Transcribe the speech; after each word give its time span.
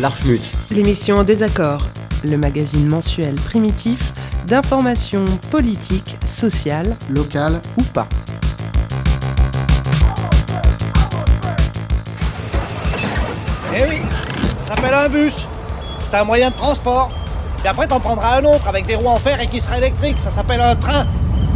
L'Archmut. 0.00 0.40
L'émission 0.70 1.16
en 1.16 1.24
désaccord, 1.24 1.80
le 2.22 2.36
magazine 2.36 2.88
mensuel 2.88 3.34
primitif 3.34 4.12
d'information 4.46 5.24
politique, 5.50 6.16
sociale, 6.24 6.96
locale 7.10 7.60
ou 7.76 7.82
pas. 7.82 8.06
Eh 13.74 13.82
oui, 13.88 13.96
ça 14.62 14.76
s'appelle 14.76 14.94
un 14.94 15.08
bus. 15.08 15.48
C'est 16.04 16.14
un 16.14 16.24
moyen 16.24 16.50
de 16.50 16.54
transport. 16.54 17.10
Et 17.64 17.68
après, 17.68 17.88
t'en 17.88 17.98
prendras 17.98 18.38
un 18.38 18.44
autre 18.44 18.68
avec 18.68 18.86
des 18.86 18.94
roues 18.94 19.08
en 19.08 19.18
fer 19.18 19.40
et 19.40 19.48
qui 19.48 19.60
sera 19.60 19.78
électrique. 19.78 20.20
Ça 20.20 20.30
s'appelle 20.30 20.60
un 20.60 20.76
train. 20.76 21.06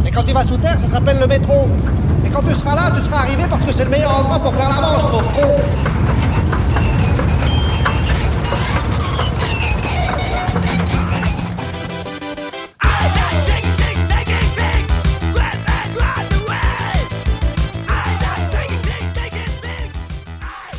Et 0.05 0.11
quand 0.11 0.25
tu 0.25 0.33
vas 0.33 0.45
sous 0.45 0.57
terre, 0.57 0.81
ça 0.81 0.89
s'appelle 0.89 1.21
le 1.21 1.29
métro. 1.29 1.69
Et 2.27 2.29
quand 2.29 2.43
tu 2.43 2.55
seras 2.57 2.75
là, 2.75 2.91
tu 2.91 3.03
seras 3.03 3.21
arrivé 3.21 3.45
parce 3.49 3.65
que 3.65 3.73
c'est 3.73 3.85
le 3.85 3.91
meilleur 3.91 4.19
endroit 4.19 4.41
pour 4.41 4.53
faire 4.53 4.69
la 4.69 4.81
manche, 4.81 5.03
pauvre 5.09 5.33
con. 5.33 5.92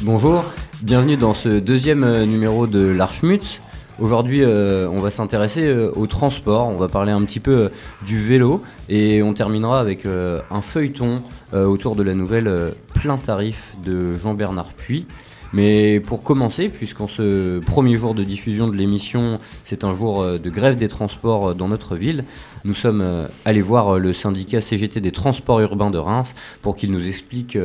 Bonjour, 0.06 0.44
bienvenue 0.82 1.16
dans 1.16 1.34
ce 1.34 1.48
deuxième 1.48 2.04
euh, 2.04 2.26
numéro 2.26 2.68
de 2.68 2.86
l'Archmut. 2.86 3.62
Aujourd'hui, 4.00 4.44
euh, 4.44 4.86
on 4.92 5.00
va 5.00 5.12
s'intéresser 5.12 5.66
euh, 5.66 5.94
au 5.96 6.08
transport, 6.08 6.68
on 6.68 6.76
va 6.76 6.90
parler 6.90 7.14
un 7.14 7.24
petit 7.24 7.40
peu 7.40 7.72
du 8.06 8.20
vélo 8.20 8.60
et 8.90 9.24
on 9.24 9.34
terminera 9.34 9.80
avec 9.80 10.06
un 10.06 10.62
feuilleton 10.62 11.24
autour 11.54 11.96
de 11.96 12.04
la 12.04 12.16
nouvelle 12.16 12.74
plein 12.94 13.16
tarif 13.16 13.76
de 13.86 14.16
Jean-Bernard 14.16 14.74
Puy. 14.74 15.06
Mais 15.54 16.00
pour 16.00 16.24
commencer, 16.24 16.70
puisqu'en 16.70 17.08
ce 17.08 17.60
premier 17.60 17.98
jour 17.98 18.16
de 18.16 18.24
diffusion 18.24 18.68
de 18.68 18.76
l'émission, 18.76 19.40
c'est 19.64 19.84
un 19.84 19.94
jour 19.96 20.26
de 20.26 20.50
grève 20.50 20.76
des 20.76 20.88
transports 20.88 21.54
dans 21.54 21.68
notre 21.68 21.96
ville, 21.96 22.26
nous 22.66 22.74
sommes 22.74 23.28
allés 23.46 23.62
voir 23.62 24.00
le 24.00 24.14
syndicat 24.14 24.62
CGT 24.62 25.00
des 25.00 25.12
transports 25.12 25.62
urbains 25.62 25.92
de 25.92 26.00
Reims 26.00 26.34
pour 26.62 26.76
qu'il 26.76 26.92
nous 26.92 27.08
explique 27.08 27.58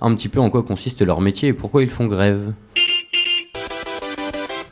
un 0.00 0.14
petit 0.14 0.28
peu 0.28 0.40
en 0.40 0.50
quoi 0.50 0.64
consiste 0.64 1.02
leur 1.02 1.20
métier 1.20 1.50
et 1.50 1.52
pourquoi 1.52 1.82
ils 1.82 1.90
font 1.90 2.06
grève. 2.06 2.52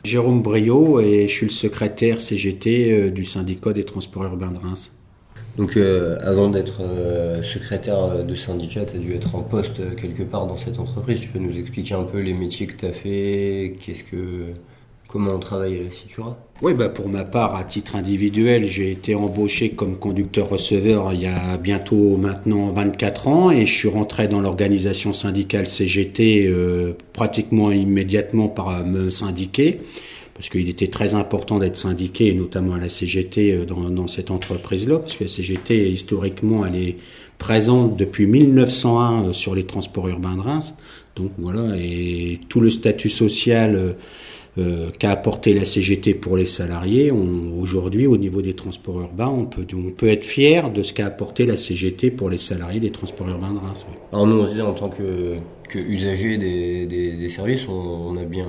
Jérôme 0.05 0.43
Briot 0.43 0.99
et 0.99 1.27
je 1.27 1.33
suis 1.33 1.47
le 1.47 1.51
secrétaire 1.51 2.21
CGT 2.21 2.91
euh, 2.91 3.09
du 3.09 3.25
syndicat 3.25 3.73
des 3.73 3.83
transports 3.83 4.23
urbains 4.25 4.51
de 4.51 4.59
Reims. 4.59 4.94
Donc 5.57 5.77
euh, 5.77 6.17
avant 6.21 6.49
d'être 6.49 6.81
euh, 6.81 7.41
secrétaire 7.41 8.23
de 8.23 8.35
syndicat, 8.35 8.85
tu 8.85 8.97
as 8.97 8.99
dû 8.99 9.13
être 9.13 9.35
en 9.35 9.41
poste 9.41 9.95
quelque 9.95 10.23
part 10.23 10.47
dans 10.47 10.57
cette 10.57 10.79
entreprise. 10.79 11.21
Tu 11.21 11.29
peux 11.29 11.39
nous 11.39 11.57
expliquer 11.57 11.95
un 11.95 12.03
peu 12.03 12.19
les 12.19 12.33
métiers 12.33 12.67
que 12.67 12.75
tu 12.75 12.85
as 12.85 12.91
fait, 12.91 13.75
qu'est-ce 13.79 14.03
que 14.03 14.53
comment 15.07 15.31
on 15.31 15.39
travaille 15.39 15.79
à 15.79 15.83
la 15.83 15.89
Citura? 15.89 16.37
Oui, 16.61 16.73
bah 16.73 16.89
pour 16.89 17.07
ma 17.07 17.23
part, 17.23 17.55
à 17.55 17.63
titre 17.63 17.95
individuel, 17.95 18.65
j'ai 18.65 18.91
été 18.91 19.15
embauché 19.15 19.71
comme 19.71 19.97
conducteur-receveur 19.97 21.13
il 21.13 21.21
y 21.21 21.27
a 21.27 21.57
bientôt 21.57 22.17
maintenant 22.17 22.67
24 22.69 23.27
ans 23.27 23.51
et 23.51 23.65
je 23.65 23.73
suis 23.73 23.89
rentré 23.89 24.27
dans 24.27 24.41
l'organisation 24.41 25.13
syndicale 25.13 25.67
CGT 25.67 26.47
euh, 26.47 26.93
pratiquement 27.13 27.71
immédiatement 27.71 28.49
par 28.49 28.85
me 28.85 29.09
syndiquer 29.09 29.79
parce 30.35 30.49
qu'il 30.49 30.67
était 30.69 30.87
très 30.87 31.13
important 31.13 31.59
d'être 31.59 31.77
syndiqué, 31.77 32.33
notamment 32.33 32.73
à 32.73 32.79
la 32.79 32.89
CGT 32.89 33.53
euh, 33.53 33.65
dans, 33.65 33.89
dans 33.89 34.07
cette 34.07 34.29
entreprise-là, 34.29 34.99
parce 34.99 35.15
que 35.15 35.23
la 35.23 35.29
CGT, 35.29 35.89
historiquement, 35.89 36.65
elle 36.65 36.75
est 36.75 36.97
présente 37.37 37.95
depuis 37.95 38.27
1901 38.27 39.29
euh, 39.29 39.33
sur 39.33 39.55
les 39.55 39.63
transports 39.63 40.09
urbains 40.09 40.35
de 40.35 40.41
Reims. 40.41 40.75
Donc 41.15 41.31
voilà, 41.37 41.75
et 41.77 42.41
tout 42.49 42.59
le 42.59 42.69
statut 42.69 43.07
social 43.07 43.95
euh, 44.57 44.89
qu'a 44.99 45.11
apporté 45.11 45.53
la 45.53 45.65
CGT 45.65 46.13
pour 46.13 46.37
les 46.37 46.45
salariés. 46.45 47.11
Aujourd'hui, 47.11 48.07
au 48.07 48.15
niveau 48.15 48.41
des 48.41 48.53
transports 48.53 49.01
urbains, 49.01 49.27
on 49.27 49.45
peut, 49.45 49.67
on 49.75 49.91
peut 49.91 50.07
être 50.07 50.23
fier 50.23 50.69
de 50.69 50.81
ce 50.81 50.93
qu'a 50.93 51.07
apporté 51.07 51.45
la 51.45 51.57
CGT 51.57 52.09
pour 52.11 52.29
les 52.29 52.37
salariés 52.37 52.79
des 52.79 52.91
transports 52.91 53.27
urbains 53.27 53.53
de 53.53 53.59
Reims. 53.59 53.85
Alors 54.13 54.25
nous, 54.25 54.39
on 54.39 54.45
se 54.45 54.51
disait 54.51 54.61
en 54.61 54.73
tant 54.73 54.87
que, 54.87 55.35
que 55.67 55.77
usager 55.77 56.37
des, 56.37 56.85
des, 56.85 57.17
des 57.17 57.29
services, 57.29 57.67
on, 57.67 58.15
a 58.15 58.23
bien 58.23 58.47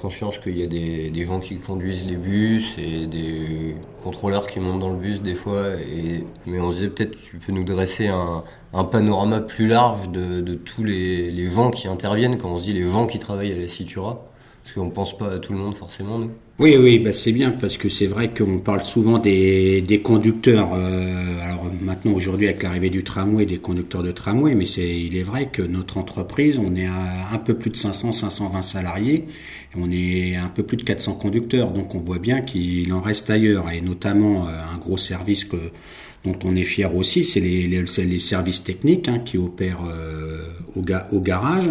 conscience 0.00 0.38
qu'il 0.38 0.58
y 0.58 0.62
a 0.62 0.66
des, 0.66 1.08
des, 1.08 1.24
gens 1.24 1.40
qui 1.40 1.56
conduisent 1.56 2.06
les 2.06 2.16
bus 2.16 2.76
et 2.76 3.06
des 3.06 3.74
contrôleurs 4.02 4.46
qui 4.46 4.60
montent 4.60 4.80
dans 4.80 4.90
le 4.90 4.96
bus 4.96 5.22
des 5.22 5.34
fois. 5.34 5.68
Et, 5.74 6.24
mais 6.46 6.60
on 6.60 6.70
se 6.70 6.76
disait 6.76 6.88
peut-être 6.88 7.16
tu 7.16 7.38
peux 7.38 7.52
nous 7.52 7.64
dresser 7.64 8.08
un, 8.08 8.44
un 8.74 8.84
panorama 8.84 9.40
plus 9.40 9.68
large 9.68 10.10
de, 10.10 10.40
de 10.40 10.54
tous 10.54 10.84
les, 10.84 11.30
les, 11.30 11.50
gens 11.50 11.70
qui 11.70 11.88
interviennent 11.88 12.36
quand 12.36 12.50
on 12.50 12.58
se 12.58 12.64
dit 12.64 12.74
les 12.74 12.84
gens 12.84 13.06
qui 13.06 13.18
travaillent 13.18 13.52
à 13.52 13.56
la 13.56 13.68
Citura. 13.68 14.22
Parce 14.66 14.74
qu'on 14.74 14.90
pense 14.90 15.16
pas 15.16 15.34
à 15.34 15.38
tout 15.38 15.52
le 15.52 15.60
monde 15.60 15.76
forcément, 15.76 16.18
nous. 16.18 16.32
Oui, 16.58 16.76
oui, 16.76 16.98
bah 16.98 17.12
c'est 17.12 17.30
bien 17.30 17.52
parce 17.52 17.76
que 17.76 17.88
c'est 17.88 18.06
vrai 18.06 18.34
qu'on 18.34 18.58
parle 18.58 18.82
souvent 18.82 19.20
des, 19.20 19.80
des 19.80 20.00
conducteurs. 20.00 20.70
Euh, 20.74 21.44
alors 21.44 21.70
maintenant, 21.82 22.14
aujourd'hui, 22.14 22.48
avec 22.48 22.64
l'arrivée 22.64 22.90
du 22.90 23.04
tramway, 23.04 23.46
des 23.46 23.58
conducteurs 23.58 24.02
de 24.02 24.10
tramway, 24.10 24.56
mais 24.56 24.66
c'est, 24.66 25.00
il 25.00 25.16
est 25.16 25.22
vrai 25.22 25.50
que 25.52 25.62
notre 25.62 25.98
entreprise, 25.98 26.58
on 26.58 26.74
est 26.74 26.86
à 26.86 27.32
un 27.32 27.38
peu 27.38 27.54
plus 27.54 27.70
de 27.70 27.76
500, 27.76 28.10
520 28.10 28.62
salariés, 28.62 29.26
on 29.76 29.88
est 29.92 30.34
un 30.34 30.48
peu 30.48 30.64
plus 30.64 30.76
de 30.76 30.82
400 30.82 31.14
conducteurs, 31.14 31.70
donc 31.70 31.94
on 31.94 32.00
voit 32.00 32.18
bien 32.18 32.40
qu'il 32.40 32.92
en 32.92 33.00
reste 33.00 33.30
ailleurs, 33.30 33.70
et 33.70 33.80
notamment 33.80 34.48
euh, 34.48 34.50
un 34.74 34.78
gros 34.78 34.98
service 34.98 35.44
que 35.44 35.58
dont 36.26 36.38
on 36.44 36.56
est 36.56 36.64
fier 36.64 36.94
aussi, 36.94 37.24
c'est 37.24 37.40
les, 37.40 37.66
les, 37.66 37.84
les, 37.84 38.18
services 38.18 38.64
techniques 38.64 39.08
hein, 39.08 39.20
qui 39.24 39.38
opèrent 39.38 39.84
euh, 39.88 40.38
au, 40.74 40.82
au, 41.12 41.20
garage. 41.20 41.70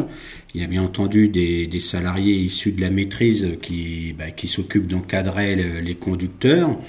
Il 0.55 0.61
y 0.61 0.63
a 0.63 0.67
bien 0.67 0.83
entendu 0.83 1.27
des, 1.27 1.79
salariés 1.81 2.33
issus 2.33 2.71
de 2.71 2.79
la 2.79 2.89
maîtrise 2.89 3.57
qui, 3.61 4.15
bah, 4.17 4.23
s'occupent 4.45 4.87
d'encadrer 4.87 5.81
les 5.81 5.95
conducteurs. 5.95 6.79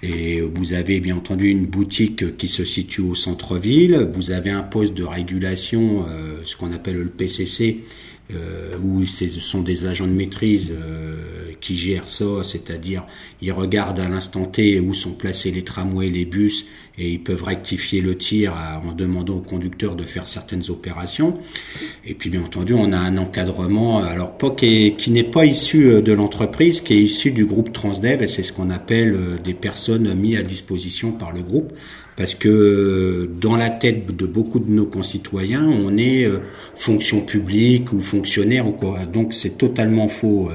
Et 0.00 0.40
vous 0.40 0.74
avez 0.74 1.00
bien 1.00 1.16
entendu 1.16 1.48
une 1.48 1.66
boutique 1.66 2.36
qui 2.36 2.46
se 2.46 2.64
situe 2.64 3.00
au 3.00 3.16
centre-ville. 3.16 4.08
Vous 4.12 4.30
avez 4.30 4.50
un 4.50 4.62
poste 4.62 4.94
de 4.94 5.02
régulation, 5.02 6.06
euh, 6.08 6.40
ce 6.44 6.54
qu'on 6.56 6.70
appelle 6.72 6.98
le 6.98 7.08
PCC, 7.08 7.82
euh, 8.32 8.76
où 8.82 9.04
ce 9.06 9.28
sont 9.28 9.62
des 9.62 9.86
agents 9.86 10.06
de 10.06 10.12
maîtrise 10.12 10.72
euh, 10.72 11.52
qui 11.60 11.76
gèrent 11.76 12.08
ça, 12.08 12.42
c'est-à-dire 12.42 13.06
ils 13.40 13.52
regardent 13.52 14.00
à 14.00 14.08
l'instant 14.08 14.46
T 14.46 14.80
où 14.80 14.94
sont 14.94 15.12
placés 15.12 15.52
les 15.52 15.62
tramways, 15.62 16.10
les 16.10 16.24
bus, 16.24 16.66
et 16.98 17.10
ils 17.10 17.22
peuvent 17.22 17.42
rectifier 17.42 18.00
le 18.00 18.16
tir 18.16 18.54
en 18.86 18.92
demandant 18.92 19.36
au 19.36 19.40
conducteur 19.40 19.96
de 19.96 20.02
faire 20.02 20.28
certaines 20.28 20.70
opérations. 20.70 21.38
Et 22.06 22.14
puis 22.14 22.30
bien 22.30 22.42
entendu, 22.42 22.72
on 22.72 22.92
a 22.92 22.98
un 22.98 23.16
encadrement, 23.18 24.02
alors 24.02 24.38
pas 24.38 24.50
qui, 24.50 24.94
qui 24.96 25.10
n'est 25.10 25.24
pas 25.24 25.44
issu 25.44 25.90
euh, 25.90 26.02
de 26.02 26.12
l'entreprise, 26.12 26.80
qui 26.80 26.94
est 26.94 27.02
issu 27.02 27.30
du 27.32 27.44
groupe 27.44 27.72
Transdev, 27.72 28.22
et 28.22 28.28
c'est 28.28 28.42
ce 28.42 28.52
qu'on 28.52 28.70
appelle 28.70 29.14
euh, 29.14 29.38
des 29.42 29.54
personnes 29.54 30.14
mises 30.14 30.38
à 30.38 30.42
disposition 30.42 31.12
par 31.12 31.32
le 31.32 31.42
groupe, 31.42 31.72
parce 32.16 32.34
que 32.34 32.48
euh, 32.48 33.30
dans 33.40 33.56
la 33.56 33.68
tête 33.68 34.14
de 34.14 34.26
beaucoup 34.26 34.58
de 34.58 34.70
nos 34.70 34.86
concitoyens, 34.86 35.68
on 35.68 35.96
est 35.98 36.26
fonction 36.74 37.20
publique 37.20 37.92
ou 37.92 38.00
fonctionnaire 38.00 38.66
ou 38.66 38.72
quoi. 38.72 39.04
Donc 39.04 39.34
c'est 39.34 39.58
totalement 39.58 40.08
faux. 40.08 40.50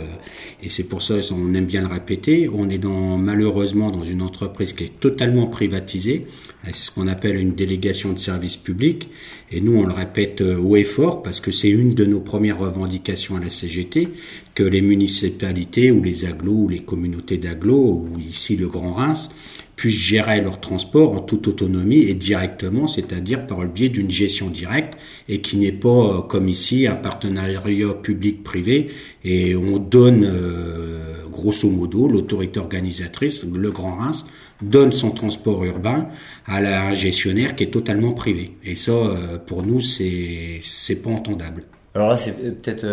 Et 0.63 0.69
c'est 0.69 0.84
pour 0.84 1.01
ça 1.01 1.16
qu'on 1.28 1.53
aime 1.53 1.66
bien 1.66 1.81
le 1.81 1.88
répéter. 1.88 2.50
On 2.53 2.69
est 2.69 2.78
dans, 2.78 3.18
malheureusement 3.18 3.91
dans 3.91 4.03
une 4.03 4.22
entreprise 4.22 4.74
qui 4.74 4.85
est 4.85 5.00
totalement 5.00 5.47
privatisée. 5.47 6.25
C'est 6.64 6.75
ce 6.75 6.92
qu'on 6.92 7.08
appelle 7.08 7.38
une 7.38 7.56
délégation 7.56 8.14
de 8.14 8.19
service 8.19 8.58
public. 8.58 9.09
Et 9.52 9.62
nous, 9.62 9.78
on 9.78 9.86
le 9.86 9.94
répète 9.94 10.42
euh, 10.42 10.58
haut 10.58 10.75
et 10.75 10.84
fort 10.84 11.24
parce 11.24 11.40
que 11.40 11.52
c'est 11.52 11.69
une 11.69 11.94
de 11.94 12.06
nos 12.06 12.19
premières 12.19 12.59
revendications 12.59 13.36
à 13.36 13.40
la 13.40 13.50
CGT 13.50 14.09
que 14.53 14.64
les 14.64 14.81
municipalités 14.81 15.92
ou 15.92 16.03
les 16.03 16.25
agglos 16.25 16.64
ou 16.64 16.69
les 16.69 16.84
communautés 16.84 17.38
d'agglos 17.38 18.06
ou 18.14 18.19
ici 18.19 18.56
le 18.58 18.68
Grand 18.68 18.92
Reims 18.92 19.30
puissent 19.75 19.97
gérer 19.97 20.42
leur 20.42 20.59
transport 20.59 21.14
en 21.14 21.22
toute 21.22 21.47
autonomie 21.47 22.03
et 22.03 22.14
directement, 22.14 22.86
c'est-à-dire 22.86 23.48
par 23.48 23.62
le 23.62 23.68
biais 23.68 23.90
d'une 23.90 24.12
gestion 24.12 24.52
directe 24.52 24.96
et 25.28 25.42
qui 25.42 25.58
n'est 25.58 25.72
pas 25.72 25.90
euh, 25.90 26.22
comme 26.22 26.48
ici 26.48 26.86
un 26.86 26.96
partenariat 26.96 27.94
public-privé 27.96 28.92
et 29.24 29.56
on 29.56 29.80
donne 29.80 30.24
euh, 30.24 31.11
grosso 31.41 31.69
modo 31.69 32.07
l'autorité 32.07 32.59
organisatrice, 32.59 33.43
le 33.43 33.71
Grand 33.71 33.95
Reims, 33.95 34.25
donne 34.61 34.91
son 34.91 35.11
transport 35.11 35.63
urbain 35.65 36.07
à 36.45 36.61
la 36.61 36.93
gestionnaire 36.95 37.55
qui 37.55 37.63
est 37.63 37.73
totalement 37.73 38.13
privé. 38.13 38.57
Et 38.63 38.75
ça, 38.75 38.91
euh, 38.91 39.38
pour 39.45 39.63
nous, 39.63 39.81
c'est 39.81 40.59
c'est 40.61 41.01
pas 41.01 41.09
entendable. 41.09 41.63
Alors 41.95 42.09
là, 42.09 42.17
c'est 42.17 42.33
peut-être 42.61 42.85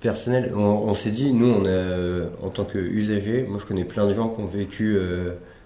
personnel. 0.00 0.52
On, 0.54 0.94
s'est 0.94 1.10
dit, 1.10 1.32
nous, 1.32 1.50
on 1.50 1.64
a, 1.64 2.46
en 2.46 2.50
tant 2.50 2.64
qu'usagers, 2.64 3.46
moi 3.48 3.58
je 3.60 3.66
connais 3.66 3.84
plein 3.84 4.06
de 4.06 4.14
gens 4.14 4.28
qui 4.28 4.40
ont 4.40 4.46
vécu 4.46 4.96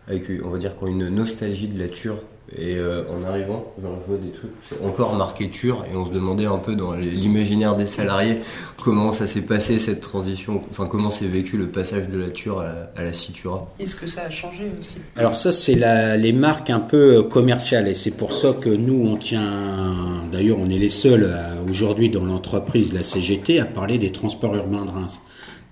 avec, 0.09 0.25
on 0.45 0.51
va 0.51 0.59
dire, 0.59 0.77
qui 0.77 0.85
ont 0.85 0.89
une 0.89 1.09
nostalgie 1.09 1.69
de 1.69 1.79
la 1.79 1.89
Ture. 1.89 2.23
Et 2.55 2.77
euh, 2.77 3.03
en 3.11 3.29
arrivant, 3.29 3.73
genre, 3.83 3.99
je 4.01 4.07
vois 4.07 4.19
des 4.19 4.31
trucs, 4.31 4.53
c'est 4.69 4.81
encore 4.87 5.17
marqué 5.17 5.51
Ture, 5.51 5.85
et 5.93 5.97
on 5.97 6.07
se 6.07 6.13
demandait 6.13 6.47
un 6.47 6.59
peu 6.59 6.77
dans 6.77 6.93
l'imaginaire 6.93 7.75
des 7.75 7.87
salariés 7.87 8.39
comment 8.81 9.13
ça 9.13 9.27
s'est 9.27 9.43
passé 9.43 9.81
cette 9.81 10.01
transition, 10.01 10.63
enfin 10.71 10.87
comment 10.87 11.11
s'est 11.11 11.27
vécu 11.27 11.57
le 11.57 11.69
passage 11.69 12.09
de 12.09 12.19
la 12.19 12.31
Ture 12.31 12.61
à 12.61 12.65
la, 12.65 12.91
à 12.97 13.03
la 13.03 13.13
Citura. 13.13 13.67
Est-ce 13.81 13.97
que 13.97 14.07
ça 14.07 14.23
a 14.23 14.31
changé 14.31 14.71
aussi? 14.79 14.95
Alors 15.17 15.35
ça, 15.35 15.51
c'est 15.51 15.75
les 15.75 16.33
marques 16.33 16.71
un 16.71 16.79
peu 16.79 17.25
commerciales, 17.25 17.89
et 17.89 17.95
c'est 17.95 18.13
pour 18.13 18.33
ça 18.33 18.53
que 18.53 18.71
nous, 18.71 19.09
on 19.09 19.17
tient, 19.17 20.29
d'ailleurs, 20.31 20.59
on 20.61 20.71
est 20.71 20.79
les 20.79 20.89
seuls 20.89 21.29
aujourd'hui 21.69 22.11
dans 22.11 22.25
l'entreprise, 22.25 22.93
la 22.93 23.03
CGT, 23.03 23.59
à 23.59 23.65
parler 23.65 23.99
des 23.99 24.13
transports 24.13 24.55
urbains 24.55 24.85
de 24.85 24.91
Reims 24.91 25.21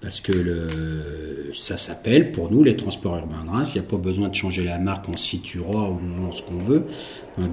parce 0.05 0.21
que 0.21 0.33
le, 0.33 0.69
ça 1.55 1.79
s'appelle 1.79 2.31
pour 2.31 2.53
nous 2.53 2.63
les 2.63 2.77
transports 2.77 3.17
urbains 3.17 3.43
de 3.43 3.49
Reims. 3.49 3.73
Il 3.75 3.81
n'y 3.81 3.87
a 3.87 3.89
pas 3.89 3.97
besoin 3.97 4.29
de 4.29 4.35
changer 4.35 4.63
la 4.63 4.79
marque 4.79 5.09
en 5.09 5.17
Citura 5.17 5.91
ou 5.91 5.99
en 6.29 6.31
ce 6.31 6.43
qu'on 6.43 6.59
veut. 6.59 6.85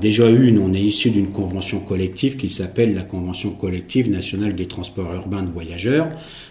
Déjà 0.02 0.30
une, 0.30 0.60
on 0.60 0.74
est 0.74 0.82
issu 0.82 1.12
d'une 1.12 1.32
convention 1.32 1.80
collective 1.80 2.36
qui 2.36 2.50
s'appelle 2.50 2.94
la 2.94 3.04
Convention 3.04 3.52
collective 3.52 4.12
nationale 4.12 4.54
des 4.54 4.68
transports 4.68 5.14
urbains 5.16 5.44
de 5.44 5.50
voyageurs. 5.50 6.10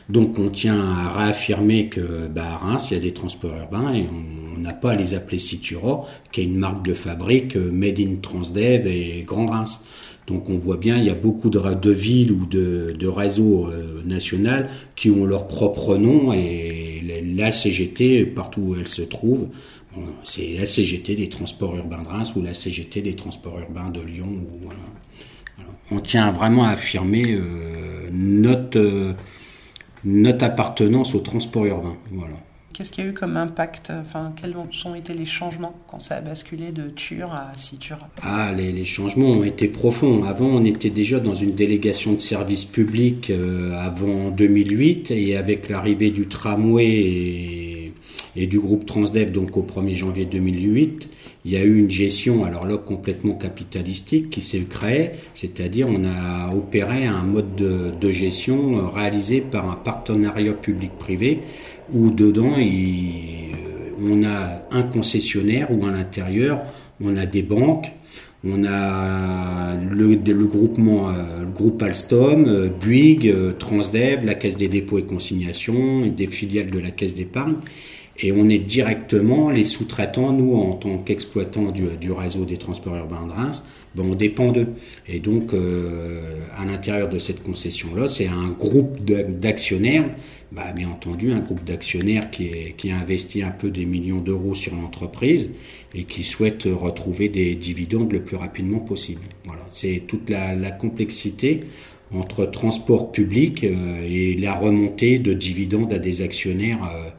Donc 0.09 0.39
on 0.39 0.49
tient 0.49 0.81
à 0.81 1.19
réaffirmer 1.19 1.91
que 1.91 2.27
bah, 2.29 2.47
à 2.47 2.57
Reims, 2.57 2.89
il 2.91 2.95
y 2.95 2.97
a 2.97 3.01
des 3.01 3.13
transports 3.13 3.55
urbains 3.55 3.93
et 3.95 4.07
on 4.57 4.59
n'a 4.59 4.73
pas 4.73 4.93
à 4.93 4.97
les 4.97 5.13
appeler 5.13 5.39
Citura, 5.39 6.07
qui 6.33 6.41
est 6.41 6.45
une 6.45 6.57
marque 6.57 6.83
de 6.85 6.95
fabrique 6.95 7.57
euh, 7.57 7.71
Made 7.71 8.01
in 8.01 8.17
Transdev 8.23 8.87
et 8.87 9.23
Grand 9.27 9.47
Reims. 9.47 9.81
Donc 10.31 10.49
on 10.49 10.59
voit 10.59 10.77
bien, 10.77 10.97
il 10.97 11.05
y 11.05 11.11
a 11.11 11.15
beaucoup 11.15 11.51
de, 11.51 11.91
villes 11.91 12.31
ou 12.31 12.47
de, 12.47 12.95
de 12.97 13.07
réseaux 13.09 13.67
euh, 13.67 14.01
nationaux 14.05 14.67
qui 14.95 15.11
ont 15.11 15.27
leur 15.27 15.49
propre 15.49 15.97
nom 15.97 16.33
et 16.33 17.03
la 17.37 17.51
CGT, 17.51 18.27
partout 18.27 18.61
où 18.61 18.77
elle 18.77 18.87
se 18.87 19.03
trouve, 19.03 19.49
c'est 20.25 20.55
la 20.57 20.67
CGT 20.67 21.17
des 21.17 21.29
transports 21.29 21.77
urbains 21.77 22.03
de 22.03 22.09
Reims 22.09 22.33
ou 22.37 22.43
la 22.43 22.55
CGT 22.55 23.03
des 23.03 23.15
transports 23.15 23.59
urbains 23.59 23.91
de 23.91 24.01
Lyon. 24.01 24.29
On 25.91 25.99
tient 25.99 26.31
vraiment 26.31 26.65
à 26.65 26.71
affirmer 26.71 27.25
euh, 27.27 28.09
notre, 28.13 28.79
euh, 28.79 29.13
notre 30.05 30.45
appartenance 30.45 31.17
au 31.17 31.19
transport 31.19 31.67
urbain. 31.67 31.97
Voilà. 32.13 32.37
Qu'est-ce 32.81 32.93
qu'il 32.93 33.05
y 33.05 33.07
a 33.09 33.11
eu 33.11 33.13
comme 33.13 33.37
impact 33.37 33.93
Enfin, 34.01 34.33
quels 34.41 34.57
ont 34.57 34.95
été 34.95 35.13
les 35.13 35.27
changements 35.27 35.75
quand 35.87 36.01
ça 36.01 36.15
a 36.15 36.23
basculé 36.23 36.73
de 36.73 36.89
Tur 36.89 37.31
à 37.31 37.53
Citur 37.55 37.99
Ah, 38.23 38.55
les, 38.57 38.87
changements 38.87 39.33
ont 39.33 39.45
été 39.45 39.69
profonds. 39.69 40.25
Avant, 40.25 40.47
on 40.47 40.65
était 40.65 40.89
déjà 40.89 41.21
dans 41.21 41.35
une 41.35 41.55
délégation 41.55 42.15
de 42.15 42.21
services 42.21 42.65
publics 42.65 43.29
euh, 43.29 43.77
avant 43.79 44.31
2008 44.31 45.11
et 45.11 45.37
avec 45.37 45.69
l'arrivée 45.69 46.09
du 46.09 46.27
tramway 46.27 46.87
et 46.87 47.81
et 48.37 48.47
du 48.47 48.59
groupe 48.59 48.87
Transdev, 48.87 49.31
donc 49.31 49.57
au 49.57 49.63
1er 49.63 49.95
janvier 49.95 50.25
2008, 50.25 51.09
il 51.45 51.53
y 51.53 51.57
a 51.57 51.65
eu 51.65 51.79
une 51.79 51.91
gestion, 51.91 52.45
alors 52.45 52.67
là, 52.67 52.77
complètement 52.77 53.35
capitalistique 53.35 54.31
qui 54.31 54.43
s'est 54.43 54.61
créée, 54.69 55.11
c'est-à-dire 55.35 55.89
on 55.89 56.05
a 56.05 56.55
opéré 56.55 57.07
un 57.07 57.23
mode 57.23 57.55
de, 57.57 58.11
gestion 58.13 58.79
euh, 58.79 58.89
réalisé 58.89 59.41
par 59.41 59.71
un 59.71 59.77
partenariat 59.77 60.53
public-privé 60.53 61.41
où 61.93 62.11
dedans, 62.11 62.55
euh, 62.59 63.91
on 64.01 64.25
a 64.25 64.63
un 64.71 64.83
concessionnaire 64.83 65.69
ou 65.71 65.87
à 65.87 65.91
l'intérieur, 65.91 66.61
on 67.01 67.17
a 67.17 67.27
des 67.27 67.43
banques, 67.43 67.93
on 68.45 68.65
a 68.65 69.77
le, 69.77 70.13
euh, 70.13 71.45
groupe 71.55 71.83
Alstom, 71.83 72.71
Bouygues, 72.81 73.35
Transdev, 73.59 74.25
la 74.25 74.35
Caisse 74.35 74.57
des 74.57 74.69
dépôts 74.69 74.99
et 74.99 75.05
consignations, 75.05 76.07
des 76.07 76.27
filiales 76.27 76.71
de 76.71 76.79
la 76.79 76.91
Caisse 76.91 77.15
d'épargne 77.15 77.57
et 78.23 78.33
on 78.33 78.49
est 78.49 78.59
directement 78.59 79.51
les 79.51 79.65
sous-traitants, 79.65 80.33
nous, 80.33 80.55
en 80.55 80.75
tant 80.75 80.99
qu'exploitants 80.99 81.71
du, 81.71 82.13
réseau 82.13 82.45
des 82.45 82.59
transports 82.59 82.97
urbains 82.97 83.27
de 83.27 83.33
Reims, 83.33 83.65
ben 83.95 84.05
on 84.09 84.15
dépend 84.15 84.53
d'eux. 84.53 84.69
Et 85.09 85.21
donc, 85.21 85.55
euh, 85.55 86.21
à 86.57 86.65
l'intérieur 86.65 87.09
de 87.09 87.19
cette 87.19 87.43
concession-là, 87.43 88.09
c'est 88.09 88.29
un 88.29 88.49
groupe 88.51 88.99
d'actionnaires, 89.05 90.05
bah, 90.53 90.73
bien 90.75 90.89
entendu, 90.89 91.33
un 91.33 91.39
groupe 91.39 91.63
d'actionnaires 91.63 92.31
qui, 92.31 92.75
qui 92.77 92.91
a 92.91 92.99
investi 92.99 93.43
un 93.43 93.53
peu 93.53 93.71
des 93.71 93.85
millions 93.87 94.21
d'euros 94.21 94.55
sur 94.55 94.75
l'entreprise 94.75 95.51
et 95.95 96.05
qui 96.05 96.25
souhaite 96.25 96.65
retrouver 96.65 97.29
des 97.29 97.55
dividendes 97.55 98.13
le 98.13 98.23
plus 98.23 98.37
rapidement 98.37 98.81
possible. 98.81 99.23
Voilà, 99.45 99.63
c'est 99.71 100.05
toute 100.09 100.29
la, 100.29 100.71
complexité 100.73 101.61
entre 102.13 102.47
transport 102.47 103.13
public 103.13 103.63
euh, 103.63 104.03
et 104.03 104.37
la 104.37 104.55
remontée 104.55 105.21
de 105.21 105.33
dividendes 105.33 105.93
à 105.93 105.99
des 105.99 106.23
actionnaires 106.23 106.83
euh, 106.83 107.11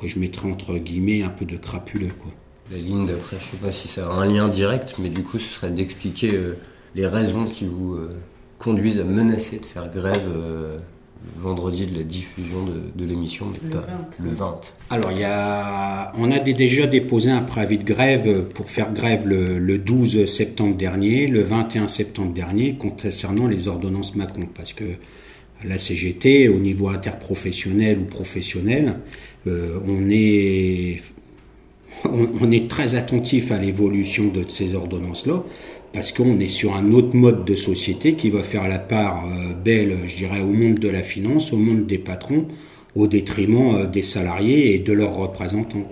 que 0.00 0.06
je 0.06 0.20
mettrais 0.20 0.48
entre 0.48 0.78
guillemets 0.78 1.22
un 1.22 1.30
peu 1.30 1.44
de 1.44 1.56
crapuleux. 1.56 2.12
Quoi. 2.16 2.30
La 2.70 2.78
ligne 2.78 3.06
d'après, 3.06 3.38
je 3.40 3.44
sais 3.44 3.56
pas 3.56 3.72
si 3.72 3.88
ça 3.88 4.08
a 4.08 4.12
un 4.12 4.26
lien 4.26 4.48
direct, 4.48 4.96
mais 5.00 5.08
du 5.08 5.24
coup, 5.24 5.38
ce 5.38 5.52
serait 5.52 5.70
d'expliquer 5.70 6.34
euh, 6.34 6.58
les 6.94 7.06
raisons 7.06 7.46
qui 7.46 7.64
vous 7.64 7.98
conduisent 8.58 9.00
à 9.00 9.04
menacer 9.04 9.58
de 9.58 9.66
faire 9.66 9.90
grève 9.90 10.28
vendredi 11.36 11.86
de 11.86 11.96
la 11.96 12.04
diffusion 12.04 12.66
de, 12.94 13.04
l'émission, 13.04 13.46
mais 13.52 13.58
le 13.62 13.70
pas 13.70 13.86
20. 14.18 14.24
le 14.24 14.30
20. 14.30 14.60
Alors, 14.90 15.12
il 15.12 15.18
y 15.18 15.24
a, 15.24 16.12
on 16.16 16.30
a 16.30 16.38
déjà 16.38 16.86
déposé 16.86 17.30
un 17.30 17.42
préavis 17.42 17.78
de 17.78 17.84
grève 17.84 18.44
pour 18.54 18.68
faire 18.70 18.92
grève 18.92 19.26
le, 19.26 19.58
le, 19.58 19.78
12 19.78 20.26
septembre 20.26 20.76
dernier, 20.76 21.26
le 21.26 21.42
21 21.42 21.88
septembre 21.88 22.32
dernier, 22.32 22.76
concernant 22.76 23.46
les 23.46 23.68
ordonnances 23.68 24.14
Macron, 24.14 24.48
parce 24.54 24.72
que 24.72 24.84
la 25.64 25.78
CGT, 25.78 26.48
au 26.48 26.58
niveau 26.58 26.88
interprofessionnel 26.88 27.98
ou 27.98 28.04
professionnel, 28.04 29.00
euh, 29.46 29.78
on, 29.86 30.08
est, 30.10 31.00
on, 32.04 32.50
est 32.52 32.70
très 32.70 32.94
attentif 32.94 33.50
à 33.50 33.58
l'évolution 33.58 34.28
de 34.28 34.44
ces 34.48 34.74
ordonnances-là, 34.74 35.42
parce 35.92 36.12
qu'on 36.12 36.38
est 36.40 36.46
sur 36.46 36.74
un 36.74 36.92
autre 36.92 37.16
mode 37.16 37.44
de 37.44 37.54
société 37.54 38.14
qui 38.14 38.30
va 38.30 38.42
faire 38.42 38.68
la 38.68 38.78
part 38.78 39.26
euh, 39.26 39.54
belle, 39.54 39.96
je 40.06 40.16
dirais, 40.16 40.40
au 40.40 40.52
monde 40.52 40.78
de 40.78 40.88
la 40.88 41.02
finance, 41.02 41.52
au 41.52 41.56
monde 41.56 41.86
des 41.86 41.98
patrons, 41.98 42.46
au 42.94 43.06
détriment 43.06 43.76
euh, 43.76 43.86
des 43.86 44.02
salariés 44.02 44.74
et 44.74 44.78
de 44.78 44.92
leurs 44.92 45.14
représentants. 45.14 45.86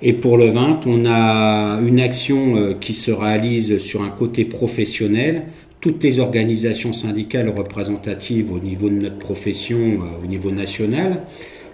Et 0.00 0.14
pour 0.14 0.36
le 0.36 0.46
20, 0.46 0.86
on 0.86 1.06
a 1.06 1.78
une 1.86 2.00
action 2.00 2.74
qui 2.80 2.92
se 2.92 3.12
réalise 3.12 3.78
sur 3.78 4.02
un 4.02 4.08
côté 4.08 4.44
professionnel 4.44 5.44
toutes 5.82 6.02
les 6.04 6.20
organisations 6.20 6.92
syndicales 6.92 7.52
représentatives 7.54 8.52
au 8.52 8.60
niveau 8.60 8.88
de 8.88 8.94
notre 8.94 9.18
profession, 9.18 9.76
euh, 9.76 10.24
au 10.24 10.26
niveau 10.26 10.52
national, 10.52 11.24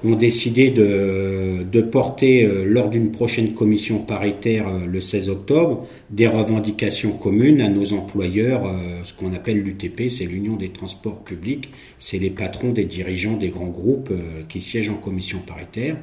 ont 0.05 0.15
décidé 0.15 0.71
de, 0.71 1.81
porter 1.81 2.45
euh, 2.45 2.65
lors 2.65 2.89
d'une 2.89 3.11
prochaine 3.11 3.55
commission 3.55 3.99
paritaire 4.01 4.69
euh, 4.69 4.87
le 4.87 5.01
16 5.01 5.31
octobre 5.31 5.87
des 6.11 6.27
revendications 6.27 7.13
communes 7.13 7.61
à 7.61 7.69
nos 7.69 7.93
employeurs, 7.93 8.63
ce 9.05 9.13
qu'on 9.13 9.33
appelle 9.33 9.63
l'UTP, 9.63 10.09
c'est 10.09 10.25
l'Union 10.25 10.57
des 10.57 10.71
transports 10.71 11.21
publics, 11.21 11.71
c'est 11.99 12.19
les 12.19 12.31
patrons 12.31 12.71
des 12.71 12.85
dirigeants 12.85 13.37
des 13.37 13.49
grands 13.49 13.69
groupes 13.69 14.11
qui 14.49 14.61
siègent 14.61 14.89
en 14.89 14.95
commission 14.95 15.39
paritaire. 15.47 15.97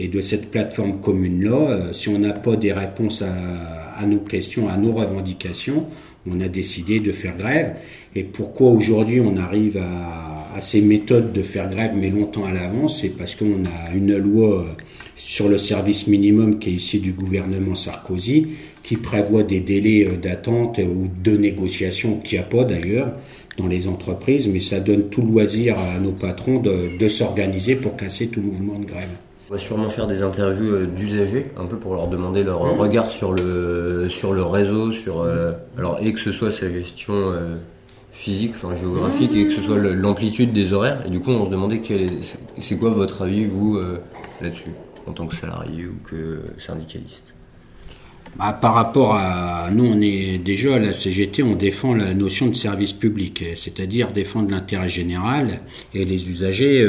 Et 0.00 0.08
de 0.08 0.20
cette 0.20 0.50
plateforme 0.50 1.00
commune-là, 1.00 1.92
si 1.92 2.08
on 2.08 2.18
n'a 2.18 2.32
pas 2.32 2.56
des 2.56 2.72
réponses 2.72 3.22
à 3.22 4.04
nos 4.06 4.18
questions, 4.18 4.68
à 4.68 4.76
nos 4.76 4.92
revendications, 4.92 5.86
on 6.30 6.40
a 6.40 6.48
décidé 6.48 7.00
de 7.00 7.12
faire 7.12 7.36
grève. 7.36 7.74
Et 8.14 8.24
pourquoi 8.24 8.70
aujourd'hui 8.70 9.20
on 9.20 9.36
arrive 9.36 9.76
à, 9.78 10.60
ces 10.60 10.80
méthodes 10.80 11.32
de 11.32 11.42
faire 11.42 11.68
grève, 11.68 11.92
mais 11.96 12.10
longtemps 12.10 12.44
à 12.44 12.52
l'avance 12.52 13.00
C'est 13.00 13.08
parce 13.08 13.34
qu'on 13.34 13.64
a 13.64 13.94
une 13.94 14.16
loi 14.16 14.64
sur 15.16 15.48
le 15.48 15.58
service 15.58 16.06
minimum 16.06 16.58
qui 16.58 16.70
est 16.70 16.74
ici 16.74 17.00
du 17.00 17.12
gouvernement 17.12 17.74
Sarkozy, 17.74 18.46
qui 18.82 18.96
prévoit 18.96 19.42
des 19.42 19.60
délais 19.60 20.06
euh, 20.06 20.16
d'attente 20.16 20.78
ou 20.78 21.08
de 21.22 21.36
négociation, 21.36 22.18
qu'il 22.18 22.38
n'y 22.38 22.44
a 22.44 22.46
pas 22.46 22.64
d'ailleurs 22.64 23.12
dans 23.56 23.66
les 23.66 23.88
entreprises, 23.88 24.48
mais 24.48 24.60
ça 24.60 24.80
donne 24.80 25.08
tout 25.08 25.22
loisir 25.22 25.76
à 25.78 25.98
nos 25.98 26.12
patrons 26.12 26.58
de, 26.58 26.96
de 26.98 27.08
s'organiser 27.08 27.76
pour 27.76 27.96
casser 27.96 28.28
tout 28.28 28.40
mouvement 28.40 28.78
de 28.78 28.84
grève. 28.84 29.08
Va 29.54 29.60
sûrement 29.60 29.88
faire 29.88 30.08
des 30.08 30.24
interviews 30.24 30.74
euh, 30.74 30.86
d'usagers, 30.86 31.46
un 31.56 31.66
peu 31.66 31.76
pour 31.76 31.94
leur 31.94 32.08
demander 32.08 32.42
leur 32.42 32.64
mmh. 32.64 32.76
regard 32.76 33.08
sur 33.08 33.32
le, 33.32 34.08
sur 34.10 34.32
le 34.32 34.42
réseau, 34.42 34.90
sur, 34.90 35.20
euh, 35.20 35.52
alors, 35.78 35.96
et 36.00 36.12
que 36.12 36.18
ce 36.18 36.32
soit 36.32 36.50
sa 36.50 36.68
gestion 36.68 37.14
euh, 37.14 37.54
physique, 38.10 38.54
enfin 38.56 38.74
géographique, 38.74 39.32
et 39.36 39.46
que 39.46 39.52
ce 39.52 39.62
soit 39.62 39.76
l'amplitude 39.76 40.52
des 40.52 40.72
horaires. 40.72 41.04
Et 41.06 41.08
du 41.08 41.20
coup, 41.20 41.30
on 41.30 41.44
se 41.44 41.50
demandait 41.50 41.80
c'est 42.58 42.76
quoi 42.76 42.90
votre 42.90 43.22
avis, 43.22 43.44
vous, 43.44 43.78
là-dessus, 44.40 44.72
en 45.06 45.12
tant 45.12 45.28
que 45.28 45.36
salarié 45.36 45.86
ou 45.86 46.02
que 46.02 46.40
syndicaliste? 46.58 47.32
Bah, 48.36 48.58
par 48.60 48.74
rapport 48.74 49.14
à 49.14 49.70
nous, 49.70 49.84
on 49.84 50.00
est 50.00 50.38
déjà 50.38 50.74
à 50.74 50.78
la 50.80 50.92
CGT, 50.92 51.44
on 51.44 51.54
défend 51.54 51.94
la 51.94 52.12
notion 52.12 52.48
de 52.48 52.56
service 52.56 52.92
public, 52.92 53.44
c'est-à-dire 53.54 54.08
défendre 54.08 54.50
l'intérêt 54.50 54.88
général. 54.88 55.60
Et 55.94 56.04
les 56.04 56.28
usagers, 56.28 56.84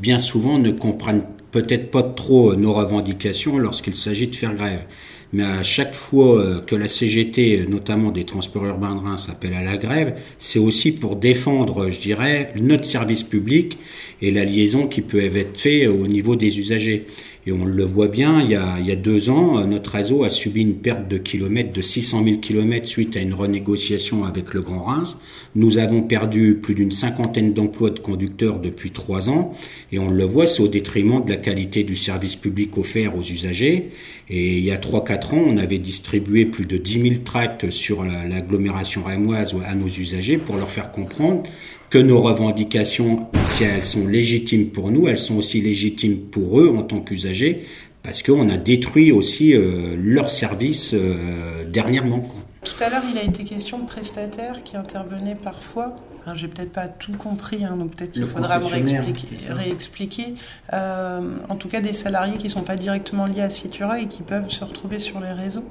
bien 0.00 0.18
souvent, 0.18 0.58
ne 0.58 0.72
comprennent 0.72 1.22
peut-être 1.52 1.90
pas 1.90 2.02
trop 2.02 2.56
nos 2.56 2.72
revendications 2.72 3.58
lorsqu'il 3.58 3.94
s'agit 3.94 4.26
de 4.26 4.34
faire 4.34 4.54
grève. 4.54 4.86
Mais 5.34 5.44
à 5.44 5.62
chaque 5.62 5.94
fois 5.94 6.38
euh, 6.38 6.60
que 6.60 6.76
la 6.76 6.88
CGT, 6.88 7.64
notamment 7.68 8.10
des 8.10 8.24
transports 8.24 8.66
urbains 8.66 8.94
de 8.94 9.00
Reims, 9.00 9.28
appelle 9.30 9.54
à 9.54 9.62
la 9.62 9.78
grève, 9.78 10.14
c'est 10.38 10.58
aussi 10.58 10.92
pour 10.92 11.16
défendre, 11.16 11.88
je 11.90 11.98
dirais, 11.98 12.52
notre 12.60 12.84
service 12.84 13.22
public 13.22 13.78
et 14.20 14.30
la 14.30 14.44
liaison 14.44 14.86
qui 14.86 15.00
peut 15.00 15.24
être 15.24 15.58
faite 15.58 15.88
au 15.88 16.06
niveau 16.06 16.36
des 16.36 16.58
usagers. 16.58 17.06
Et 17.44 17.50
on 17.50 17.64
le 17.64 17.84
voit 17.84 18.06
bien, 18.06 18.40
il 18.40 18.50
y, 18.50 18.54
a, 18.54 18.96
deux 18.96 19.28
ans, 19.28 19.58
euh, 19.58 19.64
notre 19.64 19.90
réseau 19.90 20.22
a 20.22 20.30
subi 20.30 20.60
une 20.60 20.76
perte 20.76 21.08
de 21.08 21.18
kilomètres 21.18 21.72
de 21.72 21.82
600 21.82 22.22
000 22.22 22.36
kilomètres 22.36 22.86
suite 22.86 23.16
à 23.16 23.20
une 23.20 23.34
renégociation 23.34 24.22
avec 24.24 24.54
le 24.54 24.62
Grand 24.62 24.84
Reims. 24.84 25.18
Nous 25.56 25.78
avons 25.78 26.02
perdu 26.02 26.60
plus 26.62 26.74
d'une 26.74 26.92
cinquantaine 26.92 27.52
d'emplois 27.52 27.90
de 27.90 27.98
conducteurs 27.98 28.60
depuis 28.60 28.92
trois 28.92 29.28
ans. 29.28 29.52
Et 29.90 29.98
on 29.98 30.08
le 30.08 30.24
voit, 30.24 30.46
c'est 30.46 30.62
au 30.62 30.68
détriment 30.68 31.24
de 31.24 31.30
la 31.30 31.36
qualité 31.36 31.82
du 31.82 31.96
service 31.96 32.36
public 32.36 32.78
offert 32.78 33.16
aux 33.16 33.22
usagers. 33.22 33.90
Et 34.34 34.56
il 34.56 34.64
y 34.64 34.70
a 34.70 34.78
trois, 34.78 35.04
quatre 35.04 35.34
ans, 35.34 35.44
on 35.46 35.58
avait 35.58 35.76
distribué 35.76 36.46
plus 36.46 36.64
de 36.64 36.78
10 36.78 37.02
000 37.02 37.14
tracts 37.22 37.68
sur 37.68 38.02
l'agglomération 38.02 39.04
rémoise 39.04 39.54
à 39.68 39.74
nos 39.74 39.88
usagers 39.88 40.38
pour 40.38 40.56
leur 40.56 40.70
faire 40.70 40.90
comprendre 40.90 41.42
que 41.90 41.98
nos 41.98 42.22
revendications, 42.22 43.26
si 43.42 43.64
elles 43.64 43.84
sont 43.84 44.06
légitimes 44.06 44.70
pour 44.70 44.90
nous, 44.90 45.06
elles 45.06 45.18
sont 45.18 45.36
aussi 45.36 45.60
légitimes 45.60 46.16
pour 46.16 46.62
eux 46.62 46.74
en 46.74 46.82
tant 46.82 47.00
qu'usagers, 47.00 47.64
parce 48.02 48.22
qu'on 48.22 48.48
a 48.48 48.56
détruit 48.56 49.12
aussi 49.12 49.52
euh, 49.52 49.96
leurs 49.98 50.30
services 50.30 50.94
euh, 50.94 51.66
dernièrement. 51.70 52.26
Tout 52.64 52.82
à 52.82 52.88
l'heure, 52.88 53.04
il 53.12 53.18
a 53.18 53.24
été 53.24 53.44
question 53.44 53.80
de 53.80 53.84
prestataires 53.84 54.62
qui 54.64 54.78
intervenaient 54.78 55.36
parfois. 55.36 55.96
J'ai 56.34 56.48
peut-être 56.48 56.72
pas 56.72 56.88
tout 56.88 57.12
compris, 57.12 57.64
hein, 57.64 57.76
donc 57.76 57.96
peut-être 57.96 58.12
qu'il 58.12 58.26
faudra 58.26 58.58
me 58.58 58.64
réexpliquer. 58.64 59.52
réexpliquer. 59.52 60.34
Euh, 60.72 61.38
en 61.48 61.56
tout 61.56 61.68
cas, 61.68 61.80
des 61.80 61.92
salariés 61.92 62.36
qui 62.36 62.46
ne 62.46 62.50
sont 62.50 62.62
pas 62.62 62.76
directement 62.76 63.26
liés 63.26 63.42
à 63.42 63.50
Citura 63.50 64.00
et 64.00 64.06
qui 64.06 64.22
peuvent 64.22 64.50
se 64.50 64.64
retrouver 64.64 64.98
sur 64.98 65.20
les 65.20 65.32
réseaux. 65.32 65.64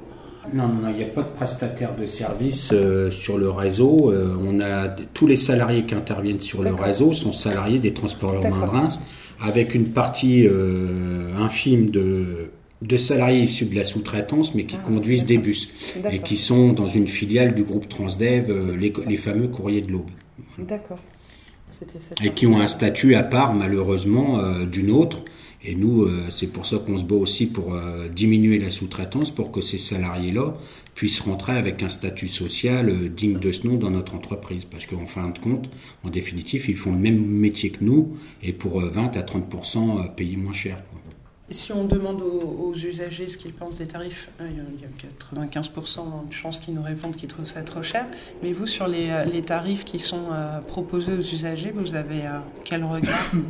Non, 0.53 0.67
non, 0.67 0.89
il 0.89 0.97
n'y 0.97 1.03
a 1.03 1.07
pas 1.07 1.21
de 1.21 1.29
prestataire 1.29 1.95
de 1.95 2.05
service 2.05 2.69
euh, 2.73 3.11
sur 3.11 3.37
le 3.37 3.49
réseau. 3.49 4.11
Euh, 4.11 4.35
on 4.41 4.59
a 4.59 4.87
tous 5.13 5.27
les 5.27 5.35
salariés 5.35 5.85
qui 5.85 5.95
interviennent 5.95 6.41
sur 6.41 6.63
le 6.63 6.73
réseau 6.73 7.13
sont 7.13 7.31
salariés 7.31 7.79
des 7.79 7.93
transports 7.93 8.33
urbains 8.33 8.65
de 8.65 8.69
Reims, 8.69 8.99
avec 9.39 9.75
une 9.75 9.89
partie 9.89 10.47
infime 11.37 11.89
de 11.89 12.51
de 12.81 12.97
salariés 12.97 13.43
issus 13.43 13.65
de 13.65 13.75
la 13.75 13.83
sous-traitance, 13.83 14.55
mais 14.55 14.63
qui 14.63 14.75
ah, 14.75 14.83
conduisent 14.83 15.27
des 15.27 15.37
bus 15.37 15.69
et 16.11 16.17
qui 16.17 16.35
sont 16.35 16.73
dans 16.73 16.87
une 16.87 17.05
filiale 17.05 17.53
du 17.53 17.61
groupe 17.61 17.87
Transdev, 17.87 18.51
les, 18.75 18.91
les 19.07 19.17
fameux 19.17 19.47
courriers 19.47 19.81
de 19.81 19.91
l'Aube. 19.91 20.09
D'accord. 20.59 20.99
Et 22.21 22.31
qui 22.31 22.45
ont 22.45 22.59
un 22.59 22.67
statut 22.67 23.15
à 23.15 23.23
part, 23.23 23.53
malheureusement, 23.53 24.39
d'une 24.65 24.91
autre. 24.91 25.23
Et 25.63 25.75
nous, 25.75 26.03
euh, 26.03 26.25
c'est 26.31 26.47
pour 26.47 26.65
ça 26.65 26.77
qu'on 26.79 26.97
se 26.97 27.03
bat 27.03 27.15
aussi 27.15 27.45
pour 27.45 27.75
euh, 27.75 28.07
diminuer 28.07 28.57
la 28.57 28.71
sous-traitance, 28.71 29.29
pour 29.29 29.51
que 29.51 29.61
ces 29.61 29.77
salariés-là 29.77 30.55
puissent 30.95 31.19
rentrer 31.19 31.53
avec 31.55 31.83
un 31.83 31.89
statut 31.89 32.27
social 32.27 32.89
euh, 32.89 33.09
digne 33.09 33.37
de 33.37 33.51
ce 33.51 33.67
nom 33.67 33.75
dans 33.75 33.91
notre 33.91 34.15
entreprise. 34.15 34.65
Parce 34.65 34.87
qu'en 34.87 35.05
fin 35.05 35.29
de 35.29 35.37
compte, 35.37 35.69
en 36.03 36.09
définitive, 36.09 36.65
ils 36.67 36.75
font 36.75 36.91
le 36.91 36.97
même 36.97 37.23
métier 37.23 37.69
que 37.69 37.83
nous 37.83 38.17
et 38.41 38.53
pour 38.53 38.81
20 38.81 39.15
à 39.15 39.21
30% 39.21 40.15
payés 40.15 40.37
moins 40.37 40.53
cher. 40.53 40.81
Si 41.51 41.73
on 41.73 41.83
demande 41.83 42.21
aux, 42.21 42.73
usagers 42.73 43.27
ce 43.27 43.37
qu'ils 43.37 43.53
pensent 43.53 43.79
des 43.79 43.85
tarifs, 43.85 44.29
il 44.39 44.81
y 44.81 44.85
a 44.85 45.59
95% 45.59 46.27
de 46.29 46.33
chances 46.33 46.59
qu'ils 46.59 46.73
nous 46.73 46.81
répondent 46.81 47.15
qu'ils 47.15 47.27
trouvent 47.27 47.45
ça 47.45 47.61
trop 47.61 47.83
cher. 47.83 48.05
Mais 48.41 48.53
vous, 48.53 48.67
sur 48.67 48.87
les, 48.87 49.41
tarifs 49.45 49.83
qui 49.83 49.99
sont 49.99 50.27
proposés 50.67 51.13
aux 51.13 51.21
usagers, 51.21 51.73
vous 51.75 51.93
avez 51.95 52.21
quel 52.63 52.83
regard 52.85 53.31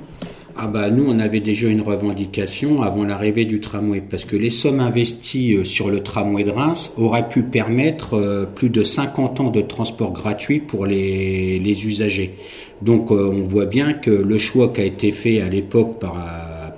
ah 0.57 0.67
bah 0.67 0.89
nous 0.89 1.05
on 1.07 1.19
avait 1.19 1.39
déjà 1.39 1.67
une 1.67 1.81
revendication 1.81 2.81
avant 2.81 3.05
l'arrivée 3.05 3.45
du 3.45 3.59
tramway 3.59 4.01
parce 4.01 4.25
que 4.25 4.35
les 4.35 4.49
sommes 4.49 4.79
investies 4.79 5.53
euh, 5.53 5.63
sur 5.63 5.89
le 5.89 6.01
tramway 6.01 6.43
de 6.43 6.51
Reims 6.51 6.91
auraient 6.97 7.27
pu 7.27 7.41
permettre 7.41 8.15
euh, 8.15 8.45
plus 8.45 8.69
de 8.69 8.83
50 8.83 9.39
ans 9.39 9.49
de 9.49 9.61
transport 9.61 10.11
gratuit 10.11 10.59
pour 10.59 10.85
les, 10.85 11.59
les 11.59 11.87
usagers. 11.87 12.35
Donc 12.81 13.11
euh, 13.11 13.31
on 13.31 13.43
voit 13.43 13.65
bien 13.65 13.93
que 13.93 14.11
le 14.11 14.37
choix 14.37 14.69
qui 14.69 14.81
a 14.81 14.83
été 14.83 15.11
fait 15.11 15.41
à 15.41 15.49
l'époque 15.49 15.99
par 15.99 16.17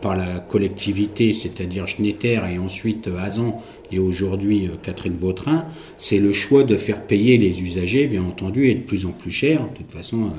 par 0.03 0.17
la 0.17 0.39
collectivité, 0.39 1.31
c'est-à-dire 1.31 1.87
Schnetter 1.87 2.41
et 2.53 2.59
ensuite 2.59 3.07
Azan 3.07 3.63
et 3.89 3.99
aujourd'hui 3.99 4.69
Catherine 4.83 5.15
Vautrin, 5.15 5.65
c'est 5.97 6.19
le 6.19 6.33
choix 6.33 6.65
de 6.65 6.75
faire 6.75 7.07
payer 7.07 7.37
les 7.37 7.61
usagers, 7.61 8.07
bien 8.07 8.23
entendu, 8.23 8.67
et 8.67 8.75
de 8.75 8.81
plus 8.81 9.05
en 9.05 9.11
plus 9.11 9.31
cher. 9.31 9.61
De 9.61 9.77
toute 9.77 9.91
façon, 9.93 10.31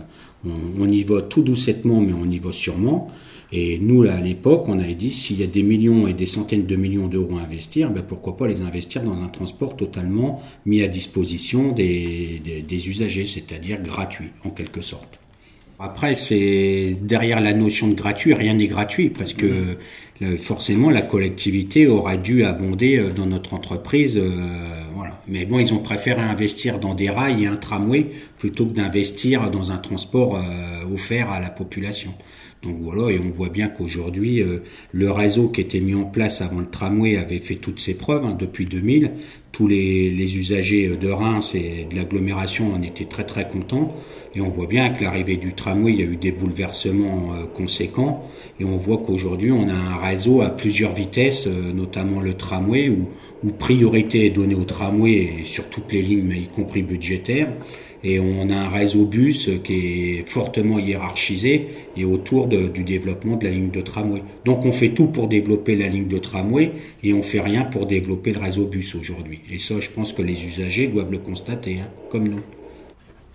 on, 0.45 0.91
y 0.91 1.03
va 1.03 1.23
tout 1.23 1.43
doucettement, 1.43 2.01
mais 2.01 2.13
on 2.13 2.31
y 2.31 2.39
va 2.39 2.53
sûrement. 2.53 3.09
Et 3.53 3.79
nous, 3.79 4.03
là, 4.03 4.17
à 4.17 4.21
l'époque, 4.21 4.65
on 4.69 4.79
avait 4.79 4.95
dit 4.95 5.11
s'il 5.11 5.41
y 5.41 5.43
a 5.43 5.47
des 5.47 5.63
millions 5.63 6.07
et 6.07 6.13
des 6.13 6.27
centaines 6.27 6.67
de 6.67 6.77
millions 6.77 7.07
d'euros 7.07 7.39
à 7.39 7.43
investir, 7.43 7.91
ben 7.91 8.03
pourquoi 8.03 8.37
pas 8.37 8.47
les 8.47 8.61
investir 8.61 9.03
dans 9.03 9.23
un 9.23 9.29
transport 9.29 9.77
totalement 9.77 10.43
mis 10.67 10.83
à 10.83 10.89
disposition 10.89 11.73
des, 11.73 12.43
des, 12.69 12.89
usagers, 12.89 13.27
c'est-à-dire 13.27 13.81
gratuit, 13.81 14.31
en 14.45 14.51
quelque 14.51 14.83
sorte. 14.83 15.21
Après, 15.79 16.15
c'est 16.15 16.97
derrière 17.01 17.41
la 17.41 17.53
notion 17.53 17.89
de 17.89 17.95
gratuit, 17.95 18.33
rien 18.33 18.55
n'est 18.55 18.69
gratuit 18.69 19.11
parce 19.11 19.35
que 19.35 19.77
forcément 20.39 20.91
la 20.91 21.03
collectivité 21.03 21.87
aura 21.87 22.17
dû 22.17 22.45
abonder 22.45 22.99
euh, 22.99 23.11
dans 23.11 23.27
notre 23.27 23.55
entreprise. 23.55 24.17
Euh, 24.17 24.31
voilà. 24.95 25.21
Mais 25.29 25.45
bon, 25.45 25.59
ils 25.59 25.75
ont 25.75 25.79
préféré 25.79 26.23
investir 26.23 26.79
dans 26.79 26.95
des 26.95 27.11
rails 27.11 27.45
et 27.45 27.47
un 27.47 27.57
tramway 27.57 28.07
plutôt 28.39 28.67
que 28.67 28.73
d'investir 28.73 29.51
dans 29.51 29.73
un 29.73 29.79
transport 29.79 30.37
euh, 30.37 30.93
offert 30.93 31.31
à 31.31 31.41
la 31.41 31.51
population. 31.51 32.15
Donc 32.65 32.79
voilà, 32.81 33.13
et 33.13 33.19
on 33.19 33.31
voit 33.31 33.51
bien 33.51 33.69
qu'aujourd'hui, 33.69 34.41
euh, 34.41 34.63
le 34.93 35.11
réseau 35.11 35.49
qui 35.49 35.61
était 35.61 35.81
mis 35.81 35.95
en 35.95 36.05
place 36.05 36.41
avant 36.41 36.61
le 36.61 36.67
tramway 36.67 37.19
avait 37.19 37.39
fait 37.39 37.57
toutes 37.57 37.79
ses 37.79 37.93
preuves 37.93 38.25
hein, 38.25 38.37
depuis 38.39 38.65
2000. 38.65 39.13
Tous 39.53 39.69
les, 39.69 40.37
usagers 40.37 40.97
de 40.97 41.09
Reims 41.11 41.55
et 41.55 41.87
de 41.89 41.95
l'agglomération 41.95 42.73
en 42.73 42.83
étaient 42.83 43.05
très 43.05 43.25
très 43.25 43.47
contents. 43.47 43.95
Et 44.35 44.41
on 44.41 44.49
voit 44.49 44.67
bien 44.67 44.89
que 44.89 45.05
l'arrivée 45.05 45.37
du 45.37 45.53
tramway, 45.53 45.93
il 45.93 46.01
y 46.01 46.03
a 46.03 46.07
eu 46.07 46.17
des 46.17 46.33
bouleversements 46.33 47.35
euh, 47.35 47.45
conséquents. 47.45 48.25
Et 48.59 48.65
on 48.65 48.77
voit 48.77 48.99
qu'aujourd'hui, 48.99 49.53
on 49.53 49.69
a 49.69 49.75
un 49.75 49.97
réseau 49.97 50.41
à 50.41 50.49
plusieurs 50.49 50.95
vitesses, 50.95 51.47
euh, 51.47 51.73
notamment 51.73 52.21
le 52.21 52.33
tramway, 52.33 52.89
où, 52.89 53.07
priorité 53.59 54.25
est 54.25 54.31
donnée 54.31 54.55
au 54.55 54.65
tramway 54.65 55.43
sur 55.45 55.69
toutes 55.69 55.93
les 55.93 56.01
lignes, 56.01 56.33
y 56.33 56.47
compris 56.47 56.83
budgétaires 56.83 57.53
et 58.05 58.21
on 58.21 58.51
a 58.51 58.55
un 58.55 58.69
réseau 58.69 59.07
bus 59.07 59.49
qui 59.65 60.19
est 60.19 60.29
fortement 60.29 60.79
hiérarchisé 60.79 61.69
et 61.97 62.05
autour 62.05 62.47
du 62.47 62.85
développement 62.85 63.37
de 63.37 63.45
la 63.45 63.51
ligne 63.51 63.71
de 63.71 63.81
tramway. 63.81 64.23
Donc 64.45 64.67
on 64.67 64.73
fait 64.73 64.91
tout 64.91 65.07
pour 65.07 65.27
développer 65.27 65.75
la 65.75 65.89
ligne 65.89 66.09
de 66.09 66.19
tramway 66.19 66.73
et 67.03 67.15
on 67.15 67.23
fait 67.23 67.41
rien 67.41 67.65
pour 67.65 67.87
développer 67.87 68.33
le 68.33 68.41
réseau 68.41 68.67
bus 68.67 68.95
aujourd'hui. 68.95 69.41
Et 69.51 69.59
ça, 69.59 69.81
je 69.81 69.89
pense 69.89 70.13
que 70.13 70.21
les 70.21 70.45
usagers 70.45 70.87
doivent 70.89 71.11
le 71.11 71.19
constater, 71.19 71.79
hein, 71.81 71.89
comme 72.11 72.29
nous. 72.29 72.43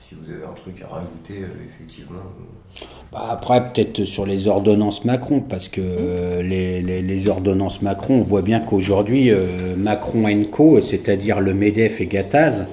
Si 0.07 0.15
vous 0.15 0.31
avez 0.31 0.43
un 0.43 0.53
truc 0.53 0.75
à 0.83 0.88
rajouter, 0.88 1.43
euh, 1.43 1.47
effectivement. 1.67 2.19
Euh. 2.19 2.85
Bah 3.11 3.27
après, 3.31 3.71
peut-être 3.71 4.05
sur 4.05 4.27
les 4.27 4.47
ordonnances 4.47 5.03
Macron, 5.03 5.39
parce 5.39 5.67
que 5.67 5.81
euh, 5.83 6.41
les, 6.43 7.27
ordonnances 7.27 7.81
Macron, 7.81 8.19
on 8.19 8.23
voit 8.23 8.43
bien 8.43 8.59
qu'aujourd'hui, 8.59 9.31
Macron 9.77 10.23
Co, 10.51 10.79
c'est-à-dire 10.81 11.41
le 11.41 11.55
MEDEF 11.55 12.01
et 12.01 12.05
Gattaz, 12.05 12.67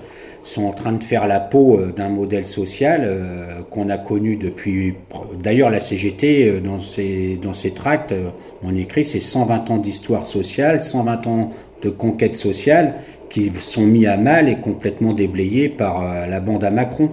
sont 0.46 0.64
en 0.64 0.72
train 0.72 0.92
de 0.92 1.02
faire 1.02 1.26
la 1.26 1.40
peau 1.40 1.76
euh, 1.76 1.92
d'un 1.92 2.08
modèle 2.08 2.46
social 2.46 3.02
euh, 3.04 3.62
qu'on 3.68 3.88
a 3.88 3.98
connu 3.98 4.36
depuis. 4.36 4.94
D'ailleurs, 5.42 5.70
la 5.70 5.80
CGT, 5.80 6.48
euh, 6.48 6.60
dans 6.60 6.78
ses, 6.78 7.38
dans 7.42 7.52
tracts, 7.74 8.14
on 8.62 8.76
écrit 8.76 9.04
c'est 9.04 9.20
120 9.20 9.70
ans 9.70 9.78
d'histoire 9.78 10.26
sociale, 10.26 10.82
120 10.82 11.26
ans 11.26 11.50
de 11.82 11.90
conquête 11.90 12.36
sociale 12.36 12.94
qui 13.28 13.50
sont 13.50 13.82
mis 13.82 14.06
à 14.06 14.16
mal 14.18 14.48
et 14.48 14.56
complètement 14.56 15.12
déblayés 15.12 15.68
par 15.68 16.28
la 16.28 16.40
bande 16.40 16.62
à 16.62 16.70
Macron. 16.70 17.10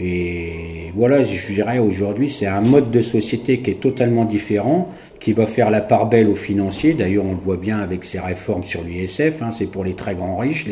Et 0.00 0.90
voilà, 0.96 1.22
je 1.22 1.52
dirais 1.52 1.78
aujourd'hui, 1.78 2.28
c'est 2.28 2.46
un 2.46 2.60
mode 2.60 2.90
de 2.90 3.00
société 3.00 3.60
qui 3.60 3.70
est 3.70 3.80
totalement 3.80 4.24
différent, 4.24 4.88
qui 5.20 5.32
va 5.32 5.46
faire 5.46 5.70
la 5.70 5.80
part 5.80 6.08
belle 6.08 6.28
aux 6.28 6.34
financiers. 6.34 6.94
D'ailleurs, 6.94 7.24
on 7.24 7.32
le 7.32 7.40
voit 7.40 7.56
bien 7.56 7.78
avec 7.78 8.04
ses 8.04 8.20
réformes 8.20 8.62
sur 8.62 8.84
l'ISF. 8.84 9.42
Hein, 9.42 9.50
c'est 9.50 9.66
pour 9.66 9.84
les 9.84 9.94
très 9.94 10.14
grands 10.14 10.36
riches. 10.36 10.66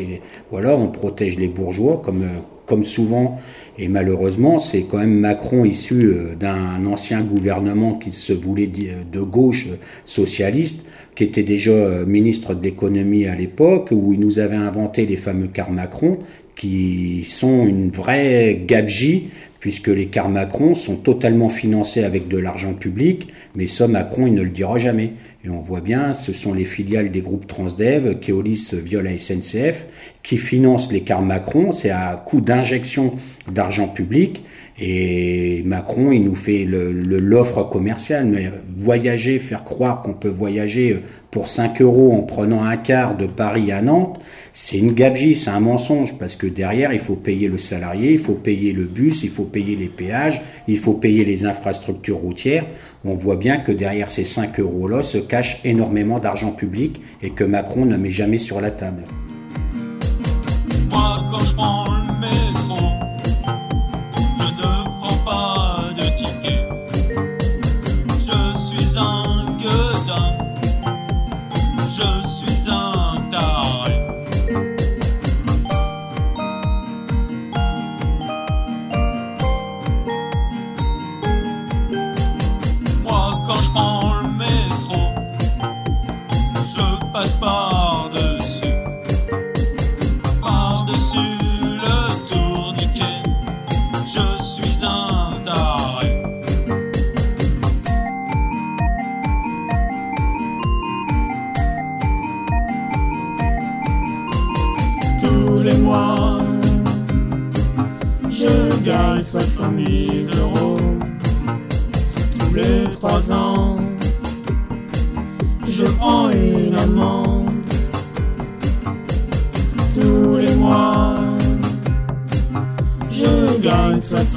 Voilà, 0.51 0.77
on 0.77 0.89
protège 0.89 1.39
les 1.39 1.49
bourgeois, 1.49 2.01
comme 2.05 2.25
comme 2.67 2.85
souvent. 2.85 3.37
Et 3.79 3.89
malheureusement, 3.89 4.59
c'est 4.59 4.85
quand 4.85 4.99
même 4.99 5.19
Macron 5.19 5.65
issu 5.65 6.05
euh, 6.05 6.35
d'un 6.35 6.87
ancien 6.87 7.23
gouvernement 7.23 7.95
qui 7.95 8.13
se 8.13 8.33
voulait 8.33 8.67
de 8.69 9.21
gauche 9.21 9.69
socialiste, 10.05 10.85
qui 11.15 11.25
était 11.25 11.43
déjà 11.43 11.71
euh, 11.71 12.07
ministre 12.07 12.55
de 12.55 12.63
l'économie 12.63 13.27
à 13.27 13.35
l'époque, 13.35 13.91
où 13.93 14.13
il 14.13 14.21
nous 14.21 14.39
avait 14.39 14.57
inventé 14.57 15.07
les 15.07 15.17
fameux 15.17 15.49
cars 15.49 15.71
Macron, 15.71 16.19
qui 16.57 17.27
sont 17.29 17.67
une 17.67 17.91
vraie 17.91 18.63
gabegie, 18.67 19.31
puisque 19.63 19.87
les 19.87 20.07
cars 20.07 20.29
Macron 20.29 20.75
sont 20.75 20.97
totalement 20.97 21.49
financés 21.49 22.03
avec 22.03 22.27
de 22.27 22.37
l'argent 22.37 22.75
public, 22.75 23.29
mais 23.55 23.69
ça, 23.69 23.87
Macron, 23.87 24.27
il 24.27 24.35
ne 24.35 24.43
le 24.43 24.51
dira 24.51 24.77
jamais. 24.77 25.13
Et 25.45 25.51
on 25.51 25.61
voit 25.61 25.81
bien, 25.81 26.15
ce 26.15 26.33
sont 26.33 26.53
les 26.53 26.65
filiales 26.65 27.13
des 27.13 27.21
groupes 27.21 27.47
Transdev, 27.47 28.19
Keolis 28.19 28.73
via 28.73 29.01
la 29.01 29.17
SNCF, 29.17 29.87
qui 30.25 30.37
financent 30.37 30.91
les 30.91 31.03
cars 31.03 31.23
Macron, 31.23 31.71
c'est 31.71 31.91
à 31.91 32.21
coût 32.27 32.41
d'injection 32.41 33.13
d'argent 33.53 33.87
public, 33.87 34.43
et 34.79 35.63
Macron, 35.67 36.13
il 36.13 36.25
nous 36.25 36.35
fait 36.35 36.65
l'offre 36.65 37.59
le, 37.59 37.65
commerciale, 37.65 38.27
mais 38.27 38.51
voyager, 38.75 39.39
faire 39.39 39.65
croire 39.65 40.01
qu'on 40.01 40.15
peut 40.15 40.29
voyager 40.29 41.03
pour 41.31 41.49
5 41.49 41.81
euros 41.83 42.13
en 42.13 42.23
prenant 42.23 42.65
un 42.65 42.77
quart 42.77 43.17
de 43.17 43.27
Paris 43.27 43.71
à 43.71 43.83
Nantes, 43.83 44.21
c'est 44.53 44.79
une 44.79 44.93
gabegie, 44.93 45.35
c'est 45.35 45.51
un 45.51 45.61
mensonge, 45.61 46.19
parce 46.19 46.37
que 46.37 46.47
derrière, 46.47 46.93
il 46.93 46.99
faut 46.99 47.17
payer 47.17 47.49
le 47.49 47.59
salarié, 47.59 48.13
il 48.13 48.19
faut 48.19 48.35
payer 48.35 48.73
le 48.73 48.85
bus, 48.85 49.23
il 49.23 49.31
faut 49.31 49.45
payer 49.45 49.77
les 49.77 49.89
péages, 49.89 50.43
il 50.69 50.79
faut 50.79 50.95
payer 50.95 51.25
les 51.25 51.45
infrastructures 51.45 52.19
routières. 52.19 52.67
On 53.05 53.15
voit 53.15 53.37
bien 53.37 53.59
que 53.59 53.73
derrière 53.73 54.11
ces 54.11 54.25
5 54.25 54.59
euros-là 54.61 55.03
se 55.03 55.19
cache 55.19 55.61
énormément 55.65 56.19
d'argent 56.19 56.53
public 56.53 57.01
et 57.23 57.31
que 57.31 57.45
Macron 57.45 57.85
ne 57.85 57.97
met 57.97 58.11
jamais 58.11 58.39
sur 58.39 58.61
la 58.61 58.71
table. 58.71 59.05
70 60.93 62.02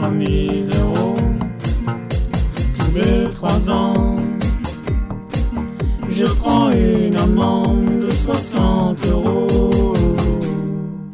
70 0.05 0.69
euros 0.81 1.15
tous 2.77 2.93
les 2.93 3.31
trois 3.31 3.71
ans. 3.71 4.17
Je 6.11 6.25
prends 6.25 6.69
une 6.69 7.15
amende 7.15 8.01
de 8.01 8.11
60 8.11 9.03
euros. 9.07 9.95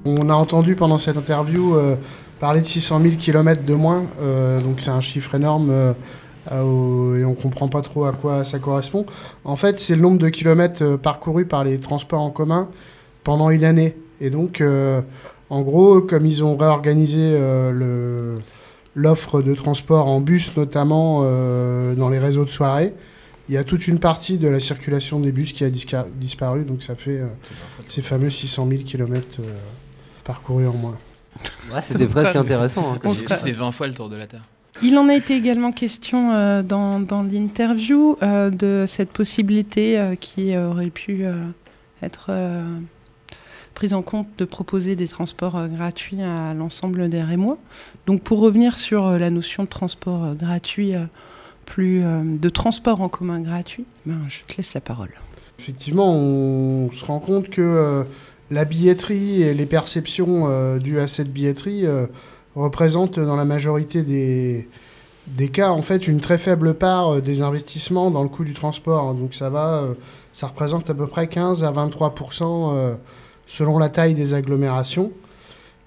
On 0.04 0.30
a 0.30 0.34
entendu 0.34 0.76
pendant 0.76 0.98
cette 0.98 1.16
interview 1.16 1.74
euh, 1.74 1.96
parler 2.42 2.60
de 2.60 2.66
600 2.66 3.02
000 3.02 3.16
km 3.16 3.64
de 3.64 3.74
moins, 3.74 4.08
euh, 4.20 4.60
donc 4.60 4.82
c'est 4.82 4.90
un 4.90 5.00
chiffre 5.00 5.36
énorme 5.36 5.70
euh, 5.72 7.18
et 7.18 7.24
on 7.24 7.34
comprend 7.34 7.70
pas 7.70 7.82
trop 7.82 8.04
à 8.04 8.12
quoi 8.12 8.44
ça 8.44 8.60
correspond. 8.60 9.06
En 9.46 9.56
fait, 9.56 9.80
c'est 9.80 9.96
le 9.96 10.02
nombre 10.02 10.18
de 10.18 10.28
kilomètres 10.28 10.98
parcourus 10.98 11.46
par 11.46 11.64
les 11.64 11.80
transports 11.80 12.22
en 12.22 12.30
commun 12.30 12.68
pendant 13.24 13.52
une 13.52 13.64
année. 13.64 13.96
Et 14.20 14.30
donc, 14.30 14.62
en 15.50 15.62
gros, 15.62 16.02
comme 16.02 16.26
ils 16.26 16.44
ont 16.44 16.58
réorganisé 16.58 17.38
l'offre 18.96 19.42
de 19.42 19.54
transport 19.54 20.08
en 20.08 20.22
bus, 20.22 20.56
notamment 20.58 21.22
dans 21.96 22.10
les 22.10 22.20
réseaux 22.20 22.46
de 22.46 22.50
soirée, 22.50 22.94
il 23.50 23.56
y 23.56 23.58
a 23.58 23.64
toute 23.64 23.88
une 23.88 24.00
partie 24.00 24.38
de 24.38 24.48
la 24.48 24.60
circulation 24.60 25.20
des 25.20 25.32
bus 25.32 25.54
qui 25.54 25.64
a 25.64 25.70
disparu, 25.70 26.64
donc 26.64 26.84
ça 26.84 26.96
fait 26.96 27.22
ces 27.88 28.02
fameux 28.02 28.30
600 28.30 28.68
000 28.70 28.84
km 28.84 29.42
parcouru 30.24 30.68
en 30.68 30.74
moins. 30.74 30.98
C'était 31.82 32.08
presque 32.08 32.36
intéressant. 32.36 32.98
Hein, 33.04 33.12
c'est 33.14 33.52
20 33.52 33.72
fois 33.72 33.88
le 33.88 33.94
tour 33.94 34.10
de 34.10 34.16
la 34.16 34.28
Terre. 34.28 34.44
Il 34.82 34.98
en 34.98 35.10
a 35.10 35.16
été 35.16 35.36
également 35.36 35.72
question 35.72 36.32
euh, 36.32 36.64
dans, 36.64 37.00
dans 37.00 37.24
l'interview 37.24 38.18
euh, 38.24 38.50
de 38.50 38.86
cette 38.88 39.12
possibilité 39.12 40.00
euh, 40.00 40.16
qui 40.16 40.58
aurait 40.58 40.90
pu 40.90 41.26
être 42.02 42.32
prise 43.74 43.94
en 43.94 44.02
compte 44.02 44.28
de 44.38 44.46
proposer 44.46 44.96
des 44.96 45.08
transports 45.08 45.68
gratuits 45.68 46.22
à 46.22 46.54
l'ensemble 46.54 47.10
des 47.10 47.22
Rémois. 47.22 47.58
Donc 48.06 48.22
pour 48.22 48.40
revenir 48.40 48.78
sur 48.78 49.10
la 49.12 49.30
notion 49.30 49.64
de 49.64 49.70
transport 49.70 50.36
gratuit, 50.36 50.94
plus 51.66 52.04
de 52.04 52.50
transport 52.50 53.02
en 53.02 53.10
commun 53.10 53.40
gratuit, 53.40 53.86
ben, 54.06 54.20
je 54.28 54.40
te 54.48 54.58
laisse 54.58 54.74
la 54.74 54.82
parole. 54.82 55.12
Effectivement, 55.60 56.14
on 56.14 56.92
se 56.92 57.06
rend 57.06 57.20
compte 57.20 57.50
que 57.50 58.06
la 58.52 58.66
billetterie 58.66 59.42
et 59.42 59.54
les 59.54 59.66
perceptions 59.66 60.44
euh, 60.50 60.78
dues 60.78 61.00
à 61.00 61.08
cette 61.08 61.32
billetterie 61.32 61.86
euh, 61.86 62.06
représentent 62.56 63.18
dans 63.18 63.38
la 63.38 63.46
majorité 63.46 64.04
des, 64.04 64.68
cas 65.50 65.70
en 65.72 65.82
fait 65.82 66.08
une 66.08 66.20
très 66.20 66.38
faible 66.38 66.74
part 66.74 67.14
euh, 67.14 67.22
des 67.22 67.42
investissements 67.42 68.12
dans 68.12 68.24
le 68.24 68.30
coût 68.30 68.44
du 68.44 68.54
transport. 68.54 69.14
Donc 69.14 69.34
ça 69.34 69.50
va, 69.50 69.86
ça 70.34 70.48
représente 70.48 70.90
à 70.90 70.94
peu 70.94 71.08
près 71.08 71.28
15 71.28 71.64
à 71.64 71.72
23 71.72 72.14
selon 73.52 73.78
la 73.78 73.90
taille 73.90 74.14
des 74.14 74.34
agglomérations. 74.34 75.12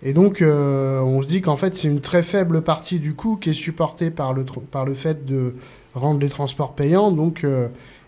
Et 0.02 0.12
donc 0.12 0.42
on 0.42 1.22
se 1.22 1.26
dit 1.26 1.40
qu'en 1.40 1.56
fait 1.56 1.74
c'est 1.74 1.88
une 1.88 2.00
très 2.00 2.22
faible 2.22 2.60
partie 2.60 3.00
du 3.00 3.14
coût 3.14 3.36
qui 3.36 3.50
est 3.50 3.54
supportée 3.54 4.10
par 4.10 4.34
le, 4.34 4.44
par 4.44 4.84
le 4.84 4.94
fait 4.94 5.24
de 5.24 5.54
rendre 5.94 6.20
les 6.20 6.28
transports 6.28 6.74
payants. 6.74 7.10
Donc 7.10 7.46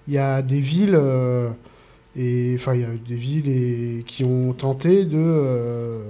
il 0.06 0.12
y 0.12 0.18
a 0.18 0.42
des 0.42 0.60
villes 0.60 1.00
et 2.16 2.54
enfin, 2.56 2.74
il 2.74 2.80
y 2.80 2.84
a 2.84 2.88
des 3.06 3.14
villes 3.14 4.04
qui 4.06 4.24
ont 4.24 4.54
tenté 4.54 5.04
de, 5.04 5.18
euh, 5.18 6.02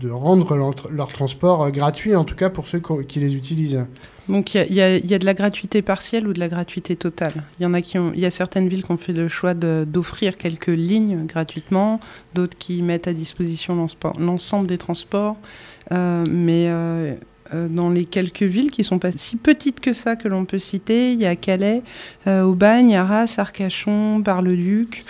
de 0.00 0.10
rendre 0.10 0.56
leur, 0.90 1.08
transport 1.12 1.70
gratuit, 1.70 2.16
en 2.16 2.24
tout 2.24 2.34
cas 2.34 2.50
pour 2.50 2.66
ceux 2.66 2.80
qui 3.08 3.20
les 3.20 3.34
utilisent. 3.34 3.86
Donc 4.28 4.54
il 4.54 4.72
y, 4.72 4.80
a 4.80 5.00
de 5.00 5.24
la 5.24 5.34
gratuité 5.34 5.82
partielle 5.82 6.26
ou 6.26 6.32
de 6.32 6.40
la 6.40 6.48
gratuité 6.48 6.96
totale? 6.96 7.44
Il 7.58 7.62
y 7.62 7.66
en 7.66 7.74
a 7.74 7.82
qui 7.82 7.98
il 8.14 8.18
y 8.18 8.26
a 8.26 8.30
certaines 8.30 8.68
villes 8.68 8.82
qui 8.82 8.90
ont 8.90 8.96
fait 8.96 9.12
le 9.12 9.28
choix 9.28 9.54
d'offrir 9.54 10.36
quelques 10.36 10.66
lignes 10.68 11.26
gratuitement, 11.26 12.00
d'autres 12.34 12.56
qui 12.56 12.82
mettent 12.82 13.06
à 13.06 13.12
disposition 13.12 13.86
l'ensemble 14.18 14.66
des 14.66 14.78
transports. 14.78 15.36
Euh, 15.92 16.24
mais 16.28 16.68
euh, 16.70 17.14
euh, 17.52 17.68
dans 17.68 17.90
les 17.90 18.06
quelques 18.06 18.42
villes 18.42 18.70
qui 18.70 18.84
sont 18.84 18.98
pas 18.98 19.10
si 19.14 19.36
petites 19.36 19.80
que 19.80 19.92
ça 19.92 20.16
que 20.16 20.28
l'on 20.28 20.44
peut 20.44 20.58
citer. 20.58 21.12
Il 21.12 21.20
y 21.20 21.26
a 21.26 21.36
Calais, 21.36 21.82
euh, 22.26 22.42
Aubagne, 22.42 22.96
Arras, 22.96 23.34
Arcachon, 23.36 24.18
Bar-le-Duc. 24.18 25.04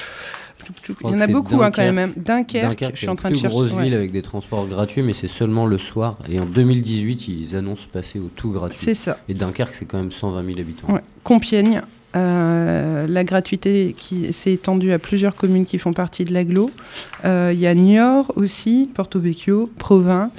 Il 1.04 1.10
y 1.10 1.14
en 1.14 1.20
a 1.20 1.26
beaucoup 1.26 1.62
hein, 1.62 1.70
quand 1.70 1.92
même. 1.92 2.12
Dunkerque, 2.16 2.92
je 2.92 2.98
suis 2.98 3.08
en 3.08 3.16
train 3.16 3.30
de 3.30 3.36
chercher. 3.36 3.48
grosse 3.48 3.72
ville 3.72 3.94
avec 3.94 4.12
des 4.12 4.22
transports 4.22 4.66
gratuits, 4.66 5.02
mais 5.02 5.12
c'est 5.12 5.28
seulement 5.28 5.66
le 5.66 5.78
soir. 5.78 6.18
Et 6.28 6.38
en 6.38 6.46
2018, 6.46 7.28
ils 7.28 7.56
annoncent 7.56 7.86
passer 7.92 8.18
au 8.18 8.30
tout 8.34 8.50
gratuit. 8.50 8.78
C'est 8.78 8.94
ça. 8.94 9.18
Et 9.28 9.34
Dunkerque, 9.34 9.74
c'est 9.74 9.84
quand 9.84 9.98
même 9.98 10.12
120 10.12 10.44
000 10.44 10.60
habitants. 10.60 10.88
Compiègne, 11.22 11.82
euh, 12.16 13.08
la 13.08 13.24
gratuité 13.24 13.94
qui 13.98 14.32
s'est 14.32 14.52
étendue 14.52 14.92
à 14.92 15.00
plusieurs 15.00 15.34
communes 15.34 15.66
qui 15.66 15.78
font 15.78 15.92
partie 15.92 16.24
de 16.24 16.32
l'aglo. 16.32 16.70
Euh, 17.24 17.50
il 17.52 17.58
y 17.58 17.66
a 17.66 17.74
Niort 17.74 18.32
aussi, 18.36 18.88
Porto 18.94 19.18
Vecchio, 19.18 19.68
Provins, 19.78 20.30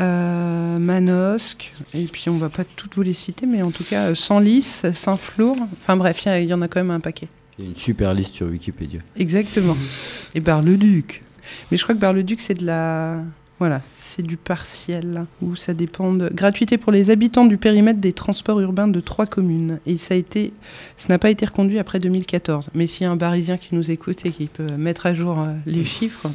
euh, 0.00 0.78
Manosque, 0.78 1.72
et 1.94 2.04
puis 2.04 2.28
on 2.28 2.36
va 2.36 2.50
pas 2.50 2.64
toutes 2.64 2.96
vous 2.96 3.02
les 3.02 3.14
citer, 3.14 3.46
mais 3.46 3.62
en 3.62 3.70
tout 3.70 3.84
cas 3.84 4.14
Senlis, 4.14 4.82
Saint-Flour, 4.92 5.56
enfin 5.80 5.96
bref, 5.96 6.22
il 6.26 6.44
y, 6.44 6.52
en 6.52 6.60
a 6.60 6.68
quand 6.68 6.80
même 6.80 6.90
un 6.90 7.00
paquet. 7.00 7.28
Il 7.58 7.64
y 7.64 7.68
a 7.68 7.70
une 7.70 7.76
super 7.76 8.14
liste 8.14 8.34
sur 8.34 8.46
Wikipédia. 8.46 9.00
Exactement. 9.16 9.76
et 10.34 10.40
Bar-le-Duc. 10.40 11.22
Mais 11.70 11.76
je 11.76 11.82
crois 11.82 11.94
que 11.94 12.00
Bar-le-Duc, 12.00 12.40
c'est 12.40 12.54
de 12.54 12.64
la 12.64 13.22
voilà, 13.62 13.80
c'est 13.94 14.22
du 14.22 14.36
partiel, 14.36 15.24
où 15.40 15.54
ça 15.54 15.72
dépend 15.72 16.12
de... 16.12 16.28
Gratuité 16.34 16.78
pour 16.78 16.90
les 16.90 17.10
habitants 17.10 17.44
du 17.44 17.58
périmètre 17.58 18.00
des 18.00 18.12
transports 18.12 18.58
urbains 18.58 18.88
de 18.88 18.98
trois 18.98 19.24
communes. 19.24 19.78
Et 19.86 19.98
ça 19.98 20.14
a 20.14 20.16
été... 20.16 20.52
Ça 20.96 21.06
n'a 21.10 21.18
pas 21.20 21.30
été 21.30 21.46
reconduit 21.46 21.78
après 21.78 22.00
2014. 22.00 22.70
Mais 22.74 22.88
s'il 22.88 23.04
y 23.04 23.06
a 23.06 23.12
un 23.12 23.14
Barisien 23.14 23.58
qui 23.58 23.76
nous 23.76 23.92
écoute 23.92 24.26
et 24.26 24.30
qui 24.30 24.46
peut 24.46 24.66
mettre 24.76 25.06
à 25.06 25.14
jour 25.14 25.38
euh, 25.38 25.52
les 25.64 25.84
chiffres, 25.84 26.26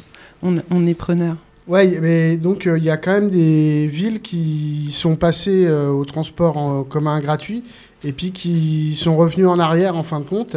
on, 0.42 0.86
est 0.86 0.94
preneur. 0.94 1.36
Oui, 1.66 1.98
mais 2.00 2.38
donc 2.38 2.66
euh, 2.66 2.78
il 2.78 2.84
y 2.84 2.88
a 2.88 2.96
quand 2.96 3.12
même 3.12 3.28
des 3.28 3.88
villes 3.88 4.22
qui 4.22 4.88
sont 4.92 5.16
passées 5.16 5.66
euh, 5.66 5.90
au 5.90 6.06
transport 6.06 6.56
en 6.56 6.82
commun 6.82 7.20
gratuit 7.20 7.62
et 8.04 8.12
puis 8.12 8.32
qui 8.32 8.94
sont 8.94 9.18
revenues 9.18 9.46
en 9.46 9.58
arrière 9.58 9.96
en 9.96 10.02
fin 10.02 10.20
de 10.20 10.24
compte 10.24 10.56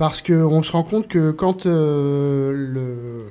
parce 0.00 0.22
qu'on 0.22 0.62
se 0.62 0.72
rend 0.72 0.82
compte 0.82 1.08
que 1.08 1.30
quand 1.30 1.66
le 1.66 3.26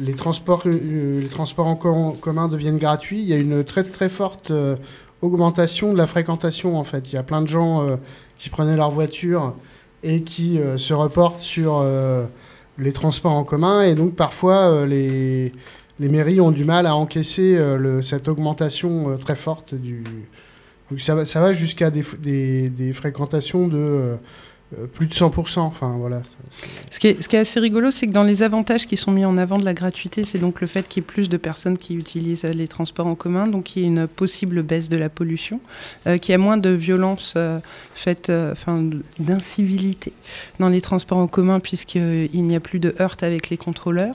les 0.00 0.14
transports, 0.14 0.62
euh, 0.64 1.20
les 1.20 1.28
transports 1.28 1.66
en 1.66 1.76
commun 1.76 2.48
deviennent 2.48 2.78
gratuits, 2.78 3.20
il 3.20 3.26
y 3.26 3.34
a 3.34 3.36
une 3.36 3.62
très 3.62 3.84
très 3.84 4.08
forte 4.08 4.50
euh, 4.50 4.76
augmentation 5.20 5.92
de 5.92 5.98
la 5.98 6.06
fréquentation 6.06 6.78
en 6.78 6.84
fait. 6.84 7.12
Il 7.12 7.16
y 7.16 7.18
a 7.18 7.22
plein 7.22 7.42
de 7.42 7.46
gens 7.46 7.82
euh, 7.82 7.96
qui 8.38 8.48
prenaient 8.48 8.78
leur 8.78 8.90
voiture 8.90 9.54
et 10.02 10.22
qui 10.22 10.60
se 10.76 10.94
reportent 10.94 11.40
sur 11.40 11.84
les 12.78 12.92
transports 12.92 13.32
en 13.32 13.42
commun 13.42 13.82
et 13.82 13.96
donc 13.96 14.14
parfois 14.14 14.86
les, 14.86 15.50
les 15.98 16.08
mairies 16.08 16.40
ont 16.40 16.52
du 16.52 16.64
mal 16.64 16.86
à 16.86 16.94
encaisser 16.94 17.60
cette 18.00 18.28
augmentation 18.28 19.18
très 19.18 19.34
forte 19.34 19.74
du... 19.74 20.04
Donc 20.88 21.00
ça, 21.00 21.26
ça 21.26 21.40
va 21.40 21.52
jusqu'à 21.52 21.90
des, 21.90 22.04
des, 22.20 22.70
des, 22.70 22.92
fréquentations 22.92 23.66
de 23.66 24.16
euh, 24.76 24.86
plus 24.86 25.06
de 25.06 25.14
100%. 25.14 25.60
Enfin, 25.60 25.96
voilà. 25.98 26.20
Ce, 26.90 26.98
qui 26.98 27.06
est, 27.06 27.34
assez 27.34 27.58
rigolo, 27.58 27.90
c'est 27.90 28.06
que 28.06 28.12
dans 28.12 28.22
les 28.22 28.42
avantages 28.42 28.86
qui 28.86 28.98
sont 28.98 29.12
mis 29.12 29.24
en 29.24 29.38
avant 29.38 29.56
de 29.56 29.64
la 29.64 29.72
gratuité, 29.72 30.24
c'est 30.24 30.38
donc 30.38 30.60
le 30.60 30.66
fait 30.66 30.86
qu'il 30.86 31.02
y 31.02 31.04
ait 31.04 31.06
plus 31.06 31.30
de 31.30 31.38
personnes 31.38 31.78
qui 31.78 31.94
utilisent 31.94 32.44
les 32.44 32.68
transports 32.68 33.06
en 33.06 33.14
commun, 33.14 33.46
donc 33.46 33.64
qu'il 33.64 33.82
y 33.82 33.84
ait 33.86 33.88
une 33.88 34.06
possible 34.06 34.62
baisse 34.62 34.90
de 34.90 34.98
la 34.98 35.08
pollution, 35.08 35.60
euh, 36.06 36.18
qu'il 36.18 36.32
y 36.32 36.34
a 36.34 36.38
moins 36.38 36.58
de 36.58 36.68
violence 36.68 37.32
euh, 37.36 37.60
faite, 37.94 38.30
enfin, 38.30 38.90
d'incivilité 39.18 40.12
dans 40.58 40.68
les 40.68 40.82
transports 40.82 41.18
en 41.18 41.28
commun, 41.28 41.60
puisqu'il 41.60 42.44
n'y 42.44 42.56
a 42.56 42.60
plus 42.60 42.78
de 42.78 42.94
heurts 43.00 43.16
avec 43.22 43.48
les 43.48 43.56
contrôleurs. 43.56 44.14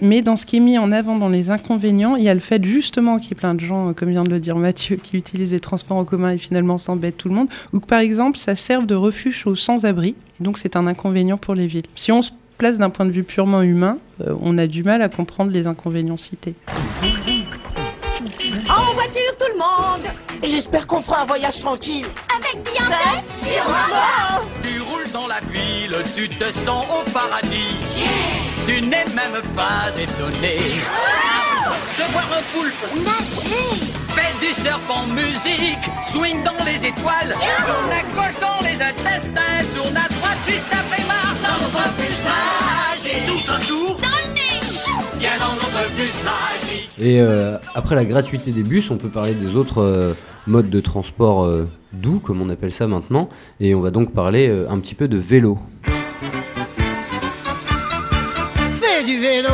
mais 0.00 0.22
dans 0.22 0.36
ce 0.36 0.46
qui 0.46 0.56
est 0.56 0.60
mis 0.60 0.78
en 0.78 0.92
avant 0.92 1.18
dans 1.18 1.28
les 1.28 1.50
inconvénients, 1.50 2.16
il 2.16 2.24
y 2.24 2.28
a 2.28 2.34
le 2.34 2.40
fait 2.40 2.64
justement 2.64 3.18
qu'il 3.18 3.30
y 3.30 3.32
ait 3.32 3.36
plein 3.36 3.54
de 3.54 3.60
gens, 3.60 3.92
comme 3.92 4.10
vient 4.10 4.24
de 4.24 4.30
le 4.30 4.40
dire 4.40 4.56
Mathieu, 4.56 4.96
qui 4.96 5.16
utilisent 5.16 5.52
les 5.52 5.60
transports 5.60 5.98
en 5.98 6.04
commun 6.04 6.32
et 6.32 6.38
finalement 6.38 6.78
s'embêtent 6.78 7.18
tout 7.18 7.28
le 7.28 7.34
monde, 7.34 7.48
ou 7.72 7.80
que 7.80 7.86
par 7.86 8.00
exemple, 8.00 8.38
ça 8.38 8.56
serve 8.56 8.86
de 8.86 8.94
refuge 8.94 9.46
au 9.46 9.54
centre 9.54 9.73
abri 9.82 10.14
Donc 10.40 10.58
c'est 10.58 10.76
un 10.76 10.86
inconvénient 10.86 11.36
pour 11.36 11.54
les 11.54 11.66
villes. 11.66 11.86
Si 11.96 12.12
on 12.12 12.22
se 12.22 12.30
place 12.58 12.78
d'un 12.78 12.90
point 12.90 13.06
de 13.06 13.10
vue 13.10 13.24
purement 13.24 13.62
humain, 13.62 13.98
euh, 14.20 14.34
on 14.40 14.58
a 14.58 14.66
du 14.66 14.82
mal 14.84 15.02
à 15.02 15.08
comprendre 15.08 15.50
les 15.50 15.66
inconvénients 15.66 16.16
cités. 16.16 16.54
En 18.68 18.94
voiture 18.94 19.36
tout 19.38 19.52
le 19.52 19.58
monde 19.58 20.10
J'espère 20.42 20.86
qu'on 20.86 21.00
fera 21.00 21.22
un 21.22 21.24
voyage 21.24 21.60
tranquille. 21.60 22.06
Avec 22.34 22.62
bien 22.64 22.90
fait 22.90 23.48
Sûrement 23.50 24.44
Tu 24.62 24.80
roules 24.80 25.10
dans 25.12 25.26
la 25.26 25.40
ville, 25.52 25.96
tu 26.14 26.28
te 26.28 26.52
sens 26.64 26.86
au 26.86 27.10
paradis. 27.10 27.78
Tu 28.64 28.80
n'es 28.80 29.04
même 29.14 29.42
pas 29.54 29.90
étonné 29.98 30.58
de 31.98 32.04
voir 32.12 32.28
un 32.38 32.42
poulpe 32.52 32.84
nager. 33.04 33.68
Fais 34.14 34.34
du 34.40 34.52
surf 34.62 34.88
en 34.88 35.06
musique, 35.08 35.84
swing 36.12 36.42
dans 36.44 36.64
les 36.64 36.88
étoiles, 36.88 37.34
tourne 37.34 37.92
à 37.92 38.02
gauche 38.14 38.38
dans 38.40 38.60
les 38.62 38.74
intestins, 38.74 39.64
tourne 39.74 39.96
à 39.96 40.08
droite 40.08 40.38
juste 40.46 40.64
après 40.70 41.02
marre 41.06 41.36
dans 41.42 41.58
notre 41.64 41.84
bus 41.96 42.18
magique. 42.24 43.26
Tout 43.26 43.52
un 43.52 43.60
jour 43.60 43.98
dans 44.00 44.18
le 44.24 44.34
niche, 44.34 44.88
viens 45.18 45.38
dans 45.38 45.54
notre 45.54 45.90
bus 45.96 46.14
magique. 46.24 46.90
Et 47.00 47.20
après 47.74 47.96
la 47.96 48.04
gratuité 48.04 48.52
des 48.52 48.62
bus, 48.62 48.90
on 48.90 48.96
peut 48.96 49.08
parler 49.08 49.34
des 49.34 49.56
autres 49.56 50.14
modes 50.46 50.70
de 50.70 50.80
transport 50.80 51.48
doux, 51.92 52.20
comme 52.20 52.40
on 52.40 52.50
appelle 52.50 52.72
ça 52.72 52.86
maintenant. 52.86 53.28
Et 53.58 53.74
on 53.74 53.80
va 53.80 53.90
donc 53.90 54.12
parler 54.12 54.48
un 54.68 54.78
petit 54.78 54.94
peu 54.94 55.08
de 55.08 55.16
vélo. 55.16 55.58
Fais 58.80 59.02
du 59.04 59.18
vélo, 59.18 59.48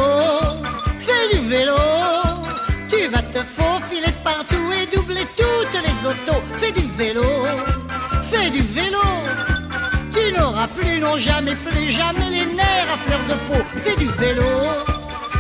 Te 3.33 3.39
faufiler 3.39 4.13
partout 4.25 4.73
et 4.73 4.87
doubler 4.95 5.25
toutes 5.37 5.81
les 5.87 6.09
autos. 6.09 6.43
Fais 6.57 6.73
du 6.73 6.87
vélo, 6.97 7.23
fais 8.31 8.51
du 8.51 8.61
vélo. 8.61 8.99
Tu 10.13 10.33
n'auras 10.37 10.67
plus, 10.67 10.99
non 10.99 11.17
jamais, 11.17 11.55
plus 11.55 11.93
jamais 11.93 12.29
les 12.29 12.47
nerfs 12.47 12.91
à 12.93 12.99
fleur 13.07 13.21
de 13.29 13.35
peau. 13.47 13.63
Fais 13.85 13.97
du 13.97 14.09
vélo, 14.09 14.43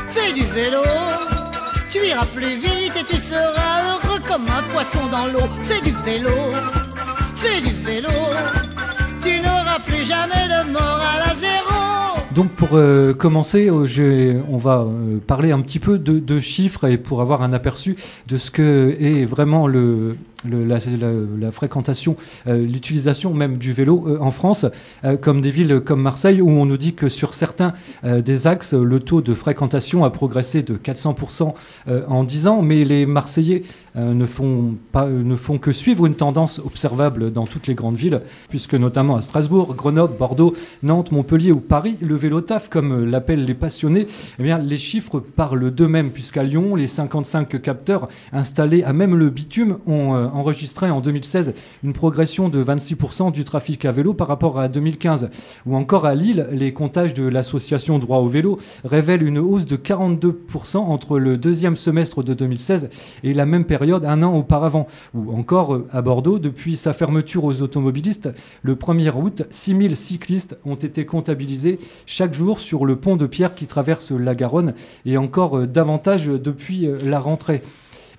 fais 0.08 0.32
du 0.32 0.44
vélo. 0.46 0.84
Tu 1.90 2.06
iras 2.06 2.26
plus 2.26 2.56
vite 2.58 2.94
et 2.96 3.04
tu 3.12 3.18
seras 3.18 3.82
heureux 3.82 4.20
comme 4.28 4.46
un 4.48 4.62
poisson 4.72 5.06
dans 5.10 5.26
l'eau. 5.26 5.48
Fais 5.62 5.80
du 5.80 5.90
vélo, 6.04 6.52
fais 7.34 7.60
du 7.60 7.72
vélo. 7.84 8.10
Tu 9.20 9.40
n'auras 9.40 9.80
plus 9.84 10.04
jamais 10.04 10.46
de 10.46 10.70
moral 10.70 11.22
à 11.24 11.34
zéro. 11.34 11.39
Donc 12.40 12.52
pour 12.52 12.70
euh, 12.72 13.12
commencer, 13.12 13.68
euh, 13.68 14.42
on 14.48 14.56
va 14.56 14.78
euh, 14.78 15.18
parler 15.18 15.52
un 15.52 15.60
petit 15.60 15.78
peu 15.78 15.98
de, 15.98 16.18
de, 16.18 16.40
chiffres 16.40 16.88
et 16.88 16.96
pour 16.96 17.20
avoir 17.20 17.42
un 17.42 17.52
aperçu 17.52 17.96
de 18.28 18.38
ce 18.38 18.50
que 18.50 18.96
est 18.98 19.26
vraiment 19.26 19.66
le, 19.66 20.16
la, 20.48 21.50
fréquentation, 21.50 22.16
euh, 22.46 22.66
l'utilisation 22.66 23.34
même 23.34 23.58
du 23.58 23.72
vélo 23.72 24.04
euh, 24.06 24.18
en 24.20 24.30
France, 24.30 24.66
euh, 25.04 25.16
comme 25.16 25.40
des 25.40 25.50
villes 25.50 25.80
comme 25.80 26.00
Marseille, 26.00 26.40
où 26.40 26.50
on 26.50 26.66
nous 26.66 26.76
dit 26.76 26.94
que 26.94 27.08
sur 27.08 27.34
certains 27.34 27.72
des 28.04 28.46
axes, 28.46 28.74
le 28.74 29.00
taux 29.00 29.20
de 29.20 29.34
fréquentation 29.34 30.04
a 30.04 30.10
progressé 30.10 30.62
de 30.62 30.76
400% 30.76 31.54
en 32.08 32.24
10 32.24 32.46
ans, 32.46 32.62
mais 32.62 32.84
les 32.84 33.06
Marseillais 33.06 33.62
ne, 33.96 34.26
font 34.26 34.76
pas, 34.92 35.08
ne 35.08 35.36
font 35.36 35.58
que 35.58 35.72
suivre 35.72 36.06
une 36.06 36.14
tendance 36.14 36.58
observable 36.58 37.32
dans 37.32 37.46
toutes 37.46 37.66
les 37.66 37.74
grandes 37.74 37.96
villes, 37.96 38.18
puisque 38.48 38.74
notamment 38.74 39.16
à 39.16 39.22
Strasbourg, 39.22 39.74
Grenoble, 39.74 40.16
Bordeaux, 40.16 40.54
Nantes, 40.82 41.12
Montpellier 41.12 41.52
ou 41.52 41.60
Paris, 41.60 41.96
le 42.00 42.16
vélo 42.16 42.40
taf, 42.40 42.68
comme 42.68 43.04
l'appellent 43.04 43.44
les 43.44 43.54
passionnés, 43.54 44.06
eh 44.38 44.42
bien, 44.42 44.58
les 44.58 44.78
chiffres 44.78 45.20
parlent 45.20 45.70
d'eux-mêmes, 45.70 46.10
puisqu'à 46.10 46.42
Lyon, 46.42 46.74
les 46.74 46.86
55 46.86 47.60
capteurs 47.60 48.08
installés 48.32 48.82
à 48.82 48.92
même 48.92 49.16
le 49.16 49.30
bitume 49.30 49.78
ont 49.86 50.29
enregistré 50.34 50.90
en 50.90 51.00
2016 51.00 51.54
une 51.82 51.92
progression 51.92 52.48
de 52.48 52.62
26% 52.62 53.32
du 53.32 53.44
trafic 53.44 53.84
à 53.84 53.92
vélo 53.92 54.14
par 54.14 54.28
rapport 54.28 54.58
à 54.58 54.68
2015. 54.68 55.30
Ou 55.66 55.76
encore 55.76 56.06
à 56.06 56.14
Lille, 56.14 56.46
les 56.52 56.72
comptages 56.72 57.14
de 57.14 57.26
l'association 57.26 57.98
Droit 57.98 58.18
au 58.18 58.28
vélo 58.28 58.58
révèlent 58.84 59.22
une 59.22 59.38
hausse 59.38 59.66
de 59.66 59.76
42% 59.76 60.76
entre 60.76 61.18
le 61.18 61.36
deuxième 61.36 61.76
semestre 61.76 62.22
de 62.22 62.34
2016 62.34 62.90
et 63.24 63.32
la 63.32 63.46
même 63.46 63.64
période 63.64 64.04
un 64.04 64.22
an 64.22 64.34
auparavant. 64.34 64.86
Ou 65.14 65.32
encore 65.36 65.74
euh, 65.74 65.88
à 65.92 66.02
Bordeaux, 66.02 66.38
depuis 66.38 66.76
sa 66.76 66.92
fermeture 66.92 67.44
aux 67.44 67.62
automobilistes, 67.62 68.30
le 68.62 68.74
1er 68.74 69.14
août, 69.14 69.42
6000 69.50 69.96
cyclistes 69.96 70.58
ont 70.64 70.74
été 70.74 71.04
comptabilisés 71.06 71.78
chaque 72.06 72.34
jour 72.34 72.60
sur 72.60 72.86
le 72.86 72.96
pont 72.96 73.16
de 73.16 73.26
pierre 73.26 73.54
qui 73.54 73.66
traverse 73.66 74.10
la 74.10 74.34
Garonne 74.34 74.74
et 75.04 75.16
encore 75.16 75.58
euh, 75.58 75.66
davantage 75.66 76.26
depuis 76.26 76.86
euh, 76.86 76.98
la 77.04 77.20
rentrée. 77.20 77.62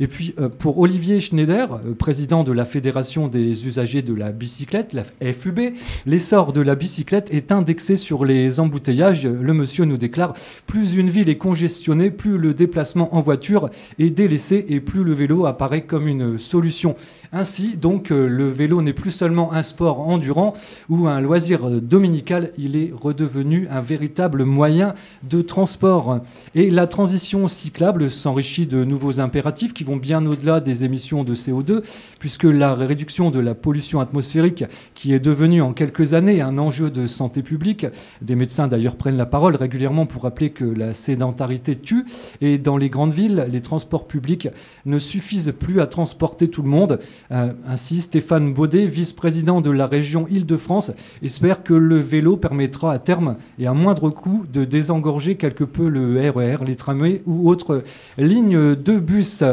Et 0.01 0.07
puis 0.07 0.33
euh, 0.39 0.49
pour 0.49 0.79
Olivier 0.79 1.19
Schneider, 1.19 1.73
euh, 1.73 1.93
président 1.93 2.43
de 2.43 2.51
la 2.51 2.65
Fédération 2.65 3.27
des 3.27 3.67
usagers 3.67 4.01
de 4.01 4.15
la 4.15 4.31
bicyclette, 4.31 4.93
la 4.93 5.03
FUB, 5.31 5.59
l'essor 6.07 6.53
de 6.53 6.61
la 6.61 6.73
bicyclette 6.73 7.31
est 7.31 7.51
indexé 7.51 7.97
sur 7.97 8.25
les 8.25 8.59
embouteillages. 8.59 9.27
Le 9.27 9.53
monsieur 9.53 9.85
nous 9.85 9.97
déclare 9.97 10.33
plus 10.65 10.95
une 10.95 11.11
ville 11.11 11.29
est 11.29 11.37
congestionnée, 11.37 12.09
plus 12.09 12.39
le 12.39 12.55
déplacement 12.55 13.15
en 13.15 13.21
voiture 13.21 13.69
est 13.99 14.09
délaissé 14.09 14.65
et 14.69 14.79
plus 14.79 15.03
le 15.03 15.13
vélo 15.13 15.45
apparaît 15.45 15.83
comme 15.83 16.07
une 16.07 16.39
solution. 16.39 16.95
Ainsi, 17.31 17.77
donc, 17.77 18.09
euh, 18.09 18.27
le 18.27 18.49
vélo 18.49 18.81
n'est 18.81 18.93
plus 18.93 19.11
seulement 19.11 19.53
un 19.53 19.61
sport 19.61 20.09
endurant 20.09 20.55
ou 20.89 21.07
un 21.09 21.21
loisir 21.21 21.69
dominical, 21.79 22.53
il 22.57 22.75
est 22.75 22.91
redevenu 22.91 23.67
un 23.69 23.81
véritable 23.81 24.45
moyen 24.45 24.95
de 25.29 25.43
transport. 25.43 26.21
Et 26.55 26.71
la 26.71 26.87
transition 26.87 27.47
cyclable 27.47 28.09
s'enrichit 28.09 28.65
de 28.65 28.83
nouveaux 28.83 29.19
impératifs 29.19 29.73
qui 29.73 29.83
vont 29.83 29.90
bien 29.97 30.25
au-delà 30.25 30.59
des 30.59 30.83
émissions 30.83 31.23
de 31.23 31.35
CO2, 31.35 31.83
puisque 32.19 32.43
la 32.43 32.73
réduction 32.73 33.31
de 33.31 33.39
la 33.39 33.55
pollution 33.55 33.99
atmosphérique, 33.99 34.65
qui 34.93 35.13
est 35.13 35.19
devenue 35.19 35.61
en 35.61 35.73
quelques 35.73 36.13
années 36.13 36.41
un 36.41 36.57
enjeu 36.57 36.89
de 36.89 37.07
santé 37.07 37.41
publique, 37.41 37.85
des 38.21 38.35
médecins 38.35 38.67
d'ailleurs 38.67 38.95
prennent 38.95 39.17
la 39.17 39.25
parole 39.25 39.55
régulièrement 39.55 40.05
pour 40.05 40.23
rappeler 40.23 40.51
que 40.51 40.65
la 40.65 40.93
sédentarité 40.93 41.75
tue, 41.75 42.05
et 42.41 42.57
dans 42.57 42.77
les 42.77 42.89
grandes 42.89 43.13
villes, 43.13 43.47
les 43.49 43.61
transports 43.61 44.07
publics 44.07 44.49
ne 44.85 44.99
suffisent 44.99 45.53
plus 45.57 45.81
à 45.81 45.87
transporter 45.87 46.49
tout 46.49 46.61
le 46.61 46.69
monde. 46.69 46.99
Euh, 47.31 47.53
ainsi, 47.67 48.01
Stéphane 48.01 48.53
Baudet, 48.53 48.85
vice-président 48.85 49.61
de 49.61 49.71
la 49.71 49.87
région 49.87 50.27
Île-de-France, 50.29 50.91
espère 51.23 51.63
que 51.63 51.73
le 51.73 51.97
vélo 51.97 52.37
permettra 52.37 52.93
à 52.93 52.99
terme 52.99 53.37
et 53.59 53.67
à 53.67 53.73
moindre 53.73 54.09
coût 54.09 54.45
de 54.51 54.65
désengorger 54.65 55.35
quelque 55.35 55.63
peu 55.63 55.87
le 55.87 56.29
RER, 56.29 56.57
e 56.61 56.65
les 56.65 56.75
tramways 56.75 57.21
ou 57.25 57.49
autres 57.49 57.83
lignes 58.17 58.75
de 58.75 58.99
bus. 58.99 59.43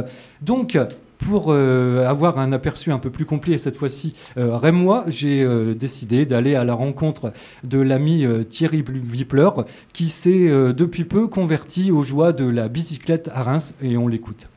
Donc, 0.43 0.79
pour 1.19 1.47
euh, 1.49 2.07
avoir 2.07 2.39
un 2.39 2.53
aperçu 2.53 2.93
un 2.93 2.99
peu 2.99 3.11
plus 3.11 3.25
complet 3.25 3.59
cette 3.59 3.77
fois-ci, 3.77 4.15
euh, 4.37 4.57
Rémois, 4.57 5.05
j'ai 5.09 5.43
euh, 5.43 5.75
décidé 5.75 6.27
d'aller 6.27 6.55
à 6.55 6.65
la 6.65 6.75
rencontre 6.75 7.33
de 7.65 7.79
l'ami 7.79 8.27
Thierry 8.49 8.85
Vipler, 8.87 9.51
qui 9.93 10.09
s'est 10.09 10.49
depuis 10.73 11.05
peu 11.05 11.27
converti 11.27 11.91
aux 11.91 12.03
joies 12.03 12.33
de 12.33 12.49
la 12.49 12.69
bicyclette 12.69 13.31
à 13.35 13.43
Reims, 13.43 13.75
et 13.83 13.97
on 13.97 14.09
l'écoute. 14.09 14.49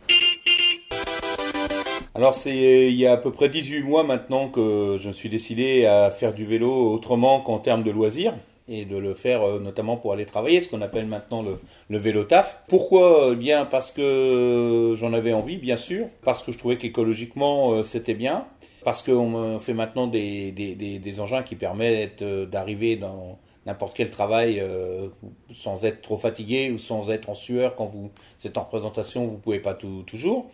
Alors 2.14 2.36
c'est 2.36 2.92
il 2.92 2.96
y 2.96 3.08
a 3.08 3.14
à 3.14 3.18
peu 3.18 3.32
près 3.32 3.50
18 3.50 3.84
mois 3.84 4.04
maintenant 4.04 4.50
que 4.50 4.98
je 5.00 5.08
me 5.08 5.14
suis 5.14 5.30
décidé 5.30 5.86
à 5.86 6.10
faire 6.10 6.34
du 6.34 6.46
vélo 6.46 6.92
autrement 6.92 7.40
qu'en 7.40 7.58
termes 7.58 7.84
de 7.84 7.92
loisirs 7.92 8.34
et 8.68 8.86
de 8.86 8.98
le 8.98 9.14
faire 9.14 9.44
euh, 9.44 9.60
notamment 9.60 9.98
pour 9.98 10.14
aller 10.14 10.26
travailler, 10.26 10.62
ce 10.62 10.70
qu'on 10.70 10.82
appelle 10.82 11.06
maintenant 11.06 11.42
le, 11.42 11.60
le, 11.90 11.98
vélo 11.98 12.24
taf. 12.24 12.62
Pourquoi? 12.68 13.30
Eh 13.32 13.36
Bien 13.36 13.66
parce 13.66 13.92
que 13.92 14.94
j'en 14.98 15.14
avais 15.14 15.34
envie, 15.34 15.58
bien 15.58 15.76
sûr, 15.76 16.08
parce 16.24 16.44
que 16.44 16.52
je 16.52 16.58
trouvais 16.58 16.78
qu'écologiquement 16.78 17.74
euh, 17.74 17.84
c'était 17.84 18.14
bien, 18.14 18.46
parce 18.84 19.02
qu'on 19.02 19.60
fait 19.60 19.74
maintenant 19.74 20.08
des, 20.08 20.52
des, 20.52 20.76
des, 20.76 21.00
des, 21.00 21.20
engins 21.20 21.44
qui 21.44 21.56
permettent 21.56 22.22
euh, 22.22 22.46
d'arriver 22.46 22.96
dans 22.96 23.40
n'importe 23.66 23.96
quel 23.96 24.10
travail 24.10 24.60
sans 25.52 25.86
être 25.86 26.02
trop 26.02 26.18
fatigué 26.18 26.72
ou 26.72 26.80
sans 26.80 27.12
être 27.12 27.30
en 27.30 27.36
sueur 27.36 27.76
quand 27.76 27.86
vous 27.86 28.10
êtes 28.44 28.58
en 28.58 28.64
représentation, 28.64 29.28
vous 29.28 29.38
pouvez 29.38 29.60
pas 29.60 29.76
tout, 29.76 30.02
toujours. 30.08 30.50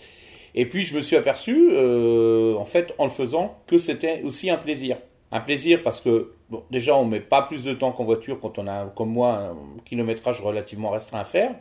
Et 0.55 0.65
puis 0.65 0.83
je 0.83 0.93
me 0.93 0.99
suis 0.99 1.15
aperçu, 1.15 1.69
en 1.77 2.65
fait, 2.65 2.93
en 2.97 3.05
le 3.05 3.09
faisant, 3.09 3.59
que 3.65 3.77
c'était 3.77 4.23
aussi 4.23 4.49
un 4.49 4.57
plaisir. 4.57 4.97
Un 5.31 5.39
plaisir 5.39 5.81
parce 5.83 6.01
que, 6.01 6.33
bon, 6.49 6.63
déjà, 6.71 6.95
on 6.95 7.05
met 7.05 7.19
pas 7.19 7.41
plus 7.41 7.63
de 7.63 7.73
temps 7.73 7.91
qu'en 7.91 8.05
voiture 8.05 8.39
quand 8.39 8.59
on 8.59 8.67
a, 8.67 8.85
comme 8.95 9.09
moi, 9.09 9.37
un 9.37 9.55
kilométrage 9.85 10.41
relativement 10.41 10.89
restreint 10.89 11.19
à 11.19 11.25
faire. 11.25 11.55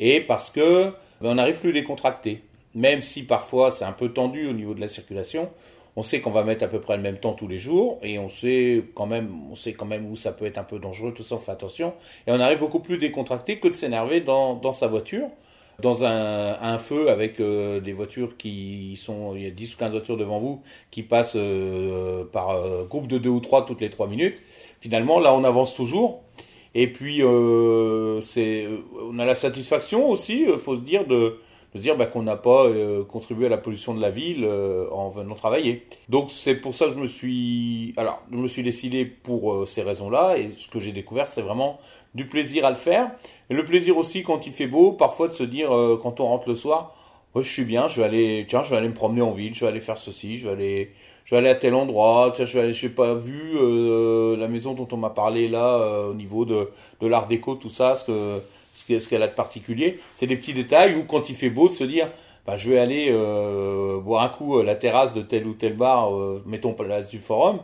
Et 0.00 0.20
parce 0.20 0.50
que 0.50 0.92
ben, 1.20 1.30
on 1.30 1.34
n'arrive 1.34 1.58
plus 1.58 1.70
à 1.70 1.72
décontracter. 1.72 2.42
Même 2.74 3.02
si 3.02 3.24
parfois 3.24 3.70
c'est 3.70 3.84
un 3.84 3.92
peu 3.92 4.12
tendu 4.12 4.48
au 4.48 4.52
niveau 4.52 4.74
de 4.74 4.80
la 4.80 4.88
circulation, 4.88 5.50
on 5.94 6.02
sait 6.02 6.20
qu'on 6.20 6.30
va 6.30 6.42
mettre 6.42 6.64
à 6.64 6.68
peu 6.68 6.80
près 6.80 6.96
le 6.96 7.02
même 7.02 7.18
temps 7.18 7.34
tous 7.34 7.48
les 7.48 7.58
jours 7.58 7.98
et 8.02 8.18
on 8.18 8.30
sait 8.30 8.82
quand 8.94 9.06
même, 9.06 9.30
on 9.50 9.54
sait 9.54 9.74
quand 9.74 9.84
même 9.84 10.10
où 10.10 10.16
ça 10.16 10.32
peut 10.32 10.46
être 10.46 10.56
un 10.56 10.64
peu 10.64 10.78
dangereux, 10.78 11.12
tout 11.12 11.22
ça, 11.22 11.34
on 11.34 11.38
fait 11.38 11.52
attention. 11.52 11.92
Et 12.26 12.32
on 12.32 12.40
arrive 12.40 12.60
beaucoup 12.60 12.80
plus 12.80 12.96
décontracté 12.96 13.58
que 13.58 13.68
de 13.68 13.74
s'énerver 13.74 14.22
dans, 14.22 14.54
dans 14.54 14.72
sa 14.72 14.86
voiture 14.86 15.28
dans 15.82 16.04
un, 16.04 16.78
feu 16.78 17.10
avec 17.10 17.40
euh, 17.40 17.80
des 17.80 17.92
voitures 17.92 18.36
qui 18.36 18.96
sont, 18.96 19.34
il 19.34 19.42
y 19.42 19.46
a 19.46 19.50
10 19.50 19.74
ou 19.74 19.76
15 19.76 19.90
voitures 19.90 20.16
devant 20.16 20.38
vous 20.38 20.62
qui 20.90 21.02
passent 21.02 21.36
euh, 21.36 22.24
par 22.24 22.50
euh, 22.50 22.84
groupe 22.84 23.08
de 23.08 23.18
2 23.18 23.28
ou 23.28 23.40
3 23.40 23.66
toutes 23.66 23.80
les 23.80 23.90
3 23.90 24.06
minutes. 24.06 24.40
Finalement, 24.80 25.20
là, 25.20 25.34
on 25.34 25.44
avance 25.44 25.74
toujours. 25.74 26.22
Et 26.74 26.90
puis, 26.90 27.22
on 27.22 28.20
a 29.18 29.24
la 29.26 29.34
satisfaction 29.34 30.08
aussi, 30.08 30.46
il 30.48 30.58
faut 30.58 30.76
se 30.76 30.80
dire, 30.80 31.06
de, 31.06 31.38
de 31.74 31.78
se 31.78 31.82
dire 31.82 31.96
bah, 31.98 32.06
qu'on 32.06 32.22
n'a 32.22 32.36
pas 32.36 32.66
contribué 33.08 33.44
à 33.44 33.50
la 33.50 33.58
pollution 33.58 33.92
de 33.92 34.00
la 34.00 34.08
ville 34.08 34.48
en 34.90 35.10
venant 35.10 35.34
travailler. 35.34 35.84
Donc, 36.08 36.30
c'est 36.30 36.54
pour 36.54 36.74
ça 36.74 36.86
que 36.86 36.92
je 36.92 36.96
me 36.96 37.06
suis, 37.06 37.92
alors, 37.98 38.22
je 38.32 38.38
me 38.38 38.48
suis 38.48 38.62
décidé 38.62 39.04
pour 39.04 39.68
ces 39.68 39.82
raisons-là. 39.82 40.38
Et 40.38 40.48
ce 40.56 40.66
que 40.68 40.80
j'ai 40.80 40.92
découvert, 40.92 41.28
c'est 41.28 41.42
vraiment 41.42 41.78
du 42.14 42.26
plaisir 42.26 42.64
à 42.64 42.70
le 42.70 42.76
faire. 42.76 43.10
Et 43.50 43.54
le 43.54 43.64
plaisir 43.64 43.96
aussi 43.96 44.22
quand 44.22 44.46
il 44.46 44.52
fait 44.52 44.66
beau, 44.66 44.92
parfois 44.92 45.28
de 45.28 45.32
se 45.32 45.42
dire 45.42 45.74
euh, 45.74 45.98
quand 46.02 46.20
on 46.20 46.26
rentre 46.26 46.48
le 46.48 46.54
soir, 46.54 46.94
je 47.36 47.40
suis 47.42 47.64
bien, 47.64 47.88
je 47.88 48.00
vais 48.00 48.06
aller, 48.06 48.46
tiens, 48.48 48.62
je 48.62 48.70
vais 48.70 48.76
aller 48.76 48.88
me 48.88 48.94
promener 48.94 49.22
en 49.22 49.32
ville, 49.32 49.54
je 49.54 49.60
vais 49.60 49.68
aller 49.68 49.80
faire 49.80 49.98
ceci, 49.98 50.38
je 50.38 50.46
vais 50.46 50.52
aller, 50.52 50.90
je 51.24 51.34
vais 51.34 51.38
aller 51.38 51.48
à 51.48 51.54
tel 51.54 51.74
endroit, 51.74 52.32
tiens, 52.34 52.44
je 52.44 52.58
vais 52.58 52.64
aller, 52.64 52.72
j'ai 52.74 52.90
pas 52.90 53.14
vu 53.14 53.52
euh, 53.56 54.36
la 54.36 54.48
maison 54.48 54.74
dont 54.74 54.88
on 54.92 54.98
m'a 54.98 55.10
parlé 55.10 55.48
là 55.48 55.76
euh, 55.78 56.10
au 56.10 56.14
niveau 56.14 56.44
de, 56.44 56.70
de 57.00 57.06
l'art 57.06 57.26
déco, 57.26 57.54
tout 57.54 57.70
ça, 57.70 57.94
ce 57.96 58.04
que 58.04 58.40
ce 58.74 59.08
qu'elle 59.08 59.22
a 59.22 59.28
de 59.28 59.34
particulier. 59.34 59.98
C'est 60.14 60.26
des 60.26 60.36
petits 60.36 60.54
détails 60.54 60.94
où 60.94 61.04
quand 61.04 61.28
il 61.28 61.36
fait 61.36 61.50
beau 61.50 61.68
de 61.68 61.74
se 61.74 61.84
dire, 61.84 62.10
bah, 62.46 62.56
je 62.56 62.70
vais 62.70 62.78
aller 62.78 63.12
boire 64.02 64.22
un 64.22 64.30
coup 64.30 64.58
à 64.58 64.64
la 64.64 64.76
terrasse 64.76 65.12
de 65.12 65.20
tel 65.20 65.46
ou 65.46 65.52
tel 65.52 65.74
bar, 65.74 66.10
mettons 66.46 66.72
place 66.72 67.10
du 67.10 67.18
forum, 67.18 67.58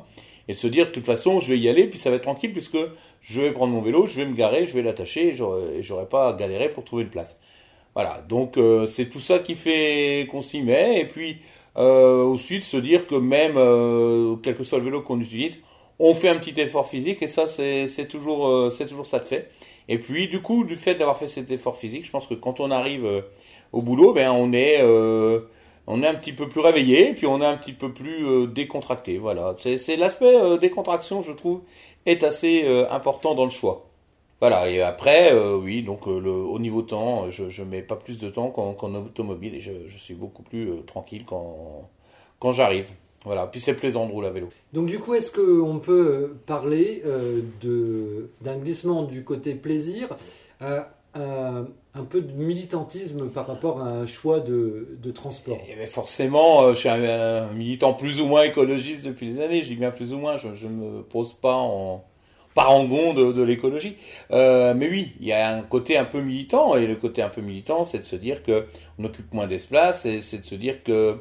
et 0.49 0.55
se 0.55 0.67
dire 0.67 0.87
de 0.87 0.91
toute 0.91 1.07
façon 1.07 1.41
je 1.41 1.49
vais 1.49 1.59
y 1.59 1.69
aller, 1.69 1.87
puis 1.87 1.99
ça 1.99 2.11
va 2.11 2.17
être 2.17 2.23
tranquille 2.23 2.53
puisque 2.53 2.77
je 3.29 3.43
vais 3.43 3.53
prendre 3.53 3.73
mon 3.73 3.83
vélo, 3.83 4.07
je 4.07 4.17
vais 4.17 4.25
me 4.25 4.35
garer, 4.35 4.64
je 4.64 4.73
vais 4.73 4.83
l'attacher 4.83 5.29
et 5.29 5.83
j'aurai 5.83 6.07
pas 6.07 6.31
à 6.31 6.33
galérer 6.33 6.71
pour 6.71 6.85
trouver 6.85 7.03
une 7.03 7.11
place. 7.11 7.38
Voilà, 7.95 8.25
donc 8.29 8.57
euh, 8.57 8.87
c'est 8.87 9.07
tout 9.07 9.21
ça 9.21 9.38
qui 9.41 9.55
fait 9.55 10.27
qu'on 10.31 10.41
s'y 10.41 10.62
met, 10.62 11.01
et 11.01 11.05
puis 11.05 11.38
euh, 11.77 12.25
ensuite 12.25 12.62
se 12.62 12.77
dire 12.77 13.07
que 13.07 13.17
même, 13.17 13.57
euh, 13.57 14.37
quel 14.43 14.57
que 14.57 14.64
soit 14.64 14.79
le 14.79 14.85
vélo 14.85 15.03
qu'on 15.03 15.21
utilise, 15.21 15.61
on 15.99 16.14
fait 16.14 16.29
un 16.29 16.37
petit 16.37 16.59
effort 16.61 16.88
physique, 16.88 17.23
et 17.23 17.29
ça 17.29 17.47
c'est 17.47 18.09
toujours, 18.09 18.71
c'est 18.71 18.87
toujours 18.87 19.07
ça 19.07 19.19
de 19.19 19.25
fait. 19.25 19.51
Et 19.88 19.99
puis 19.99 20.29
du 20.29 20.41
coup, 20.41 20.64
du 20.64 20.77
fait 20.77 20.95
d'avoir 20.95 21.17
fait 21.19 21.27
cet 21.27 21.51
effort 21.51 21.77
physique, 21.77 22.07
je 22.07 22.11
pense 22.11 22.27
que 22.27 22.35
quand 22.35 22.61
on 22.61 22.71
arrive 22.71 23.25
au 23.73 23.83
boulot, 23.83 24.12
ben 24.12 24.31
on 24.31 24.53
est 24.53 24.81
on 25.91 26.03
est 26.03 26.07
un 26.07 26.14
petit 26.14 26.33
peu 26.33 26.49
plus 26.49 26.61
réveillé, 26.61 27.14
puis 27.14 27.27
on 27.27 27.41
est 27.43 27.47
un 27.47 27.57
petit 27.57 27.73
peu 27.73 27.93
plus 27.93 28.47
décontracté. 28.47 29.19
Voilà, 29.19 29.57
c'est 29.59 29.97
l'aspect 29.97 30.59
décontraction, 30.61 31.23
je 31.23 31.33
trouve, 31.33 31.62
est 32.09 32.25
assez 32.25 32.66
important 32.90 33.35
dans 33.35 33.44
le 33.44 33.51
choix. 33.51 33.88
Voilà, 34.40 34.71
et 34.71 34.81
après, 34.83 35.33
euh, 35.33 35.57
oui, 35.57 35.83
donc 35.83 36.07
euh, 36.07 36.21
au 36.21 36.61
niveau 36.61 36.83
temps, 36.83 37.29
je, 37.29 37.51
je 37.51 37.64
mets 37.64 37.83
pas 37.83 37.97
plus 37.97 38.21
de 38.21 38.31
temps 38.31 38.51
qu'en 38.51 38.94
automobile 38.94 39.57
et 39.57 39.61
je, 39.61 39.99
suis 39.99 40.14
beaucoup 40.14 40.44
plus 40.44 40.71
euh, 40.71 40.83
tranquille 40.87 41.25
quand, 41.27 41.90
quand 42.38 42.53
j'arrive. 42.53 42.87
Voilà, 43.25 43.49
puis 43.49 43.61
c'est 43.61 43.75
plaisant 43.75 44.07
de 44.07 44.12
rouler 44.12 44.29
à 44.29 44.31
vélo. 44.31 44.49
Donc 44.73 44.87
du 44.87 45.01
coup, 45.01 45.14
est-ce 45.14 45.33
qu'on 45.33 45.81
peut 45.81 46.37
parler 46.47 47.03
d'un 47.61 48.59
glissement 48.59 49.03
du 49.03 49.25
côté 49.25 49.55
plaisir 49.55 50.14
un 51.14 52.05
peu 52.09 52.21
de 52.21 52.33
militantisme 52.33 53.29
par 53.29 53.47
rapport 53.47 53.83
à 53.83 53.88
un 53.88 54.07
choix 54.07 54.40
de, 54.40 54.97
de 55.03 55.11
transport 55.11 55.59
Forcément, 55.87 56.73
je 56.73 56.79
suis 56.79 56.88
un, 56.88 57.53
militant 57.53 57.94
plus 57.94 58.21
ou 58.21 58.27
moins 58.27 58.42
écologiste 58.42 59.05
depuis 59.05 59.33
des 59.33 59.42
années, 59.42 59.62
je 59.62 59.68
dis 59.68 59.77
bien 59.77 59.90
plus 59.90 60.12
ou 60.12 60.18
moins, 60.18 60.37
je 60.37 60.49
ne 60.66 60.73
me 60.73 61.03
pose 61.03 61.35
pas 61.35 61.55
en 61.55 62.05
parangon 62.59 63.14
de, 63.14 63.31
de 63.31 63.42
l'écologie. 63.42 63.97
Euh, 64.33 64.75
mais 64.75 64.88
oui, 64.88 65.12
il 65.21 65.29
y 65.29 65.33
a 65.33 65.57
un 65.57 65.62
côté 65.62 65.97
un 65.97 66.05
peu 66.05 66.21
militant, 66.21 66.77
et 66.77 66.88
le 66.88 66.97
côté 66.97 67.23
un 67.23 67.29
peu 67.29 67.40
militant, 67.40 67.85
c'est 67.85 67.99
de 67.99 68.05
se 68.05 68.16
dire 68.16 68.42
que 68.42 68.66
on 68.99 69.05
occupe 69.05 69.33
moins 69.33 69.47
d'espace, 69.47 70.07
et 70.07 70.21
c'est 70.21 70.38
de 70.38 70.44
se 70.44 70.57
dire 70.57 70.83
que 70.83 71.18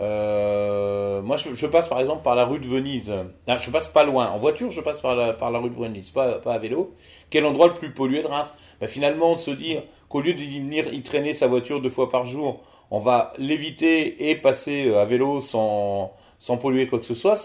euh, 0.00 1.22
moi, 1.22 1.36
je, 1.36 1.66
passe 1.66 1.88
par 1.88 2.00
exemple 2.00 2.22
par 2.22 2.34
la 2.34 2.44
rue 2.44 2.58
de 2.58 2.66
Venise. 2.66 3.12
Ah, 3.46 3.56
je 3.56 3.70
passe 3.70 3.86
pas 3.86 4.04
loin. 4.04 4.28
En 4.30 4.38
voiture, 4.38 4.70
je 4.70 4.80
passe 4.80 5.00
par 5.00 5.14
la, 5.14 5.32
par 5.32 5.50
la 5.50 5.58
rue 5.58 5.70
de 5.70 5.76
Venise, 5.76 6.10
pas, 6.10 6.38
pas 6.38 6.54
à 6.54 6.58
vélo. 6.58 6.94
Quel 7.30 7.46
endroit 7.46 7.68
le 7.68 7.74
plus 7.74 7.92
pollué 7.92 8.22
de 8.22 8.26
Reims? 8.26 8.54
Ben, 8.80 8.88
Finalement, 8.88 9.34
de 9.34 9.38
se 9.38 9.50
dire 9.50 9.82
qu'au 10.08 10.20
lieu 10.20 10.34
de 10.34 10.40
venir 10.40 10.92
y 10.92 11.02
traîner 11.02 11.34
sa 11.34 11.46
voiture 11.46 11.80
deux 11.80 11.90
fois 11.90 12.10
par 12.10 12.26
jour, 12.26 12.62
on 12.90 12.98
va 12.98 13.32
l'éviter 13.38 14.30
et 14.30 14.36
passer 14.36 14.92
à 14.94 15.04
vélo 15.04 15.40
sans, 15.40 16.12
sans 16.38 16.56
polluer 16.56 16.86
quoi 16.86 16.98
que 16.98 17.06
ce 17.06 17.14
soit. 17.14 17.38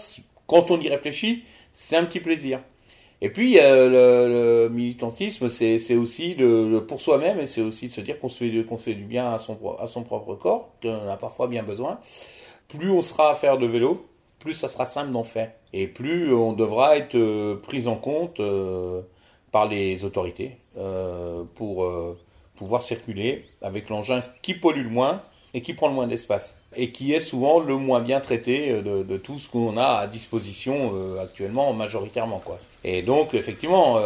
Quand 0.46 0.70
on 0.70 0.80
y 0.80 0.88
réfléchit, 0.88 1.44
c'est 1.72 1.96
un 1.96 2.04
petit 2.04 2.20
plaisir. 2.20 2.60
Et 3.22 3.28
puis 3.28 3.54
le, 3.60 4.68
militantisme, 4.68 5.50
c'est 5.50 5.94
aussi 5.94 6.34
le, 6.34 6.80
pour 6.80 7.00
soi-même 7.00 7.38
et 7.38 7.46
c'est 7.46 7.60
aussi 7.60 7.86
de 7.86 7.92
se 7.92 8.00
dire 8.00 8.18
qu'on 8.18 8.28
se 8.28 8.38
fait, 8.38 8.64
qu'on 8.64 8.78
fait 8.78 8.94
du 8.94 9.04
bien 9.04 9.32
à 9.32 9.38
son, 9.38 9.58
à 9.78 9.86
son 9.86 10.04
propre 10.04 10.34
corps, 10.34 10.70
qu'on 10.82 11.08
a 11.08 11.16
parfois 11.16 11.46
bien 11.46 11.62
besoin. 11.62 12.00
Plus 12.70 12.90
on 12.90 13.02
sera 13.02 13.32
à 13.32 13.34
faire 13.34 13.58
de 13.58 13.66
vélo, 13.66 14.06
plus 14.38 14.54
ça 14.54 14.68
sera 14.68 14.86
simple 14.86 15.10
d'en 15.10 15.24
faire. 15.24 15.50
Et 15.72 15.86
plus 15.86 16.32
on 16.32 16.52
devra 16.52 16.96
être 16.96 17.14
euh, 17.14 17.56
pris 17.56 17.86
en 17.86 17.96
compte 17.96 18.40
euh, 18.40 19.02
par 19.52 19.68
les 19.68 20.04
autorités 20.04 20.56
euh, 20.78 21.42
pour 21.54 21.88
pouvoir 22.56 22.82
circuler 22.82 23.44
avec 23.62 23.88
l'engin 23.88 24.22
qui 24.42 24.54
pollue 24.54 24.84
le 24.84 24.90
moins 24.90 25.22
et 25.52 25.62
qui 25.62 25.74
prend 25.74 25.88
le 25.88 25.94
moins 25.94 26.06
d'espace 26.06 26.56
et 26.76 26.92
qui 26.92 27.12
est 27.12 27.20
souvent 27.20 27.58
le 27.58 27.76
moins 27.76 28.00
bien 28.00 28.20
traité 28.20 28.72
de, 28.80 29.16
tout 29.16 29.40
ce 29.40 29.48
qu'on 29.48 29.76
a 29.76 29.98
à 29.98 30.06
disposition 30.06 30.92
actuellement 31.20 31.72
majoritairement 31.72 32.40
quoi. 32.44 32.58
Et 32.84 33.02
donc 33.02 33.34
effectivement 33.34 33.98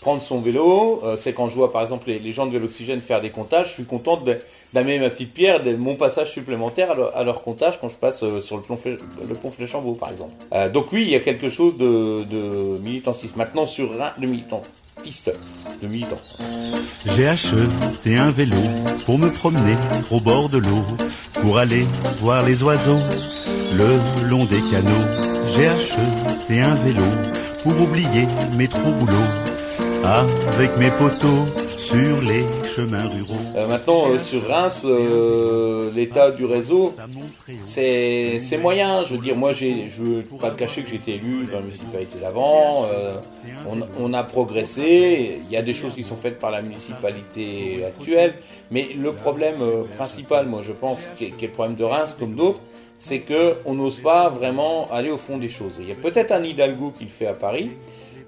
prendre 0.00 0.20
son 0.20 0.40
vélo, 0.40 1.02
c'est 1.16 1.32
quand 1.32 1.48
je 1.48 1.54
vois 1.54 1.72
par 1.72 1.82
exemple 1.82 2.08
les, 2.08 2.32
gens 2.32 2.46
de 2.46 2.50
Véloxygène 2.50 3.00
faire 3.00 3.20
des 3.20 3.30
comptages, 3.30 3.68
je 3.68 3.74
suis 3.74 3.84
content 3.84 4.20
d'amener 4.72 4.98
ma 4.98 5.10
petite 5.10 5.32
pierre, 5.32 5.60
mon 5.78 5.94
passage 5.94 6.32
supplémentaire 6.32 6.92
à 7.14 7.24
leur, 7.24 7.42
comptage 7.42 7.80
quand 7.80 7.88
je 7.88 7.96
passe 7.96 8.18
sur 8.40 8.56
le, 8.56 8.62
pont, 8.62 9.50
Fléchambeau 9.50 9.94
par 9.94 10.10
exemple. 10.10 10.34
donc 10.72 10.92
oui, 10.92 11.02
il 11.02 11.10
y 11.10 11.16
a 11.16 11.20
quelque 11.20 11.50
chose 11.50 11.76
de, 11.76 12.24
de 12.24 12.78
militantisme. 12.78 13.36
Maintenant 13.36 13.66
sur 13.66 13.92
un 14.00 14.20
de 14.20 14.26
militant, 14.26 14.62
de 15.82 15.86
militants. 15.86 16.16
J'ai 17.16 17.28
acheté 17.28 18.16
un 18.16 18.28
vélo 18.28 18.56
pour 19.06 19.18
me 19.18 19.30
promener 19.30 19.76
au 20.10 20.20
bord 20.20 20.48
de 20.48 20.58
l'eau, 20.58 20.84
pour 21.40 21.58
aller 21.58 21.84
voir 22.20 22.44
les 22.44 22.62
oiseaux 22.62 22.98
le 23.76 24.28
long 24.28 24.44
des 24.44 24.60
canaux. 24.70 25.06
J'ai 25.56 25.68
acheté 25.68 26.60
un 26.60 26.74
vélo 26.74 27.04
pour 27.62 27.80
oublier 27.80 28.26
mes 28.56 28.68
trop 28.68 28.92
boulots 28.92 29.32
avec 30.04 30.76
mes 30.78 30.90
poteaux 30.90 31.46
sur 31.76 32.22
les 32.22 32.44
Euh, 32.78 33.66
maintenant, 33.66 34.08
euh, 34.08 34.18
sur 34.18 34.46
Reims, 34.48 34.82
euh, 34.84 35.90
l'état 35.92 36.30
du 36.30 36.44
réseau, 36.44 36.94
c'est 37.64 38.58
moyen. 38.60 39.04
Je 39.04 39.14
veux 39.14 39.20
dire, 39.20 39.36
moi, 39.36 39.52
je 39.52 39.66
ne 39.66 39.88
veux 39.88 40.22
pas 40.38 40.50
te 40.50 40.58
cacher 40.58 40.82
que 40.82 40.90
j'ai 40.90 40.96
été 40.96 41.14
élu 41.14 41.44
dans 41.44 41.56
la 41.56 41.62
municipalité 41.62 42.18
d'avant. 42.20 42.86
On, 44.00 44.12
a 44.12 44.22
progressé. 44.22 45.40
Il 45.44 45.52
y 45.52 45.56
a 45.56 45.62
des 45.62 45.74
choses 45.74 45.94
qui 45.94 46.02
sont 46.02 46.16
faites 46.16 46.38
par 46.38 46.50
la 46.50 46.62
municipalité 46.62 47.84
actuelle. 47.84 48.34
Mais 48.70 48.88
le 49.00 49.12
problème 49.12 49.56
principal, 49.96 50.46
moi, 50.46 50.62
je 50.62 50.72
pense, 50.72 51.02
qui 51.16 51.24
est, 51.24 51.28
est 51.28 51.46
le 51.46 51.52
problème 51.52 51.76
de 51.76 51.84
Reims, 51.84 52.16
comme 52.18 52.34
d'autres, 52.34 52.60
c'est 52.98 53.20
qu'on 53.20 53.74
n'ose 53.74 54.00
pas 54.00 54.28
vraiment 54.28 54.86
aller 54.90 55.10
au 55.10 55.18
fond 55.18 55.38
des 55.38 55.48
choses. 55.48 55.74
Il 55.80 55.88
y 55.88 55.92
a 55.92 55.94
peut-être 55.94 56.32
un 56.32 56.42
Hidalgo 56.42 56.92
qui 56.96 57.04
le 57.04 57.10
fait 57.10 57.26
à 57.26 57.34
Paris, 57.34 57.70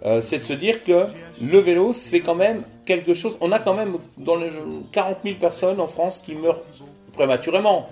euh, 0.05 0.21
c'est 0.21 0.39
de 0.39 0.43
se 0.43 0.53
dire 0.53 0.83
que 0.83 1.07
le 1.43 1.59
vélo, 1.59 1.93
c'est 1.93 2.21
quand 2.21 2.35
même 2.35 2.63
quelque 2.87 3.13
chose. 3.15 3.37
On 3.41 3.53
a 3.53 3.59
quand 3.59 3.75
même 3.75 3.99
dans 4.17 4.37
les 4.37 4.49
40 4.93 5.19
000 5.25 5.37
personnes 5.37 5.81
en 5.81 5.87
France 5.87 6.21
qui 6.25 6.35
meurent 6.35 6.61
prématurément, 7.13 7.87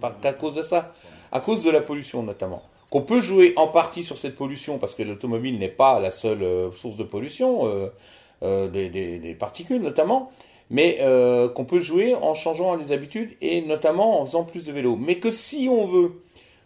pas 0.00 0.14
qu'à 0.20 0.32
cause 0.32 0.56
de 0.56 0.62
ça, 0.62 0.92
à 1.30 1.40
cause 1.40 1.62
de 1.62 1.70
la 1.70 1.80
pollution 1.80 2.22
notamment. 2.22 2.62
Qu'on 2.90 3.02
peut 3.02 3.20
jouer 3.20 3.52
en 3.56 3.68
partie 3.68 4.04
sur 4.04 4.18
cette 4.18 4.36
pollution 4.36 4.78
parce 4.78 4.94
que 4.94 5.02
l'automobile 5.02 5.58
n'est 5.58 5.68
pas 5.68 6.00
la 6.00 6.10
seule 6.10 6.42
euh, 6.42 6.72
source 6.72 6.96
de 6.96 7.04
pollution, 7.04 7.90
euh, 8.42 8.68
des, 8.68 9.36
particules 9.38 9.82
notamment, 9.82 10.32
mais 10.68 10.98
qu'on 11.54 11.64
peut 11.64 11.80
jouer 11.80 12.16
en 12.16 12.34
changeant 12.34 12.74
les 12.74 12.90
habitudes 12.90 13.36
et 13.40 13.62
notamment 13.62 14.20
en 14.20 14.26
faisant 14.26 14.42
plus 14.42 14.64
de 14.64 14.72
vélo. 14.72 14.96
Mais 14.96 15.18
que 15.18 15.30
si 15.30 15.68
on 15.70 15.84
veut 15.86 16.22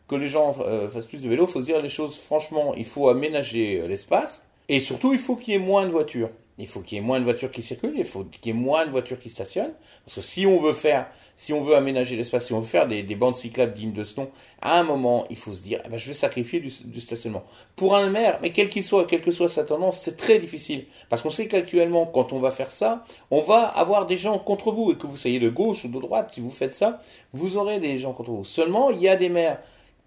que 0.08 0.14
les 0.16 0.28
gens 0.28 0.54
fassent 0.54 1.06
plus 1.06 1.22
de 1.22 1.28
vélo, 1.28 1.44
il 1.46 1.52
faut 1.52 1.60
se 1.60 1.66
dire 1.66 1.82
les 1.82 1.90
choses 1.90 2.18
franchement, 2.18 2.74
il 2.76 2.86
faut 2.86 3.08
aménager 3.08 3.86
l'espace 3.86 4.42
et 4.72 4.78
surtout, 4.78 5.12
il 5.12 5.18
faut 5.18 5.35
qu'il 5.35 5.54
y 5.54 5.56
ait 5.56 5.61
moins 5.61 5.85
de 5.85 5.90
voitures. 5.90 6.30
Il 6.56 6.68
faut 6.68 6.78
qu'il 6.78 6.96
y 6.96 7.00
ait 7.00 7.04
moins 7.04 7.18
de 7.18 7.24
voitures 7.24 7.50
qui 7.50 7.61
circulent, 7.61 7.94
il 7.96 8.04
faut 8.04 8.22
qu'il 8.22 8.54
y 8.54 8.56
ait 8.56 8.61
moins 8.61 8.87
de 8.87 8.90
voitures 8.90 9.18
qui 9.18 9.28
stationnent. 9.28 9.72
Parce 10.04 10.14
que 10.14 10.20
si 10.20 10.46
on 10.46 10.61
veut 10.61 10.74
faire, 10.74 11.09
si 11.37 11.52
on 11.52 11.61
veut 11.61 11.74
aménager 11.74 12.14
l'espace, 12.14 12.46
si 12.46 12.52
on 12.52 12.61
veut 12.61 12.66
faire 12.66 12.87
des, 12.87 13.02
bandes 13.16 13.35
cyclables 13.35 13.74
dignes 13.74 13.92
de 13.92 14.04
ce 14.04 14.20
nom, 14.20 14.30
à 14.62 14.78
un 14.78 14.85
moment, 14.85 15.26
il 15.28 15.37
faut 15.37 15.52
se 15.54 15.62
dire, 15.64 15.80
eh 15.85 15.88
ben, 15.88 15.96
je 15.96 16.06
vais 16.06 16.14
sacrifier 16.14 16.61
du, 16.61 17.00
stationnement. 17.00 17.42
Pour 17.74 17.96
un 17.96 18.11
maire, 18.11 18.38
mais 18.42 18.52
quel 18.52 18.68
qu'il 18.68 18.85
soit, 18.85 19.06
quelle 19.06 19.22
que 19.22 19.33
soit 19.33 19.48
sa 19.48 19.64
tendance, 19.64 19.98
c'est 19.98 20.16
très 20.16 20.38
difficile. 20.38 20.85
Parce 21.09 21.20
qu'on 21.20 21.30
sait 21.30 21.48
qu'actuellement, 21.48 22.06
quand 22.06 22.33
on 22.33 22.38
va 22.38 22.52
faire 22.52 22.70
ça, 22.70 23.04
on 23.33 23.40
va 23.42 23.64
avoir 23.64 24.06
des 24.06 24.18
gens 24.18 24.38
contre 24.38 24.70
vous. 24.70 24.92
Et 24.92 24.96
que 24.96 25.09
vous 25.09 25.16
soyez 25.16 25.40
de 25.40 25.48
gauche 25.48 25.85
ou 25.85 25.88
de 25.88 25.98
droite, 25.98 26.30
si 26.33 26.40
vous 26.40 26.48
faites 26.48 26.76
ça, 26.76 27.00
vous 27.33 27.56
aurez 27.56 27.80
des 27.80 27.98
gens 27.98 28.12
contre 28.12 28.30
vous. 28.30 28.44
Seulement, 28.44 28.90
il 28.90 29.00
y 29.00 29.09
a 29.09 29.16
des 29.16 29.30
maires 29.30 29.59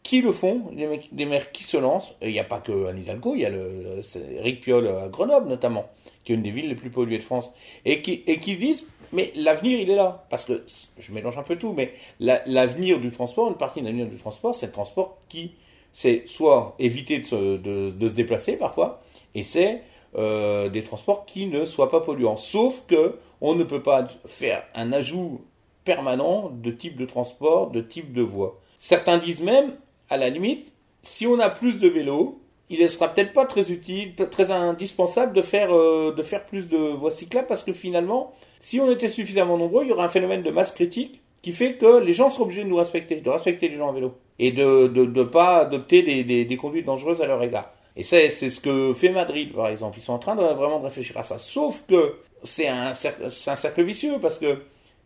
qui 0.03 0.21
le 0.21 0.33
font, 0.33 0.69
des 1.11 1.25
maires 1.25 1.51
qui 1.51 1.63
se 1.63 1.77
lancent. 1.77 2.13
Il 2.21 2.29
n'y 2.29 2.39
a 2.39 2.43
pas 2.43 2.59
que 2.59 2.87
à 2.87 2.91
Hidalgo, 2.91 3.35
il 3.35 3.41
y 3.41 3.45
a 3.45 3.49
le, 3.49 4.01
Eric 4.37 4.61
Piolle 4.61 4.87
à 4.87 5.07
Grenoble 5.07 5.47
notamment, 5.47 5.89
qui 6.23 6.33
est 6.33 6.35
une 6.35 6.43
des 6.43 6.51
villes 6.51 6.67
les 6.67 6.75
plus 6.75 6.89
polluées 6.89 7.17
de 7.17 7.23
France, 7.23 7.53
et 7.85 8.01
qui, 8.01 8.57
disent, 8.57 8.85
mais 9.13 9.31
l'avenir 9.35 9.79
il 9.79 9.89
est 9.89 9.95
là, 9.95 10.25
parce 10.29 10.45
que 10.45 10.63
je 10.99 11.13
mélange 11.13 11.37
un 11.37 11.43
peu 11.43 11.55
tout, 11.55 11.73
mais 11.73 11.93
l'avenir 12.19 12.99
du 12.99 13.11
transport, 13.11 13.47
une 13.47 13.55
partie 13.55 13.79
de 13.79 13.85
l'avenir 13.85 14.07
du 14.07 14.17
transport, 14.17 14.53
c'est 14.53 14.67
le 14.67 14.71
transport 14.73 15.17
qui, 15.29 15.53
c'est 15.93 16.27
soit 16.27 16.75
éviter 16.79 17.19
de 17.19 17.25
se, 17.25 17.57
de, 17.57 18.07
se, 18.09 18.13
déplacer 18.13 18.57
parfois, 18.57 19.01
et 19.35 19.43
c'est 19.43 19.83
euh, 20.15 20.67
des 20.69 20.83
transports 20.83 21.25
qui 21.25 21.47
ne 21.47 21.63
soient 21.63 21.89
pas 21.89 22.01
polluants. 22.01 22.37
Sauf 22.37 22.83
que 22.87 23.17
on 23.39 23.55
ne 23.55 23.63
peut 23.63 23.81
pas 23.81 24.07
faire 24.25 24.63
un 24.75 24.91
ajout 24.91 25.41
permanent 25.85 26.49
de 26.53 26.71
type 26.71 26.97
de 26.97 27.05
transport, 27.05 27.71
de 27.71 27.81
type 27.81 28.13
de 28.13 28.21
voie. 28.21 28.59
Certains 28.79 29.17
disent 29.17 29.41
même, 29.41 29.75
à 30.09 30.17
la 30.17 30.29
limite, 30.29 30.73
si 31.01 31.27
on 31.27 31.39
a 31.39 31.49
plus 31.49 31.79
de 31.79 31.87
vélos, 31.87 32.39
il 32.69 32.81
ne 32.81 32.87
sera 32.87 33.09
peut-être 33.09 33.33
pas 33.33 33.45
très 33.45 33.71
utile, 33.71 34.15
très 34.15 34.51
indispensable 34.51 35.33
de 35.33 35.41
faire, 35.41 35.75
euh, 35.75 36.13
de 36.15 36.23
faire 36.23 36.45
plus 36.45 36.67
de 36.67 36.77
voies 36.77 37.11
cyclables 37.11 37.47
parce 37.47 37.63
que 37.63 37.73
finalement, 37.73 38.33
si 38.59 38.79
on 38.79 38.89
était 38.89 39.09
suffisamment 39.09 39.57
nombreux, 39.57 39.83
il 39.83 39.89
y 39.89 39.91
aurait 39.91 40.05
un 40.05 40.09
phénomène 40.09 40.41
de 40.41 40.49
masse 40.49 40.71
critique 40.71 41.21
qui 41.41 41.51
fait 41.51 41.75
que 41.75 41.99
les 41.99 42.13
gens 42.13 42.29
seront 42.29 42.45
obligés 42.45 42.63
de 42.63 42.69
nous 42.69 42.77
respecter, 42.77 43.17
de 43.17 43.29
respecter 43.29 43.67
les 43.67 43.77
gens 43.77 43.89
à 43.89 43.91
vélo 43.91 44.13
et 44.39 44.51
de 44.51 44.87
ne 44.87 45.23
pas 45.23 45.59
adopter 45.59 46.01
des, 46.01 46.45
des, 46.45 46.57
conduites 46.57 46.85
dangereuses 46.85 47.21
à 47.21 47.27
leur 47.27 47.43
égard. 47.43 47.73
Et 47.95 48.03
c'est 48.03 48.29
ce 48.31 48.59
que 48.59 48.93
fait 48.93 49.09
Madrid, 49.09 49.53
par 49.53 49.67
exemple. 49.67 49.99
Ils 49.99 50.01
sont 50.01 50.13
en 50.13 50.19
train 50.19 50.35
de 50.35 50.41
vraiment 50.41 50.79
de 50.79 50.85
réfléchir 50.85 51.17
à 51.17 51.23
ça. 51.23 51.37
Sauf 51.37 51.83
que 51.87 52.15
c'est 52.43 52.67
un, 52.67 52.91
un 52.91 53.55
cercle 53.55 53.83
vicieux 53.83 54.15
parce 54.21 54.39
que 54.39 54.57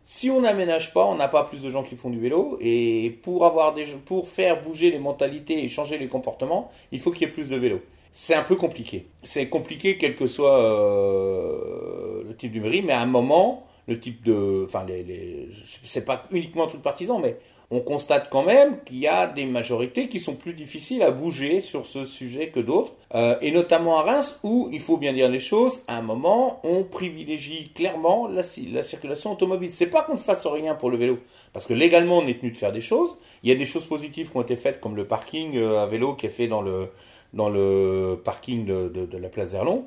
si 0.10 0.32
on 0.32 0.40
n'aménage 0.40 0.94
pas, 0.94 1.06
on 1.06 1.16
n'a 1.16 1.28
pas 1.28 1.44
plus 1.44 1.64
de 1.64 1.70
gens 1.70 1.84
qui 1.84 1.98
font 1.98 2.10
du 2.10 2.18
vélo. 2.18 2.58
Et 2.62 3.20
pour, 3.24 3.46
avoir 3.46 3.74
des, 3.74 3.84
pour 4.06 4.30
faire 4.30 4.64
bouger 4.64 4.90
les 4.90 5.00
mentalités 5.00 5.62
et 5.62 5.68
changer 5.68 5.98
les 5.98 6.08
comportements, 6.08 6.72
il 6.94 7.00
faut 7.02 7.12
qu'il 7.12 7.24
y 7.24 7.30
ait 7.30 7.34
plus 7.34 7.50
de 7.50 7.58
vélos. 7.58 7.82
C'est 8.14 8.34
un 8.34 8.44
peu 8.44 8.56
compliqué. 8.56 9.08
C'est 9.22 9.50
compliqué 9.50 9.98
quel 9.98 10.16
que 10.16 10.26
soit 10.26 10.60
euh, 10.60 12.24
le 12.26 12.34
type 12.38 12.54
du 12.54 12.62
mairie, 12.62 12.84
mais 12.84 12.94
à 12.94 13.02
un 13.02 13.06
moment, 13.06 13.68
le 13.90 14.00
type 14.00 14.24
de, 14.24 14.64
enfin, 14.64 14.86
les, 14.88 15.50
c'est 15.84 16.06
pas 16.06 16.24
uniquement 16.32 16.68
tout 16.68 16.80
partisan, 16.80 17.20
mais 17.20 17.36
on 17.70 17.82
constate 17.82 18.30
quand 18.30 18.44
même 18.44 18.82
qu'il 18.86 19.00
y 19.00 19.08
a 19.08 19.28
des 19.28 19.46
majorités 19.46 20.08
qui 20.08 20.22
sont 20.22 20.36
plus 20.36 20.54
difficiles 20.54 21.02
à 21.04 21.12
bouger 21.12 21.60
sur 21.60 21.86
ce 21.86 22.06
sujet 22.06 22.48
que 22.48 22.62
d'autres, 22.62 22.94
euh, 23.14 23.38
et 23.42 23.52
notamment 23.52 24.00
à 24.00 24.04
Reims, 24.04 24.40
où 24.44 24.70
il 24.72 24.80
faut 24.80 24.96
bien 24.96 25.12
dire 25.12 25.28
les 25.28 25.40
choses, 25.40 25.82
à 25.88 25.98
un 25.98 26.02
moment, 26.02 26.62
on 26.64 26.84
privilégie 26.84 27.72
clairement 27.76 28.28
la, 28.28 28.42
la 28.72 28.84
circulation 28.84 29.34
automobile. 29.34 29.72
C'est 29.72 29.90
pas 29.90 30.04
qu'on 30.04 30.14
ne 30.14 30.18
fasse 30.20 30.48
rien 30.48 30.76
pour 30.76 30.90
le 30.90 30.98
vélo, 30.98 31.20
parce 31.52 31.66
que 31.66 31.74
légalement 31.74 32.20
on 32.20 32.28
est 32.28 32.40
tenu 32.40 32.52
de 32.52 32.58
faire 32.58 32.72
des 32.72 32.82
choses. 32.82 33.18
Il 33.44 33.50
y 33.50 33.52
a 33.52 33.56
des 33.56 33.66
choses 33.66 33.86
positives 33.86 34.32
qui 34.32 34.38
ont 34.38 34.44
été 34.44 34.56
faites, 34.56 34.80
comme 34.80 34.96
le 34.96 35.06
parking 35.06 35.58
euh, 35.58 35.84
à 35.84 35.88
vélo 35.88 36.14
qui 36.14 36.26
est 36.26 36.30
fait 36.30 36.48
dans 36.48 36.62
le 36.62 36.90
dans 37.34 37.50
le 37.50 38.22
parking 38.24 38.66
de, 38.66 38.88
de, 38.88 39.06
de 39.06 39.18
la 39.18 39.28
place 39.28 39.52
d'Erlon, 39.52 39.84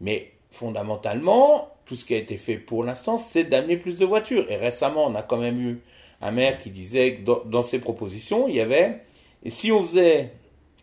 mais 0.00 0.32
fondamentalement, 0.50 1.68
tout 1.86 1.94
ce 1.94 2.04
qui 2.04 2.14
a 2.14 2.18
été 2.18 2.36
fait 2.36 2.56
pour 2.56 2.82
l'instant, 2.82 3.16
c'est 3.16 3.44
d'amener 3.44 3.76
plus 3.76 3.96
de 3.98 4.04
voitures. 4.04 4.50
Et 4.50 4.56
récemment, 4.56 5.06
on 5.06 5.14
a 5.14 5.22
quand 5.22 5.36
même 5.38 5.60
eu 5.60 5.80
un 6.22 6.30
maire 6.30 6.62
qui 6.62 6.70
disait 6.70 7.16
que 7.16 7.48
dans, 7.48 7.62
ses 7.62 7.80
propositions, 7.80 8.48
il 8.48 8.54
y 8.54 8.60
avait, 8.60 9.00
et 9.44 9.50
si 9.50 9.72
on 9.72 9.82
faisait, 9.82 10.30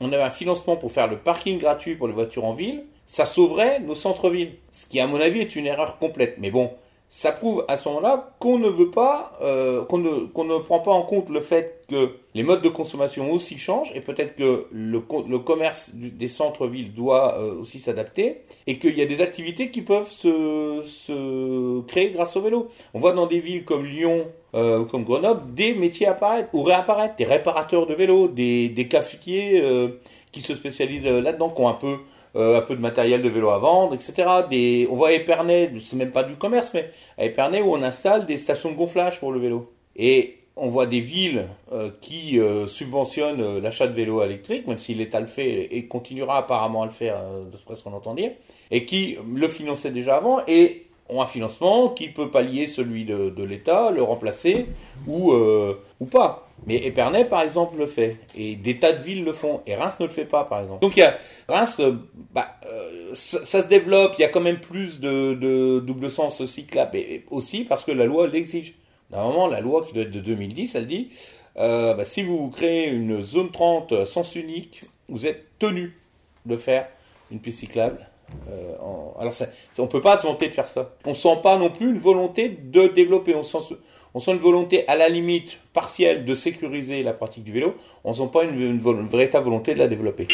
on 0.01 0.11
avait 0.11 0.21
un 0.21 0.29
financement 0.29 0.75
pour 0.75 0.91
faire 0.91 1.07
le 1.07 1.17
parking 1.17 1.57
gratuit 1.57 1.95
pour 1.95 2.07
les 2.07 2.13
voitures 2.13 2.45
en 2.45 2.53
ville, 2.53 2.83
ça 3.05 3.25
sauverait 3.25 3.79
nos 3.79 3.95
centres-villes. 3.95 4.53
Ce 4.69 4.85
qui, 4.85 4.99
à 4.99 5.07
mon 5.07 5.19
avis, 5.19 5.39
est 5.39 5.55
une 5.55 5.65
erreur 5.65 5.97
complète. 5.97 6.35
Mais 6.37 6.51
bon, 6.51 6.71
ça 7.09 7.31
prouve 7.31 7.65
à 7.67 7.75
ce 7.75 7.89
moment-là 7.89 8.35
qu'on 8.39 8.59
ne 8.59 8.67
veut 8.67 8.91
pas, 8.91 9.37
euh, 9.41 9.83
qu'on 9.83 9.97
ne, 9.97 10.25
qu'on 10.25 10.43
ne 10.43 10.59
prend 10.59 10.79
pas 10.79 10.91
en 10.91 11.01
compte 11.01 11.29
le 11.29 11.41
fait 11.41 11.83
que 11.89 12.11
les 12.35 12.43
modes 12.43 12.61
de 12.61 12.69
consommation 12.69 13.31
aussi 13.31 13.57
changent 13.57 13.91
et 13.95 14.01
peut-être 14.01 14.35
que 14.35 14.67
le, 14.71 15.01
le 15.27 15.39
commerce 15.39 15.91
des 15.95 16.27
centres-villes 16.27 16.93
doit 16.93 17.35
euh, 17.39 17.59
aussi 17.59 17.79
s'adapter 17.79 18.41
et 18.67 18.77
qu'il 18.77 18.95
y 18.95 19.01
a 19.01 19.07
des 19.07 19.21
activités 19.21 19.71
qui 19.71 19.81
peuvent 19.81 20.07
se, 20.09 20.83
se 20.85 21.81
créer 21.87 22.11
grâce 22.11 22.35
au 22.35 22.41
vélo. 22.41 22.69
On 22.93 22.99
voit 22.99 23.13
dans 23.13 23.25
des 23.25 23.39
villes 23.39 23.65
comme 23.65 23.85
Lyon 23.85 24.27
euh, 24.53 24.79
ou 24.79 24.85
comme 24.85 25.03
Grenoble 25.03 25.53
des 25.55 25.73
métiers 25.73 26.05
apparaître 26.05 26.49
ou 26.53 26.61
réapparaître, 26.61 27.15
des 27.15 27.25
réparateurs 27.25 27.87
de 27.87 27.95
vélos, 27.95 28.27
des, 28.27 28.69
des 28.69 28.87
cafetiers 28.87 29.59
euh, 29.63 29.99
qui 30.31 30.41
se 30.41 30.53
spécialisent 30.53 31.05
là-dedans, 31.05 31.49
qui 31.49 31.61
ont 31.63 31.69
un 31.69 31.73
peu 31.73 31.97
euh, 32.35 32.59
un 32.59 32.61
peu 32.61 32.75
de 32.75 32.81
matériel 32.81 33.21
de 33.21 33.29
vélo 33.29 33.49
à 33.49 33.57
vendre, 33.57 33.93
etc. 33.93 34.13
Des, 34.49 34.87
on 34.91 34.95
voit 34.95 35.09
à 35.09 35.11
Épernay, 35.13 35.71
c'est 35.79 35.95
même 35.95 36.11
pas 36.11 36.23
du 36.23 36.35
commerce, 36.35 36.71
mais 36.73 36.91
à 37.17 37.25
Épernay 37.25 37.61
où 37.61 37.73
on 37.73 37.81
installe 37.81 38.25
des 38.25 38.37
stations 38.37 38.71
de 38.71 38.75
gonflage 38.75 39.19
pour 39.19 39.31
le 39.31 39.39
vélo. 39.39 39.71
Et 39.95 40.37
on 40.55 40.67
voit 40.67 40.85
des 40.85 40.99
villes 40.99 41.47
euh, 41.71 41.89
qui 42.01 42.39
euh, 42.39 42.67
subventionnent 42.67 43.59
l'achat 43.59 43.87
de 43.87 43.93
vélos 43.93 44.21
électriques, 44.23 44.67
même 44.67 44.77
si 44.77 44.93
l'État 44.93 45.19
le 45.19 45.25
fait 45.25 45.69
et 45.71 45.85
continuera 45.87 46.37
apparemment 46.37 46.83
à 46.83 46.85
le 46.85 46.91
faire, 46.91 47.17
de 47.51 47.75
ce 47.75 47.83
qu'on 47.83 47.93
entend 47.93 48.13
dire, 48.13 48.31
et 48.71 48.85
qui 48.85 49.17
le 49.33 49.47
finançaient 49.47 49.91
déjà 49.91 50.17
avant 50.17 50.41
et 50.47 50.88
ont 51.09 51.21
un 51.21 51.25
financement 51.25 51.89
qui 51.89 52.09
peut 52.09 52.29
pallier 52.29 52.67
celui 52.67 53.05
de, 53.05 53.43
l'État, 53.43 53.91
le 53.91 54.03
remplacer 54.03 54.67
ou, 55.07 55.33
ou 55.33 56.05
pas. 56.05 56.49
Mais 56.65 56.85
Épernay, 56.85 57.25
par 57.25 57.41
exemple, 57.41 57.77
le 57.77 57.87
fait. 57.87 58.17
Et 58.35 58.55
des 58.55 58.77
tas 58.77 58.91
de 58.91 59.01
villes 59.01 59.23
le 59.23 59.33
font. 59.33 59.61
Et 59.65 59.75
Reims 59.75 59.97
ne 59.99 60.05
le 60.05 60.11
fait 60.11 60.25
pas, 60.25 60.43
par 60.43 60.61
exemple. 60.61 60.81
Donc, 60.81 60.99
Reims, 61.47 61.79
euh, 61.79 61.93
bah, 62.33 62.55
euh, 62.65 63.09
ça, 63.13 63.63
se 63.63 63.67
développe. 63.67 64.15
Il 64.17 64.21
y 64.21 64.25
a 64.25 64.29
quand 64.29 64.41
même 64.41 64.59
plus 64.59 64.99
de, 64.99 65.33
de 65.33 65.79
double 65.79 66.09
sens 66.09 66.43
cyclable. 66.45 66.97
Et 66.97 67.25
aussi 67.29 67.63
parce 67.63 67.83
que 67.83 67.91
la 67.91 68.05
loi 68.05 68.27
l'exige. 68.27 68.75
Normalement, 69.11 69.47
la 69.47 69.61
loi 69.61 69.83
qui 69.87 69.93
doit 69.93 70.03
être 70.03 70.11
de 70.11 70.19
2010, 70.19 70.75
elle 70.75 70.85
dit 70.85 71.09
euh, 71.57 71.95
bah, 71.95 72.05
si 72.05 72.21
vous 72.21 72.49
créez 72.51 72.89
une 72.89 73.23
zone 73.23 73.51
30 73.51 74.05
sens 74.05 74.35
unique, 74.35 74.81
vous 75.07 75.25
êtes 75.25 75.45
tenu 75.57 75.97
de 76.45 76.55
faire 76.55 76.87
une 77.31 77.39
piste 77.39 77.59
cyclable. 77.59 78.08
Euh, 78.49 78.75
en... 78.79 79.15
Alors, 79.19 79.33
on 79.77 79.87
peut 79.87 80.01
pas 80.01 80.17
se 80.17 80.25
vanter 80.25 80.47
de 80.47 80.53
faire 80.53 80.67
ça. 80.67 80.95
On 81.05 81.15
sent 81.15 81.37
pas 81.43 81.57
non 81.57 81.69
plus 81.69 81.89
une 81.89 81.99
volonté 81.99 82.49
de 82.49 82.87
développer. 82.87 83.35
On 83.35 83.43
sent 83.43 84.31
une 84.31 84.37
volonté 84.37 84.87
à 84.87 84.95
la 84.95 85.09
limite 85.09 85.59
partielle 85.73 86.25
de 86.25 86.33
sécuriser 86.33 87.03
la 87.03 87.13
pratique 87.13 87.43
du 87.43 87.51
vélo, 87.51 87.75
on 88.03 88.13
sent 88.13 88.29
pas 88.33 88.43
une 88.43 88.79
véritable 89.07 89.45
volonté 89.45 89.73
de 89.73 89.79
la 89.79 89.87
développer. 89.87 90.27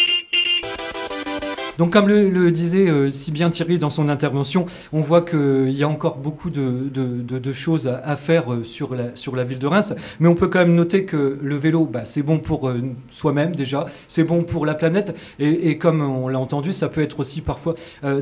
Donc 1.78 1.92
comme 1.92 2.08
le, 2.08 2.52
disait 2.52 2.88
euh, 2.90 3.12
si 3.12 3.32
bien 3.32 3.50
Thierry 3.50 3.78
dans 3.78 3.90
son 3.90 4.08
intervention, 4.10 4.66
on 4.94 5.02
voit 5.02 5.22
qu'il 5.22 5.72
y 5.72 5.84
a 5.84 5.88
encore 5.88 6.18
beaucoup 6.18 6.50
de, 6.50 7.54
choses 7.54 7.88
à, 7.88 8.16
faire 8.16 8.52
euh, 8.54 8.64
sur, 8.64 8.96
la, 8.96 9.44
ville 9.44 9.60
de 9.60 9.68
Reims, 9.68 9.94
mais 10.20 10.28
on 10.28 10.36
peut 10.36 10.48
quand 10.48 10.60
même 10.60 10.76
noter 10.76 11.06
que 11.06 11.38
le 11.42 11.56
vélo, 11.56 11.86
bah, 11.86 12.06
c'est 12.06 12.22
bon 12.22 12.40
pour 12.40 12.70
euh, 12.70 12.82
soi-même 13.10 13.56
déjà, 13.56 13.88
c'est 14.08 14.24
bon 14.24 14.44
pour 14.44 14.66
la 14.66 14.74
planète, 14.74 15.16
et, 15.40 15.78
comme 15.78 16.02
on 16.02 16.28
l'a 16.28 16.40
entendu, 16.40 16.74
ça 16.74 16.88
peut 16.88 17.02
être 17.02 17.20
aussi 17.20 17.42
parfois 17.42 17.76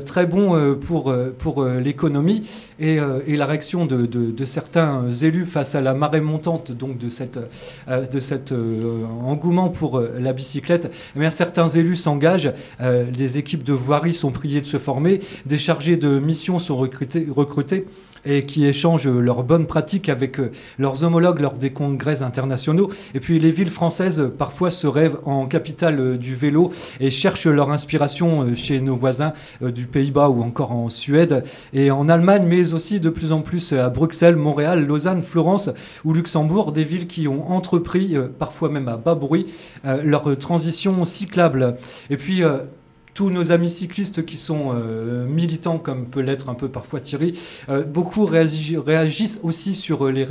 très 0.04 0.26
bon 0.26 0.76
pour, 0.80 1.64
l'économie. 1.64 2.48
Et, 2.80 2.96
la 2.96 3.46
réaction 3.46 3.86
de, 3.86 4.44
certains 4.44 5.10
élus 5.10 5.46
face 5.46 5.74
à 5.74 5.80
la 5.80 5.94
marée 5.94 6.20
montante 6.20 6.72
donc 6.72 6.98
de, 6.98 7.08
cet 7.08 8.52
engouement 9.26 9.68
pour 9.68 10.00
la 10.00 10.32
bicyclette. 10.32 10.90
Eh 11.18 11.30
certains 11.30 11.68
élus 11.68 11.96
s'engagent, 11.96 12.52
des 12.80 13.38
équipes 13.44 13.62
de 13.62 13.74
voirie 13.74 14.14
sont 14.14 14.30
priées 14.30 14.62
de 14.62 14.66
se 14.66 14.78
former, 14.78 15.20
des 15.44 15.58
chargés 15.58 15.98
de 15.98 16.18
mission 16.18 16.58
sont 16.58 16.78
recrutés, 16.78 17.26
recrutés 17.30 17.84
et 18.24 18.46
qui 18.46 18.66
échangent 18.66 19.08
leurs 19.08 19.42
bonnes 19.42 19.66
pratiques 19.66 20.08
avec 20.08 20.40
euh, 20.40 20.50
leurs 20.78 21.04
homologues 21.04 21.40
lors 21.40 21.54
des 21.54 21.70
congrès 21.70 22.22
internationaux. 22.22 22.90
Et 23.14 23.20
puis 23.20 23.38
les 23.38 23.50
villes 23.50 23.70
françaises 23.70 24.30
parfois 24.38 24.70
se 24.70 24.86
rêvent 24.86 25.18
en 25.24 25.46
capitale 25.46 26.00
euh, 26.00 26.16
du 26.16 26.34
vélo 26.34 26.72
et 27.00 27.10
cherchent 27.10 27.46
leur 27.46 27.70
inspiration 27.70 28.42
euh, 28.42 28.54
chez 28.54 28.80
nos 28.80 28.96
voisins 28.96 29.32
du 29.60 29.86
Pays-Bas 29.86 30.28
ou 30.28 30.42
encore 30.42 30.72
en 30.72 30.88
Suède 30.88 31.44
et 31.72 31.90
en 31.90 32.08
Allemagne, 32.08 32.44
mais 32.46 32.72
aussi 32.72 33.00
de 33.00 33.10
plus 33.10 33.32
en 33.32 33.40
plus 33.40 33.72
à 33.72 33.88
Bruxelles, 33.88 34.36
Montréal, 34.36 34.86
Lausanne, 34.86 35.22
Florence 35.22 35.70
ou 36.04 36.12
Luxembourg, 36.12 36.72
des 36.72 36.84
villes 36.84 37.06
qui 37.06 37.28
ont 37.28 37.50
entrepris, 37.50 38.16
parfois 38.38 38.68
même 38.68 38.88
à 38.88 38.96
bas 38.96 39.14
bruit, 39.14 39.46
leur 39.84 40.36
transition 40.38 41.04
cyclable. 41.04 41.76
Et 42.10 42.16
puis 42.16 42.42
tous 43.14 43.30
nos 43.30 43.52
amis 43.52 43.70
cyclistes 43.70 44.26
qui 44.26 44.36
sont 44.36 44.72
euh, 44.74 45.24
militants, 45.24 45.78
comme 45.78 46.06
peut 46.06 46.20
l'être 46.20 46.48
un 46.48 46.54
peu 46.54 46.68
parfois 46.68 46.98
Thierry, 46.98 47.38
euh, 47.68 47.84
beaucoup 47.84 48.26
réagissent 48.26 49.38
aussi 49.44 49.76
sur 49.76 50.06
euh, 50.06 50.10
les, 50.10 50.24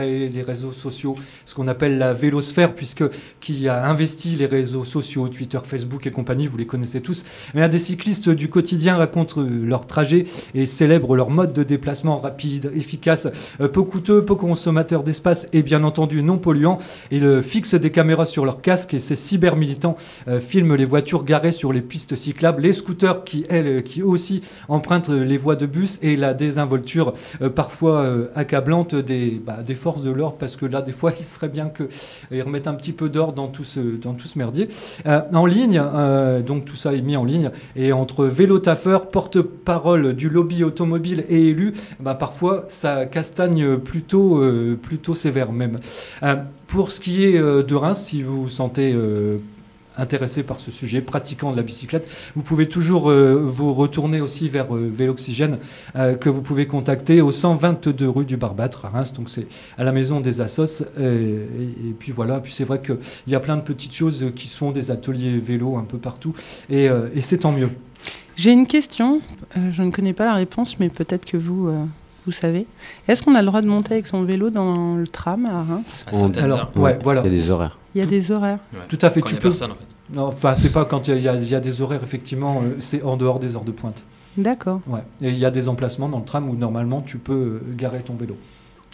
réseaux 0.43 0.73
sociaux, 0.73 1.15
ce 1.45 1.55
qu'on 1.55 1.69
appelle 1.69 1.97
la 1.97 2.13
vélosphère, 2.13 2.75
puisque 2.75 3.05
qui 3.39 3.69
a 3.69 3.85
investi 3.85 4.35
les 4.35 4.45
réseaux 4.45 4.83
sociaux, 4.83 5.29
Twitter, 5.29 5.59
Facebook 5.63 6.05
et 6.07 6.11
compagnie, 6.11 6.45
vous 6.47 6.57
les 6.57 6.65
connaissez 6.65 6.99
tous. 6.99 7.23
Mais 7.53 7.67
des 7.69 7.79
cyclistes 7.79 8.27
du 8.29 8.49
quotidien 8.49 8.97
racontent 8.97 9.41
leur 9.41 9.87
trajet 9.87 10.25
et 10.53 10.65
célèbrent 10.65 11.15
leur 11.15 11.29
mode 11.29 11.53
de 11.53 11.63
déplacement 11.63 12.19
rapide, 12.19 12.71
efficace, 12.75 13.29
peu 13.59 13.83
coûteux, 13.83 14.25
peu 14.25 14.35
consommateur 14.35 15.03
d'espace 15.03 15.47
et 15.53 15.63
bien 15.63 15.85
entendu 15.85 16.21
non 16.21 16.37
polluant. 16.37 16.79
Ils 17.11 17.41
fixent 17.41 17.75
des 17.75 17.91
caméras 17.91 18.25
sur 18.25 18.43
leur 18.43 18.61
casque 18.61 18.93
et 18.93 18.99
ces 18.99 19.15
cyber-militants 19.15 19.95
filment 20.41 20.75
les 20.75 20.85
voitures 20.85 21.23
garées 21.23 21.53
sur 21.53 21.71
les 21.71 21.81
pistes 21.81 22.17
cyclables, 22.17 22.65
scooters 22.73 23.23
qui, 23.23 23.45
elles, 23.49 23.83
qui 23.83 24.01
aussi 24.01 24.41
empruntent 24.67 25.09
les 25.09 25.37
voies 25.37 25.55
de 25.55 25.65
bus 25.65 25.99
et 26.01 26.15
la 26.15 26.33
désinvolture 26.33 27.13
euh, 27.41 27.49
parfois 27.49 28.01
euh, 28.01 28.27
accablante 28.35 28.95
des, 28.95 29.41
bah, 29.45 29.59
des 29.65 29.75
forces 29.75 30.01
de 30.01 30.11
l'ordre, 30.11 30.37
parce 30.37 30.55
que 30.55 30.65
là, 30.65 30.81
des 30.81 30.91
fois, 30.91 31.13
il 31.19 31.23
serait 31.23 31.49
bien 31.49 31.69
qu'ils 31.69 32.41
remettent 32.41 32.67
un 32.67 32.73
petit 32.73 32.93
peu 32.93 33.09
d'ordre 33.09 33.33
dans, 33.33 33.47
tout 33.47 33.63
ce, 33.63 33.79
dans 33.79 34.13
tout 34.13 34.27
ce 34.27 34.37
merdier. 34.37 34.67
Euh, 35.05 35.21
en 35.33 35.45
ligne, 35.45 35.81
donc 36.45 36.65
tout 36.65 36.75
ça 36.75 36.93
est 36.93 37.01
mis 37.01 37.17
en 37.17 37.25
ligne, 37.25 37.51
et 37.75 37.91
entre 37.91 38.25
vélo 38.25 38.59
taffeur, 38.59 39.07
porte-parole 39.07 40.13
du 40.13 40.29
lobby 40.29 40.63
automobile 40.63 41.25
et 41.29 41.49
élu, 41.49 41.73
bah, 41.99 42.15
parfois, 42.15 42.65
ça 42.69 43.05
castagne 43.05 43.77
plutôt, 43.77 44.41
plutôt 44.81 45.15
sévère 45.15 45.51
même. 45.51 45.79
pour 46.67 46.91
ce 46.91 46.99
qui 46.99 47.25
est 47.25 47.39
de 47.39 47.75
Reims, 47.75 48.03
si 48.05 48.21
vous 48.21 48.43
vous 48.43 48.49
sentez 48.49 48.95
intéressé 49.97 50.43
par 50.43 50.59
ce 50.59 50.71
sujet, 50.71 51.01
pratiquant 51.01 51.51
de 51.51 51.57
la 51.57 51.63
bicyclette, 51.63 52.07
vous 52.35 52.43
pouvez 52.43 52.67
toujours 52.67 53.09
euh, 53.09 53.35
vous 53.35 53.73
retourner 53.73 54.21
aussi 54.21 54.49
vers 54.49 54.75
euh, 54.75 54.91
Véloxygène, 54.93 55.59
euh, 55.95 56.15
que 56.15 56.29
vous 56.29 56.41
pouvez 56.41 56.67
contacter 56.67 57.21
au 57.21 57.31
122 57.31 58.09
rue 58.09 58.25
du 58.25 58.37
Barbâtre 58.37 58.85
à 58.85 58.89
Reims, 58.89 59.13
donc 59.13 59.29
c'est 59.29 59.47
à 59.77 59.83
la 59.83 59.91
maison 59.91 60.19
des 60.19 60.41
Assos. 60.41 60.83
Et, 60.99 61.93
puis 61.97 62.11
voilà, 62.11 62.39
puis 62.39 62.51
c'est 62.51 62.63
vrai 62.63 62.81
qu'il 62.81 62.97
y 63.27 63.35
a 63.35 63.39
plein 63.39 63.57
de 63.57 63.61
petites 63.61 63.93
choses 63.93 64.25
qui 64.35 64.47
se 64.47 64.57
font, 64.57 64.71
des 64.71 64.91
ateliers 64.91 65.37
vélo 65.39 65.77
un 65.77 65.83
peu 65.83 65.97
partout, 65.97 66.33
et, 66.69 66.85
et 67.15 67.21
c'est 67.21 67.39
tant 67.39 67.51
mieux. 67.51 67.69
J'ai 68.35 68.51
une 68.51 68.67
question, 68.67 69.21
je 69.71 69.83
ne 69.83 69.91
connais 69.91 70.13
pas 70.13 70.25
la 70.25 70.33
réponse, 70.33 70.79
mais 70.79 70.89
peut-être 70.89 71.25
que 71.25 71.37
vous 71.37 71.69
vous 72.25 72.31
savez. 72.31 72.65
Est-ce 73.07 73.21
qu'on 73.21 73.35
a 73.35 73.41
le 73.41 73.47
droit 73.47 73.61
de 73.61 73.67
monter 73.67 73.95
avec 73.95 74.07
son 74.07 74.23
vélo 74.23 74.49
dans 74.49 74.95
le 74.95 75.07
tram 75.07 75.45
à 75.45 75.63
Reims? 75.63 76.05
Alors, 76.37 76.71
ouais, 76.75 76.97
voilà. 77.01 77.21
Il 77.25 77.31
y 77.31 77.35
a 77.35 77.43
des 77.43 77.49
horaires. 77.49 77.77
Il 77.95 77.99
y 77.99 78.01
a 78.01 78.07
des 78.07 78.31
horaires. 78.31 78.59
Tout 78.89 78.99
à 79.01 79.09
fait. 79.09 79.21
tu 79.21 79.35
peux. 79.35 79.41
Personne, 79.41 79.71
en 79.71 79.75
fait. 79.75 80.13
Non, 80.13 80.25
enfin, 80.27 80.55
c'est 80.55 80.71
pas 80.71 80.85
quand 80.85 81.07
il 81.07 81.17
y, 81.17 81.21
y, 81.21 81.55
a 81.55 81.59
des 81.59 81.81
horaires, 81.81 82.03
effectivement, 82.03 82.61
euh, 82.63 82.75
c'est 82.79 83.03
en 83.03 83.17
dehors 83.17 83.39
des 83.39 83.55
heures 83.55 83.63
de 83.63 83.71
pointe. 83.71 84.03
D'accord. 84.37 84.81
Ouais. 84.87 85.03
Et 85.21 85.29
il 85.29 85.37
y 85.37 85.45
a 85.45 85.51
des 85.51 85.67
emplacements 85.67 86.09
dans 86.09 86.19
le 86.19 86.25
tram 86.25 86.49
où 86.49 86.55
normalement 86.55 87.01
tu 87.01 87.17
peux 87.17 87.33
euh, 87.33 87.61
garer 87.75 88.01
ton 88.01 88.15
vélo. 88.15 88.35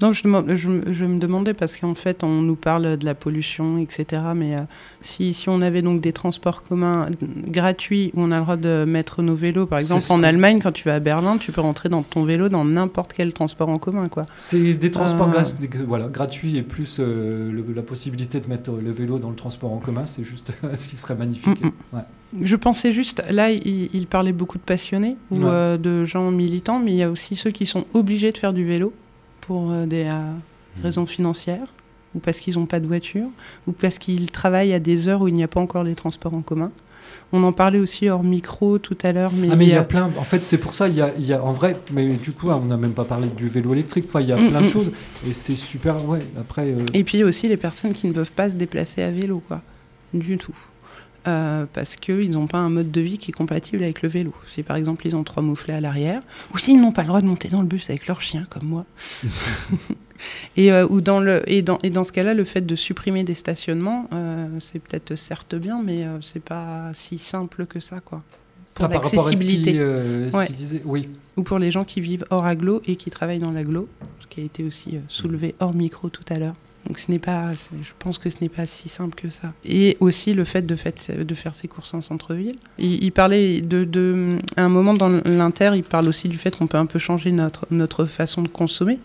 Non, 0.02 0.14
je, 0.14 0.24
je, 0.54 1.06
me 1.06 1.20
demandais 1.20 1.54
parce 1.54 1.76
qu'en 1.76 1.96
fait, 1.96 2.24
on 2.24 2.42
nous 2.42 2.56
parle 2.56 2.96
de 2.96 3.06
la 3.06 3.16
pollution, 3.16 3.80
etc. 3.80 4.24
Mais 4.34 4.56
euh, 4.56 4.60
si, 5.02 5.34
si, 5.34 5.50
on 5.50 5.62
avait 5.62 5.82
donc 5.82 6.00
des 6.00 6.14
transports 6.14 6.64
communs 6.64 7.08
gratuits 7.22 8.12
où 8.16 8.22
on 8.22 8.32
a 8.32 8.38
le 8.38 8.44
droit 8.44 8.56
de 8.56 8.86
mettre 8.88 9.22
nos 9.22 9.36
vélos, 9.36 9.66
par 9.66 9.80
exemple 9.80 10.06
en 10.10 10.24
Allemagne, 10.24 10.60
quand 10.62 10.72
tu 10.72 10.86
vas 10.86 10.96
à 10.96 11.00
Berlin, 11.02 11.38
tu 11.38 11.52
peux 11.52 11.60
rentrer 11.60 11.90
dans 11.90 12.04
ton 12.04 12.24
vélo 12.24 12.48
dans 12.48 12.64
n'importe 12.64 13.12
quel 13.12 13.34
transport 13.34 13.68
en 13.68 13.78
commun. 13.78 14.08
quoi. 14.08 14.26
C'est 14.38 14.74
des 14.74 14.92
transports 14.92 15.34
euh... 15.36 15.44
voilà, 15.86 16.08
gratuits 16.08 16.58
et 16.58 16.62
plus 16.64 16.98
euh, 17.00 17.52
la 17.76 17.82
possibilité 17.82 18.40
de 18.40 18.48
mettre 18.48 18.72
le 18.72 18.92
vélo 18.92 19.20
dans 19.20 19.30
le 19.30 19.36
transport 19.36 19.74
en 19.74 19.80
commun, 19.80 20.06
c'est 20.06 20.24
juste 20.24 20.52
ce 20.76 20.88
qui 20.88 20.96
serait 20.96 21.16
magnifique. 21.16 21.62
Mm, 21.62 21.68
mm. 21.68 21.98
Ouais. 21.98 22.04
Je 22.42 22.56
pensais 22.56 22.94
juste, 22.94 23.24
là, 23.30 23.52
il, 23.52 23.90
il, 23.92 24.06
parlait 24.08 24.32
beaucoup 24.32 24.60
de 24.60 24.64
passionnés 24.64 25.18
ou 25.32 25.40
de 25.40 26.06
gens 26.06 26.30
militants, 26.30 26.80
mais 26.80 26.92
il 26.92 26.98
y 26.98 27.04
a 27.04 27.10
aussi 27.10 27.36
ceux 27.36 27.50
qui 27.50 27.66
sont 27.66 27.86
obligés 27.96 28.32
de 28.32 28.38
faire 28.38 28.54
du 28.54 28.64
vélo 28.64 28.94
pour 29.42 29.72
euh, 29.72 29.86
des 29.86 30.06
euh, 30.06 30.12
mmh. 30.12 30.84
raisons 30.84 31.06
financières, 31.06 31.68
ou 32.16 32.20
parce 32.20 32.40
qu'ils 32.40 32.56
n'ont 32.56 32.66
pas 32.66 32.80
de 32.80 32.88
voiture, 32.88 33.28
ou 33.68 33.72
parce 33.72 33.98
qu'ils 33.98 34.32
travaillent 34.32 34.74
à 34.74 34.80
des 34.80 35.08
heures 35.08 35.22
où 35.22 35.28
il 35.28 35.34
n'y 35.34 35.44
a 35.44 35.48
pas 35.48 35.60
encore 35.60 35.84
les 35.84 35.96
transports 35.96 36.34
en 36.34 36.42
commun. 36.42 36.72
On 37.32 37.44
en 37.44 37.54
parlait 37.54 37.80
aussi 37.80 38.10
hors 38.10 38.24
micro 38.24 38.80
tout 38.80 38.98
à 39.04 39.12
l'heure. 39.12 39.32
Mais, 39.34 39.50
ah, 39.52 39.56
mais 39.56 39.66
il 39.66 39.72
y, 39.72 39.76
a 39.76 39.84
plein. 39.84 40.12
En 40.18 40.24
fait, 40.24 40.44
c'est 40.44 40.58
pour 40.58 40.74
ça, 40.74 40.88
il 40.88 40.96
y 40.96 41.02
a, 41.02 41.14
il 41.18 41.26
y 41.26 41.34
a 41.34 41.44
en 41.44 41.52
vrai, 41.52 41.78
mais 41.92 42.06
du 42.16 42.32
coup, 42.32 42.50
on 42.50 42.66
n'a 42.66 42.78
même 42.78 42.94
pas 42.94 43.06
parlé 43.06 43.28
du 43.28 43.48
vélo 43.48 43.74
électrique. 43.74 44.06
Enfin, 44.08 44.22
il 44.22 44.28
y 44.28 44.32
a 44.32 44.38
mmh, 44.38 44.50
plein 44.50 44.62
de 44.62 44.66
mmh. 44.66 44.70
choses. 44.70 44.92
Et 45.28 45.34
c'est 45.34 45.56
super, 45.56 46.08
ouais. 46.08 46.22
Après. 46.40 46.74
Et 46.94 47.04
puis 47.04 47.24
aussi 47.24 47.48
les 47.48 47.58
personnes 47.58 47.94
qui 47.94 48.08
ne 48.08 48.14
peuvent 48.14 48.32
pas 48.32 48.50
se 48.50 48.56
déplacer 48.56 49.04
à 49.04 49.12
vélo, 49.12 49.44
quoi. 49.48 49.62
Du 50.14 50.38
tout. 50.38 50.56
Euh, 51.28 51.66
parce 51.74 51.98
qu'ils 51.98 52.32
n'ont 52.32 52.48
pas 52.48 52.60
un 52.60 52.70
mode 52.70 52.92
de 52.92 53.02
vie 53.02 53.18
qui 53.18 53.32
est 53.32 53.34
compatible 53.34 53.84
avec 53.84 54.02
le 54.02 54.10
vélo. 54.10 54.34
Si 54.54 54.64
par 54.64 54.78
exemple 54.78 55.06
ils 55.06 55.16
ont 55.16 55.24
trois 55.24 55.44
mouflets 55.44 55.74
à 55.74 55.82
l'arrière, 55.82 56.22
ou 56.54 56.58
s'ils 56.58 56.80
n'ont 56.80 56.94
pas 56.94 57.02
le 57.02 57.10
droit 57.10 57.20
de 57.20 57.26
monter 57.26 57.50
dans 57.50 57.62
le 57.62 57.68
bus 57.68 57.90
avec 57.90 58.08
leur 58.08 58.22
chien, 58.22 58.46
comme 58.50 58.64
moi. 58.64 58.86
et, 60.58 60.72
euh, 60.72 60.88
ou 60.90 61.02
dans 61.02 61.20
le, 61.20 61.44
et, 61.50 61.62
dans, 61.62 61.78
et 61.84 61.90
dans 61.90 62.06
ce 62.06 62.14
cas-là, 62.14 62.34
le 62.34 62.46
fait 62.46 62.62
de 62.62 62.76
supprimer 62.76 63.24
des 63.24 63.34
stationnements, 63.34 64.08
euh, 64.14 64.48
c'est 64.60 64.80
peut-être 64.80 65.16
certes 65.16 65.56
bien, 65.56 65.82
mais 65.84 66.06
c'est 66.22 66.44
pas 66.44 66.92
si 66.94 67.18
simple 67.18 67.66
que 67.66 67.82
ça. 67.82 68.00
quoi. 68.00 68.24
Pour 68.74 68.86
ah, 68.86 68.90
l'accessibilité. 68.90 69.78
Ouais. 70.34 70.48
oui. 70.86 71.10
Ou 71.36 71.44
pour 71.44 71.60
les 71.60 71.70
gens 71.70 71.84
qui 71.84 72.00
vivent 72.00 72.24
hors 72.30 72.46
aglo 72.46 72.82
et 72.86 72.96
qui 72.96 73.10
travaillent 73.10 73.40
dans 73.40 73.52
l'aglo, 73.52 73.90
ce 74.22 74.28
qui 74.28 74.40
a 74.40 74.44
été 74.44 74.64
aussi 74.64 75.00
soulevé 75.10 75.54
hors 75.60 75.74
micro 75.74 76.08
tout 76.08 76.24
à 76.30 76.40
l'heure. 76.40 76.56
Donc 76.88 76.98
ce 77.00 77.12
n'est 77.12 77.20
pas, 77.20 77.54
je 77.54 77.92
pense 78.00 78.18
que 78.18 78.30
ce 78.30 78.38
n'est 78.42 78.50
pas 78.50 78.66
si 78.66 78.90
simple 78.90 79.16
que 79.16 79.30
ça. 79.30 79.54
Et 79.66 79.98
aussi 80.00 80.34
le 80.34 80.44
fait 80.44 80.66
de, 80.66 80.76
faire 80.76 81.54
ses 81.56 81.68
courses 81.68 81.94
en 81.94 82.02
centre-ville. 82.02 82.56
Il, 82.78 83.12
parlait 83.12 83.62
de, 83.62 84.38
à 84.56 84.64
un 84.64 84.70
moment 84.70 84.94
dans 84.94 85.10
l'inter, 85.26 85.72
il 85.76 85.84
parle 85.84 86.08
aussi 86.08 86.30
du 86.30 86.38
fait 86.38 86.56
qu'on 86.56 86.68
peut 86.68 86.78
un 86.78 86.86
peu 86.86 87.00
changer 87.00 87.32
notre, 87.32 88.06
façon 88.06 88.42
de 88.42 88.48
consommer. 88.48 88.98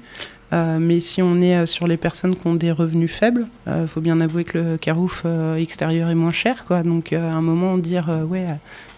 Euh, 0.52 0.78
mais 0.78 1.00
si 1.00 1.20
on 1.20 1.40
est 1.42 1.56
euh, 1.56 1.66
sur 1.66 1.86
les 1.86 1.96
personnes 1.96 2.36
qui 2.36 2.46
ont 2.46 2.54
des 2.54 2.70
revenus 2.70 3.10
faibles, 3.10 3.46
il 3.66 3.72
euh, 3.72 3.86
faut 3.88 4.00
bien 4.00 4.20
avouer 4.20 4.44
que 4.44 4.58
le 4.58 4.76
carouf 4.76 5.24
extérieur 5.56 6.10
est 6.10 6.14
moins 6.14 6.32
cher. 6.32 6.64
Quoi. 6.66 6.82
Donc 6.82 7.12
à 7.12 7.32
un 7.32 7.42
moment, 7.42 7.76
dire, 7.76 8.08
ouais, 8.28 8.46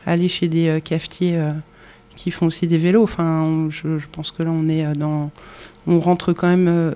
aller 0.05 0.29
chez 0.29 0.49
des 0.49 0.81
cafetiers 0.85 1.41
qui 2.15 2.31
font 2.31 2.47
aussi 2.47 2.67
des 2.67 2.79
vélos, 2.79 3.03
enfin, 3.03 3.69
je, 3.71 3.99
je, 3.99 4.07
pense 4.11 4.31
que 4.31 4.43
là, 4.43 4.51
on 4.51 4.69
est 4.69 4.93
dans... 4.95 5.31
On 5.89 6.01
rentre 6.01 6.33
quand 6.33 6.49
même 6.49 6.95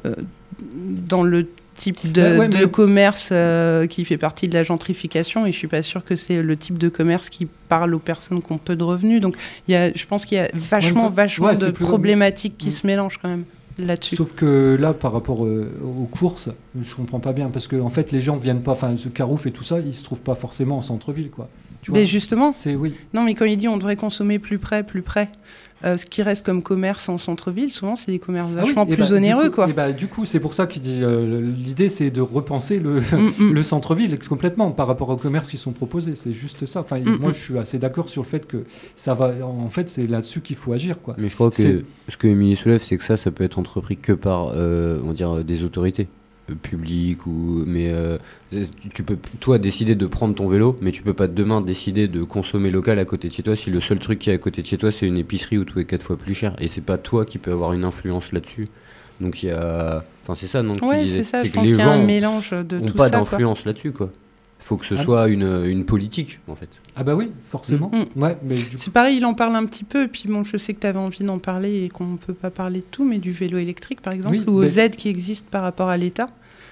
dans 0.61 1.23
le 1.23 1.47
type 1.81 2.13
de, 2.13 2.67
commerce 2.67 3.31
euh, 3.33 3.87
qui 3.87 4.05
fait 4.05 4.19
partie 4.19 4.49
de 4.49 4.55
la 4.55 4.63
gentrification 4.63 5.47
et 5.47 5.53
je 5.53 5.57
suis 5.57 5.67
pas 5.67 5.83
sûre 5.83 6.05
que 6.05 6.15
c'est 6.15 6.43
le 6.43 6.57
type 6.57 6.77
de 6.77 6.89
commerce 6.89 7.31
qui 7.31 7.49
parle 7.69 7.95
aux 7.95 7.99
personnes 7.99 8.43
qui 8.43 8.53
ont 8.53 8.59
peu 8.59 8.77
de 8.77 8.85
revenus. 8.85 9.21
Donc 9.21 9.37
y 9.67 9.75
a, 9.75 9.93
je 9.93 10.07
pense 10.07 10.27
qu'il 10.27 10.37
y 10.37 10.41
a 10.41 10.51
vachement, 10.53 11.09
vachement 11.09 11.55
de 11.55 11.71
problématiques 11.71 12.59
qui 12.59 12.69
mm. 12.69 12.73
se 12.73 12.87
mélangent 12.87 13.19
quand 13.21 13.29
même. 13.29 13.45
Là-dessus. 13.79 14.17
Sauf 14.17 14.35
que 14.35 14.77
là, 14.79 14.93
par 14.93 15.13
rapport 15.13 15.47
euh, 15.47 15.71
aux 15.83 16.05
courses, 16.05 16.51
je 16.79 16.95
comprends 16.95 17.21
pas 17.21 17.33
bien 17.33 17.49
parce 17.49 17.67
que 17.67 17.77
en 17.77 17.89
fait, 17.89 18.13
les 18.13 18.21
gens 18.21 18.37
viennent 18.37 18.61
pas, 18.61 18.73
enfin, 18.73 18.95
ce 18.99 19.09
carouf 19.09 19.47
et 19.47 19.53
tout 19.53 19.65
ça, 19.65 19.79
ils 19.79 19.95
se 19.95 20.03
trouvent 20.03 20.21
pas 20.21 20.35
forcément 20.35 20.77
en 20.77 20.83
centre-ville, 20.83 21.31
quoi. 21.31 21.49
Tu 21.81 21.93
mais 21.93 22.05
justement, 22.05 22.53
c'est 22.53 22.75
oui. 22.75 22.95
Non, 23.15 23.23
mais 23.23 23.33
quand 23.33 23.47
il 23.47 23.57
dit 23.57 23.69
on 23.69 23.79
devrait 23.79 23.97
consommer 23.97 24.39
plus 24.39 24.59
près, 24.59 24.83
plus 24.83 25.01
près, 25.01 25.31
euh, 25.85 25.97
ce 25.97 26.05
qui 26.07 26.23
reste 26.23 26.45
comme 26.45 26.63
commerce 26.63 27.09
en 27.09 27.19
centre-ville, 27.19 27.71
souvent, 27.71 27.97
c'est 27.97 28.13
des 28.13 28.19
commerces 28.19 28.51
ah 28.57 28.61
vachement 28.61 28.87
plus 28.87 28.97
bah, 28.97 29.13
onéreux. 29.13 29.45
Du 29.45 29.51
coup, 29.51 29.57
quoi. 29.57 29.67
Bah, 29.69 29.93
du 29.93 30.07
coup, 30.09 30.27
c'est 30.27 30.41
pour 30.41 30.55
ça 30.55 30.67
qu'il 30.67 30.83
dit 30.83 31.01
euh, 31.03 31.41
l'idée, 31.57 31.89
c'est 31.89 32.11
de 32.11 32.21
repenser 32.21 32.79
le, 32.79 33.01
mm, 33.01 33.33
mm. 33.39 33.53
le 33.53 33.63
centre-ville 33.63 34.19
complètement 34.19 34.71
par 34.73 34.87
rapport 34.87 35.09
aux 35.09 35.17
commerces 35.17 35.51
qui 35.51 35.59
sont 35.59 35.73
proposés. 35.73 36.15
C'est 36.15 36.33
juste 36.33 36.67
ça. 36.67 36.81
Enfin, 36.81 37.01
mm, 37.01 37.19
moi, 37.19 37.33
je 37.33 37.39
suis 37.39 37.59
assez 37.59 37.79
d'accord 37.79 38.09
sur 38.09 38.23
le 38.23 38.29
fait 38.29 38.47
que 38.47 38.65
ça 38.97 39.15
va. 39.15 39.33
En 39.45 39.71
fait, 39.71 39.89
c'est 39.89 40.07
là-dessus 40.07 40.41
qu'il 40.41 40.57
faut 40.57 40.73
agir. 40.73 41.01
Quoi. 41.01 41.15
Mais 41.19 41.29
je 41.29 41.35
crois 41.35 41.51
que 41.51 41.57
ce 42.09 42.17
que 42.17 42.27
Émilie 42.27 42.57
soulève, 42.57 42.83
c'est 42.83 42.99
que 42.99 43.05
ça, 43.05 43.17
ça 43.17 43.31
peut 43.31 43.45
être 43.45 43.59
entrepris 43.59 43.97
que 43.97 44.13
par, 44.13 44.53
euh, 44.55 45.01
on 45.07 45.13
dire, 45.13 45.45
des 45.45 45.63
autorités 45.63 46.09
public 46.55 47.27
ou 47.27 47.65
mais 47.67 47.89
euh, 47.91 48.19
tu 48.93 49.03
peux 49.03 49.17
toi 49.41 49.59
décider 49.59 49.95
de 49.95 50.07
prendre 50.07 50.35
ton 50.35 50.49
vélo 50.49 50.77
mais 50.81 50.93
tu 50.93 51.03
peux 51.03 51.15
pas 51.15 51.27
demain 51.27 51.61
décider 51.61 52.09
de 52.09 52.23
consommer 52.23 52.71
local 52.71 52.99
à 52.99 53.05
côté 53.05 53.29
de 53.29 53.33
chez 53.33 53.43
toi 53.43 53.57
si 53.57 53.71
le 53.71 53.81
seul 53.81 53.99
truc 53.99 54.19
qui 54.19 54.31
est 54.31 54.35
à 54.35 54.39
côté 54.39 54.63
de 54.63 54.67
chez 54.67 54.79
toi 54.79 54.91
c'est 54.91 55.07
une 55.07 55.19
épicerie 55.19 55.59
où 55.59 55.65
tout 55.65 55.79
est 55.79 55.85
quatre 55.85 56.03
fois 56.03 56.17
plus 56.17 56.35
cher 56.35 56.55
et 56.59 56.69
c'est 56.69 56.81
pas 56.81 56.99
toi 56.99 57.25
qui 57.25 57.39
peux 57.39 57.53
avoir 57.53 57.73
une 57.73 57.85
influence 57.85 58.33
là-dessus 58.33 58.69
donc 59.21 59.43
il 59.43 59.47
y 59.49 59.53
a 59.53 60.05
enfin 60.23 60.35
c'est 60.35 60.47
ça 60.47 60.63
non 60.63 60.75
ouais, 60.83 61.07
c'est 61.07 61.25
ça 61.25 61.45
je 61.45 61.51
pense 61.51 61.67
qu'il 61.67 61.77
y 61.77 61.81
a 61.81 61.91
un 61.91 62.05
mélange 62.05 62.51
de 62.51 62.81
tout 62.81 62.95
pas 62.95 63.11
d'influence 63.11 63.65
là-dessus 63.65 63.93
quoi 63.93 64.11
il 64.61 64.67
faut 64.67 64.77
que 64.77 64.85
ce 64.85 64.95
ah 64.95 65.03
soit 65.03 65.29
une, 65.29 65.65
une, 65.65 65.87
politique, 65.87 66.39
en 66.47 66.55
fait. 66.55 66.69
Ah 66.95 67.03
bah 67.03 67.15
oui, 67.15 67.31
forcément. 67.49 67.91
Mm. 67.93 68.23
Ouais, 68.23 68.37
mais 68.43 68.57
C'est 68.77 68.93
pareil, 68.93 69.17
il 69.17 69.25
en 69.25 69.33
parle 69.33 69.57
un 69.57 69.65
petit 69.65 69.85
peu, 69.85 70.05
et 70.05 70.09
puis 70.09 70.25
bon, 70.29 70.45
je 70.45 70.59
sais 70.59 70.75
que 70.75 70.81
tu 70.81 70.87
avais 70.87 70.99
envie 70.99 71.25
d'en 71.25 71.39
parler 71.39 71.85
et 71.85 71.89
qu'on 71.89 72.05
ne 72.05 72.17
peut 72.19 72.35
pas 72.35 72.51
parler 72.51 72.81
de 72.81 72.85
tout, 72.91 73.05
mais 73.05 73.19
du 73.19 73.31
vélo 73.31 73.57
électrique, 73.57 74.03
par 74.03 74.13
exemple, 74.13 74.39
ou 74.47 74.53
aux 74.53 74.65
aides 74.65 74.97
qui 74.97 75.09
existent 75.09 75.49
par 75.51 75.63
rapport 75.63 75.89
à 75.89 75.97
l'État. 75.97 76.29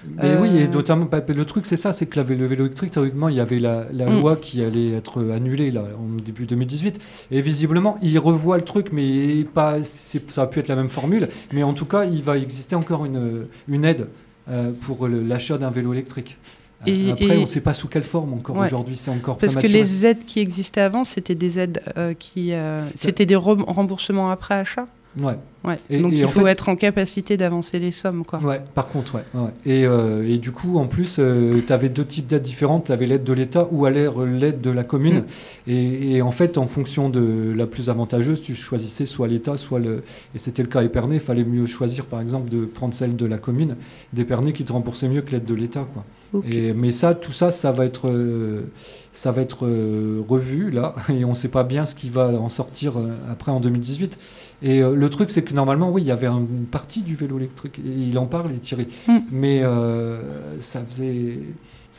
Mais 0.07 0.37
oui, 0.37 0.57
et 0.57 0.63
euh, 0.63 0.67
notamment, 0.67 1.05
bah, 1.05 1.21
le 1.27 1.45
truc, 1.45 1.65
c'est 1.65 1.77
ça, 1.77 1.93
c'est 1.93 2.05
que 2.05 2.19
le 2.19 2.25
vélo 2.25 2.65
électrique, 2.65 2.91
théoriquement, 2.91 3.29
il 3.29 3.35
y 3.35 3.39
avait 3.39 3.59
la, 3.59 3.85
mm. 3.91 4.19
loi 4.19 4.35
qui 4.37 4.63
allait 4.63 4.91
être 4.91 5.31
annulée 5.31 5.71
là, 5.71 5.83
en 5.97 6.21
début 6.21 6.45
2018. 6.45 6.99
Et 7.31 7.41
visiblement, 7.41 7.97
il 8.01 8.17
revoit 8.19 8.57
le 8.57 8.63
truc, 8.63 8.89
mais 8.91 9.43
pas, 9.43 9.83
ça 9.83 10.43
a 10.43 10.47
pu 10.47 10.59
être 10.59 10.67
la 10.67 10.75
même 10.75 10.89
formule. 10.89 11.27
Mais 11.53 11.63
en 11.63 11.73
tout 11.73 11.85
cas, 11.85 12.05
il 12.05 12.23
va 12.23 12.37
exister 12.37 12.75
encore 12.75 13.05
une, 13.05 13.45
une 13.67 13.85
aide 13.85 14.07
euh, 14.49 14.71
pour 14.81 15.07
l'achat 15.07 15.57
d'un 15.57 15.69
vélo 15.69 15.93
électrique. 15.93 16.37
Et, 16.85 17.11
Après, 17.11 17.35
on 17.35 17.41
ne 17.41 17.45
sait 17.45 17.59
pas 17.59 17.73
sous 17.73 17.89
quelle 17.89 18.03
forme 18.03 18.33
encore 18.33 18.55
aujourd'hui, 18.55 18.95
c'est 18.95 19.11
encore 19.11 19.37
Parce 19.37 19.57
que 19.57 19.67
les 19.67 20.05
aides 20.05 20.23
qui 20.25 20.39
existaient 20.39 20.79
avant, 20.79 21.03
c'était 21.03 21.35
des 21.35 21.59
aides 21.59 21.81
euh, 21.97 22.13
qui. 22.13 22.53
c'était 22.95 23.25
des 23.25 23.35
remboursements 23.35 24.29
après 24.29 24.55
achat? 24.55 24.87
Ouais. 25.19 25.37
Ouais. 25.65 25.99
Donc 25.99 26.13
il 26.15 26.27
faut 26.27 26.47
être 26.47 26.69
en 26.69 26.75
capacité 26.75 27.35
d'avancer 27.35 27.79
les 27.79 27.91
sommes. 27.91 28.23
Quoi. 28.23 28.39
Ouais, 28.39 28.61
par 28.75 28.87
contre, 28.87 29.15
ouais. 29.15 29.23
ouais. 29.33 29.49
Et, 29.65 29.85
euh, 29.85 30.27
et, 30.27 30.37
du 30.37 30.51
coup, 30.51 30.77
en 30.77 30.87
plus, 30.87 31.17
euh, 31.19 31.61
tu 31.65 31.73
avais 31.73 31.89
deux 31.89 32.05
types 32.05 32.27
d'aides 32.27 32.43
différentes. 32.43 32.85
Tu 32.85 32.91
avais 32.93 33.05
l'aide 33.05 33.25
de 33.25 33.33
l'État 33.33 33.67
ou 33.71 33.85
à 33.85 33.91
l'aide 33.91 34.61
de 34.61 34.69
la 34.69 34.83
commune. 34.83 35.19
Mm. 35.19 35.23
Et, 35.67 36.15
et, 36.15 36.21
en 36.21 36.31
fait, 36.31 36.57
en 36.57 36.67
fonction 36.67 37.09
de 37.09 37.53
la 37.55 37.67
plus 37.67 37.89
avantageuse, 37.89 38.41
tu 38.41 38.55
choisissais 38.55 39.05
soit 39.05 39.27
l'État, 39.27 39.57
soit 39.57 39.79
le. 39.79 40.03
Et 40.33 40.39
c'était 40.39 40.61
le 40.61 40.69
cas 40.69 40.81
Épernay. 40.81 41.15
Il 41.15 41.21
fallait 41.21 41.43
mieux 41.43 41.65
choisir, 41.65 42.05
par 42.05 42.21
exemple, 42.21 42.49
de 42.49 42.63
prendre 42.63 42.93
celle 42.93 43.17
de 43.17 43.25
la 43.25 43.37
commune, 43.37 43.75
d'Épernay 44.13 44.53
qui 44.53 44.63
te 44.63 44.71
remboursait 44.71 45.09
mieux 45.09 45.21
que 45.21 45.31
l'aide 45.31 45.45
de 45.45 45.55
l'État. 45.55 45.85
Quoi. 45.93 46.43
Et, 46.47 46.73
mais 46.73 46.91
ça, 46.91 47.15
tout 47.15 47.33
ça, 47.33 47.51
ça 47.51 47.71
va 47.71 47.85
être. 47.85 48.07
Euh, 48.07 48.61
ça 49.11 49.31
va 49.31 49.41
être 49.41 49.67
revu 50.29 50.69
là, 50.69 50.93
et 51.09 51.25
on 51.25 51.31
ne 51.31 51.35
sait 51.35 51.49
pas 51.49 51.63
bien 51.63 51.83
ce 51.83 51.95
qui 51.95 52.09
va 52.09 52.27
en 52.27 52.47
sortir 52.47 52.93
après 53.29 53.51
en 53.51 53.59
2018. 53.59 54.17
Et 54.61 54.81
euh, 54.81 54.93
le 54.93 55.09
truc, 55.09 55.31
c'est 55.31 55.43
que 55.43 55.53
normalement, 55.53 55.89
oui, 55.89 56.01
il 56.01 56.07
y 56.07 56.11
avait 56.11 56.27
une 56.27 56.65
partie 56.69 57.01
du 57.01 57.15
vélo 57.15 57.37
électrique. 57.37 57.79
Et 57.79 57.89
il 57.89 58.17
en 58.17 58.25
parle, 58.25 58.51
et 58.51 58.59
Thierry. 58.59 58.87
Mm. 59.07 59.17
Mais 59.31 59.61
euh, 59.63 60.21
ça 60.59 60.83
faisait. 60.83 61.39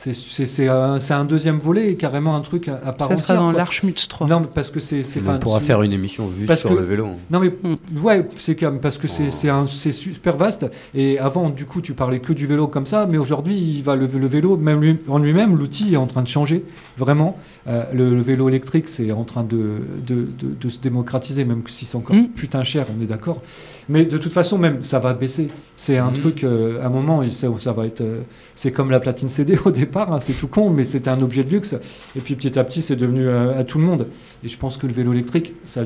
C'est 0.02 0.66
un, 0.66 0.96
un, 1.10 1.24
deuxième 1.26 1.58
volet 1.58 1.90
et 1.90 1.96
carrément 1.96 2.34
un 2.34 2.40
truc 2.40 2.68
à, 2.68 2.80
à 2.86 2.92
part 2.92 3.08
Ça 3.08 3.16
sera 3.18 3.34
dans 3.34 3.52
l'Archmutz 3.52 4.08
3. 4.08 4.28
Non, 4.28 4.42
parce 4.42 4.70
que 4.70 4.80
c'est. 4.80 5.02
On 5.28 5.38
pourra 5.38 5.60
faire 5.60 5.82
une 5.82 5.92
émission 5.92 6.30
juste 6.38 6.54
sur 6.54 6.72
le 6.74 6.82
vélo. 6.82 7.08
Non, 7.30 7.38
mais 7.38 7.48
mm. 7.50 8.02
ouais, 8.02 8.26
c'est 8.38 8.54
parce 8.80 8.96
que 8.96 9.08
c'est 9.08 9.50
oh. 9.50 9.66
super 9.66 10.36
vaste. 10.38 10.66
Et 10.94 11.18
avant, 11.18 11.50
du 11.50 11.66
coup, 11.66 11.82
tu 11.82 11.92
parlais 11.92 12.20
que 12.20 12.32
du 12.32 12.46
vélo 12.46 12.66
comme 12.66 12.86
ça, 12.86 13.06
mais 13.06 13.18
aujourd'hui, 13.18 13.56
il 13.58 13.82
va 13.82 13.94
le, 13.94 14.06
le, 14.06 14.26
vélo, 14.26 14.56
même 14.56 14.80
lui, 14.80 14.96
en 15.06 15.18
lui-même, 15.18 15.56
l'outil 15.56 15.92
est 15.92 15.98
en 15.98 16.06
train 16.06 16.22
de 16.22 16.28
changer 16.28 16.64
vraiment. 16.96 17.36
Euh, 17.66 17.84
le, 17.92 18.20
vélo 18.22 18.48
électrique, 18.48 18.88
c'est 18.88 19.12
en 19.12 19.24
train 19.24 19.44
de, 19.44 19.80
de, 20.06 20.28
de, 20.38 20.70
se 20.70 20.78
démocratiser, 20.78 21.44
même 21.44 21.62
si 21.66 21.84
c'est 21.84 21.96
encore 21.96 22.16
mm. 22.16 22.28
putain 22.28 22.64
cher, 22.64 22.86
on 22.96 23.02
est 23.02 23.06
d'accord. 23.06 23.42
Mais 23.90 24.04
de 24.04 24.18
toute 24.18 24.32
façon, 24.32 24.56
même, 24.56 24.84
ça 24.84 25.00
va 25.00 25.14
baisser. 25.14 25.48
C'est 25.76 25.98
un 25.98 26.12
mm. 26.12 26.14
truc, 26.14 26.44
euh, 26.44 26.80
à 26.80 26.86
un 26.86 26.90
moment, 26.90 27.28
ça, 27.28 27.48
ça 27.58 27.72
va 27.72 27.86
être. 27.86 28.02
Euh, 28.02 28.20
c'est 28.54 28.70
comme 28.70 28.92
la 28.92 29.00
platine 29.00 29.28
CD 29.28 29.58
au 29.64 29.70
départ, 29.72 30.12
hein, 30.12 30.20
c'est 30.20 30.32
tout 30.32 30.46
con, 30.46 30.70
mais 30.70 30.84
c'était 30.84 31.10
un 31.10 31.20
objet 31.20 31.42
de 31.42 31.50
luxe. 31.50 31.74
Et 32.14 32.20
puis 32.20 32.36
petit 32.36 32.56
à 32.56 32.62
petit, 32.62 32.82
c'est 32.82 32.94
devenu 32.94 33.28
à, 33.28 33.64
tout 33.64 33.78
le 33.78 33.84
monde. 33.84 34.06
Et 34.44 34.48
je 34.48 34.56
pense 34.56 34.76
que 34.76 34.86
le 34.86 34.92
vélo 34.92 35.12
électrique, 35.12 35.54
ça, 35.64 35.82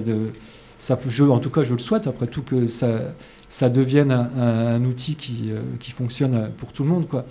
ça, 0.79 0.99
je, 1.09 1.25
en 1.25 1.39
tout 1.39 1.49
cas, 1.49 1.65
je 1.65 1.73
le 1.73 1.79
souhaite, 1.79 2.07
après 2.07 2.27
tout, 2.27 2.43
que 2.43 2.67
ça, 2.67 2.89
ça 3.49 3.71
devienne 3.71 4.13
un, 4.13 4.29
un 4.39 4.85
outil 4.85 5.15
qui, 5.15 5.51
qui 5.81 5.91
fonctionne 5.91 6.51
pour 6.59 6.73
tout 6.73 6.83
le 6.83 6.91
monde, 6.91 7.09
quoi. 7.09 7.25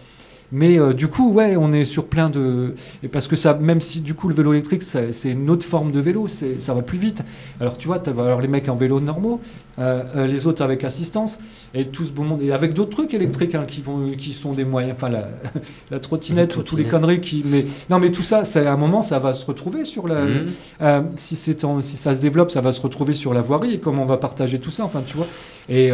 Mais 0.53 0.79
euh, 0.79 0.93
du 0.93 1.07
coup, 1.07 1.31
ouais, 1.31 1.57
on 1.57 1.73
est 1.73 1.83
sur 1.83 2.05
plein 2.05 2.29
de. 2.29 2.75
Et 3.01 3.07
parce 3.07 3.27
que 3.27 3.35
ça, 3.35 3.55
même 3.55 3.81
si 3.81 4.01
du 4.01 4.13
coup 4.13 4.29
le 4.29 4.35
vélo 4.35 4.53
électrique, 4.53 4.83
c'est 4.83 5.11
une 5.31 5.49
autre 5.49 5.65
forme 5.65 5.91
de 5.91 5.99
vélo, 5.99 6.27
ça 6.27 6.73
va 6.75 6.83
plus 6.83 6.99
vite. 6.99 7.23
Alors 7.59 7.75
tu 7.75 7.87
vois, 7.87 8.07
avoir 8.07 8.39
les 8.39 8.47
mecs 8.47 8.69
en 8.69 8.75
vélo 8.75 8.99
normaux, 8.99 9.41
euh, 9.79 10.03
euh, 10.15 10.27
les 10.27 10.45
autres 10.45 10.63
avec 10.63 10.83
assistance, 10.83 11.39
et 11.73 11.87
tout 11.87 12.05
ce 12.05 12.11
beau 12.11 12.21
monde. 12.21 12.43
Et 12.43 12.51
avec 12.51 12.73
d'autres 12.73 12.91
trucs 12.91 13.15
électriques 13.15 13.55
hein, 13.55 13.65
qui, 13.67 13.81
vont, 13.81 14.05
qui 14.15 14.31
sont 14.31 14.51
des 14.51 14.63
moyens. 14.63 14.93
Enfin, 14.95 15.09
la, 15.09 15.27
la 15.89 15.99
trottinette 15.99 16.55
ou 16.55 16.61
tous 16.61 16.75
les 16.75 16.83
conneries 16.83 17.19
qui. 17.19 17.43
Mais, 17.43 17.65
non, 17.89 17.97
mais 17.97 18.11
tout 18.11 18.21
ça, 18.21 18.43
à 18.43 18.71
un 18.71 18.77
moment, 18.77 19.01
ça 19.01 19.17
va 19.17 19.33
se 19.33 19.47
retrouver 19.47 19.85
sur 19.85 20.07
la. 20.07 20.23
Mhm. 20.23 21.07
si, 21.15 21.35
si 21.35 21.97
ça 21.97 22.13
se 22.13 22.21
développe, 22.21 22.51
ça 22.51 22.61
va 22.61 22.73
se 22.73 22.81
retrouver 22.81 23.15
sur 23.15 23.33
la 23.33 23.41
voirie 23.41 23.73
et 23.73 23.79
comment 23.79 24.03
on 24.03 24.05
va 24.05 24.17
partager 24.17 24.59
tout 24.59 24.71
ça. 24.71 24.85
Enfin, 24.85 25.01
tu 25.03 25.17
vois. 25.17 25.27
Et 25.67 25.91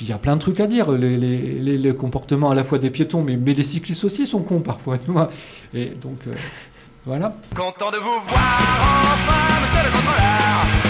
il 0.00 0.08
y 0.08 0.12
a 0.12 0.18
plein 0.18 0.36
de 0.36 0.40
trucs 0.40 0.60
à 0.60 0.66
dire, 0.66 0.90
les, 0.92 1.16
les, 1.18 1.94
comportements 1.94 2.50
à 2.50 2.54
la 2.54 2.64
fois 2.64 2.78
des 2.78 2.90
piétons, 2.90 3.22
mais, 3.22 3.36
mais 3.36 3.54
les 3.54 3.64
cyclistes 3.64 4.04
aussi 4.04 4.26
sont 4.26 4.42
cons 4.42 4.60
parfois. 4.60 4.98
Tu 4.98 5.10
Et 5.74 5.90
donc, 5.90 6.18
euh, 6.26 6.32
voilà. 7.04 7.36
Content 7.54 7.90
de 7.90 7.98
vous 7.98 8.20
voir 8.26 8.40
enfin, 9.12 9.60
monsieur 9.62 9.84
le 9.84 9.92
contrôleur. 9.92 10.89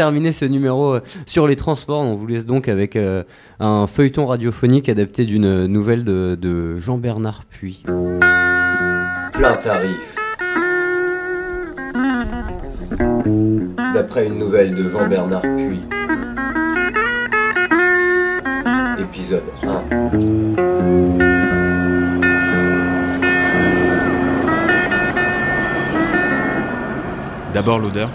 Terminer 0.00 0.32
ce 0.32 0.46
numéro 0.46 0.94
euh, 0.94 1.00
sur 1.26 1.46
les 1.46 1.56
transports, 1.56 2.00
on 2.00 2.14
vous 2.14 2.26
laisse 2.26 2.46
donc 2.46 2.68
avec 2.68 2.96
euh, 2.96 3.22
un 3.58 3.86
feuilleton 3.86 4.24
radiophonique 4.24 4.88
adapté 4.88 5.26
d'une 5.26 5.66
nouvelle 5.66 6.04
de, 6.04 6.78
Jean-Bernard 6.78 7.44
Puy. 7.44 7.82
Plein 7.84 9.52
tarif. 9.62 10.16
D'après 13.92 14.26
une 14.26 14.38
nouvelle 14.38 14.74
de 14.74 14.88
Jean-Bernard 14.88 15.42
Puy. 15.42 15.80
Épisode 18.98 19.42
1. 19.62 19.80
D'abord 27.52 27.78
l'odeur, 27.78 28.08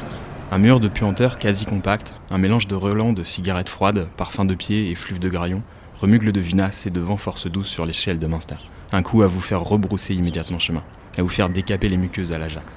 un 0.56 0.58
mur 0.58 0.80
de 0.80 0.88
puanteur 0.88 1.38
quasi 1.38 1.66
compact, 1.66 2.18
un 2.32 2.38
mélange 2.38 2.66
de 2.66 2.76
relents 2.76 3.12
de 3.12 3.26
cigarettes 3.26 3.68
froides, 3.68 4.08
parfum 4.16 4.46
de 4.46 4.56
pied 4.56 4.90
et 4.90 4.96
flûte 4.96 5.22
de 5.22 5.28
graillon, 5.28 5.62
remugle 6.00 6.32
de 6.32 6.40
vinasse 6.40 6.88
et 6.88 6.92
de 6.92 7.02
vent 7.02 7.18
force 7.18 7.48
douce 7.48 7.68
sur 7.68 7.86
l'échelle 7.86 8.20
de 8.20 8.26
Munster. 8.26 8.56
Un 8.94 9.04
coup 9.04 9.22
à 9.22 9.28
vous 9.28 9.42
faire 9.42 9.60
rebrousser 9.60 10.16
immédiatement 10.16 10.58
chemin, 10.58 10.82
à 11.18 11.22
vous 11.24 11.28
faire 11.28 11.50
décaper 11.50 11.90
les 11.90 11.98
muqueuses 11.98 12.32
à 12.32 12.38
l'Ajax. 12.38 12.72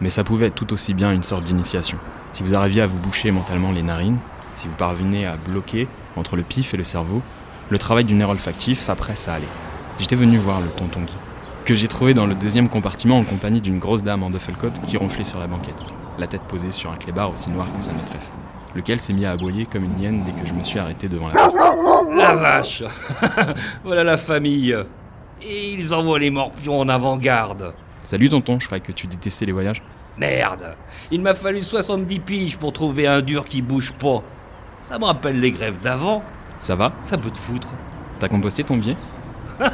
Mais 0.00 0.08
ça 0.08 0.22
pouvait 0.22 0.46
être 0.46 0.54
tout 0.54 0.72
aussi 0.72 0.94
bien 0.94 1.10
une 1.10 1.24
sorte 1.24 1.42
d'initiation. 1.42 1.98
Si 2.32 2.44
vous 2.44 2.54
arriviez 2.54 2.82
à 2.82 2.86
vous 2.86 3.00
boucher 3.00 3.32
mentalement 3.32 3.72
les 3.72 3.82
narines, 3.82 4.18
si 4.54 4.68
vous 4.68 4.76
parveniez 4.76 5.26
à 5.26 5.36
bloquer 5.36 5.88
entre 6.14 6.36
le 6.36 6.44
pif 6.44 6.74
et 6.74 6.76
le 6.76 6.84
cerveau, 6.84 7.22
le 7.70 7.78
travail 7.78 8.04
du 8.04 8.14
nerf 8.14 8.30
olfactif, 8.30 8.88
après 8.88 9.16
ça 9.16 9.34
allait. 9.34 9.48
J'étais 9.98 10.14
venu 10.14 10.38
voir 10.38 10.60
le 10.60 10.68
tonton 10.68 11.00
que 11.64 11.74
j'ai 11.74 11.88
trouvé 11.88 12.14
dans 12.14 12.26
le 12.26 12.36
deuxième 12.36 12.68
compartiment 12.68 13.18
en 13.18 13.24
compagnie 13.24 13.60
d'une 13.60 13.80
grosse 13.80 14.04
dame 14.04 14.22
en 14.22 14.30
duffelcoat 14.30 14.70
qui 14.86 14.96
ronflait 14.96 15.24
sur 15.24 15.40
la 15.40 15.48
banquette 15.48 15.82
la 16.18 16.26
tête 16.26 16.42
posée 16.42 16.70
sur 16.70 16.90
un 16.90 16.96
clébard 16.96 17.32
aussi 17.32 17.50
noir 17.50 17.66
que 17.76 17.82
sa 17.82 17.92
maîtresse, 17.92 18.30
lequel 18.74 19.00
s'est 19.00 19.12
mis 19.12 19.24
à 19.26 19.32
aboyer 19.32 19.66
comme 19.66 19.84
une 19.84 20.00
hyène 20.00 20.22
dès 20.24 20.32
que 20.32 20.46
je 20.46 20.52
me 20.52 20.62
suis 20.62 20.78
arrêté 20.78 21.08
devant 21.08 21.28
la 21.28 21.34
porte. 21.34 21.54
La 22.16 22.34
vache 22.34 22.82
Voilà 23.84 24.02
la 24.04 24.16
famille 24.16 24.76
Et 25.42 25.72
ils 25.72 25.94
envoient 25.94 26.18
les 26.18 26.30
morpions 26.30 26.80
en 26.80 26.88
avant-garde 26.88 27.72
Salut 28.02 28.28
tonton, 28.28 28.58
je 28.58 28.66
croyais 28.66 28.82
que 28.82 28.92
tu 28.92 29.06
détestais 29.06 29.46
les 29.46 29.52
voyages. 29.52 29.82
Merde 30.18 30.74
Il 31.10 31.22
m'a 31.22 31.34
fallu 31.34 31.62
70 31.62 32.18
piges 32.20 32.58
pour 32.58 32.72
trouver 32.72 33.06
un 33.06 33.22
dur 33.22 33.44
qui 33.44 33.62
bouge 33.62 33.92
pas. 33.92 34.22
Ça 34.80 34.98
me 34.98 35.04
rappelle 35.04 35.38
les 35.38 35.52
grèves 35.52 35.78
d'avant. 35.80 36.22
Ça 36.58 36.74
va? 36.74 36.92
Ça 37.04 37.16
peut 37.16 37.30
te 37.30 37.38
foutre. 37.38 37.68
T'as 38.18 38.28
composté 38.28 38.64
ton 38.64 38.76
billet? 38.76 38.96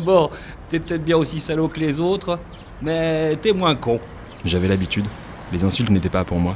Bon, 0.00 0.30
t'es 0.68 0.80
peut-être 0.80 1.04
bien 1.04 1.16
aussi 1.16 1.38
salaud 1.38 1.68
que 1.68 1.78
les 1.78 2.00
autres, 2.00 2.38
mais 2.84 3.36
t'es 3.36 3.52
moins 3.52 3.74
con. 3.74 3.98
J'avais 4.44 4.68
l'habitude. 4.68 5.06
Les 5.52 5.64
insultes 5.64 5.90
n'étaient 5.90 6.10
pas 6.10 6.24
pour 6.24 6.38
moi. 6.38 6.54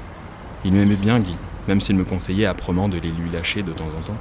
Il 0.65 0.73
m'aimait 0.73 0.97
bien, 0.97 1.21
Guy, 1.21 1.35
même 1.67 1.81
s'il 1.81 1.97
me 1.97 2.05
conseillait 2.05 2.47
âprement 2.47 2.89
de 2.89 2.99
les 2.99 3.11
lui 3.11 3.31
lâcher 3.31 3.63
de 3.63 3.73
temps 3.73 3.89
en 3.99 4.03
temps. 4.03 4.17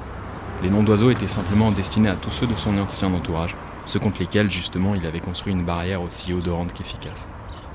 Les 0.63 0.69
noms 0.69 0.83
d'oiseaux 0.83 1.11
étaient 1.11 1.27
simplement 1.27 1.71
destinés 1.71 2.09
à 2.09 2.15
tous 2.15 2.31
ceux 2.31 2.47
de 2.47 2.55
son 2.55 2.77
ancien 2.77 3.13
entourage, 3.13 3.55
ceux 3.85 3.99
contre 3.99 4.19
lesquels, 4.19 4.49
justement, 4.49 4.95
il 4.95 5.05
avait 5.05 5.19
construit 5.19 5.51
une 5.51 5.65
barrière 5.65 6.01
aussi 6.01 6.33
odorante 6.33 6.73
qu'efficace. 6.73 7.27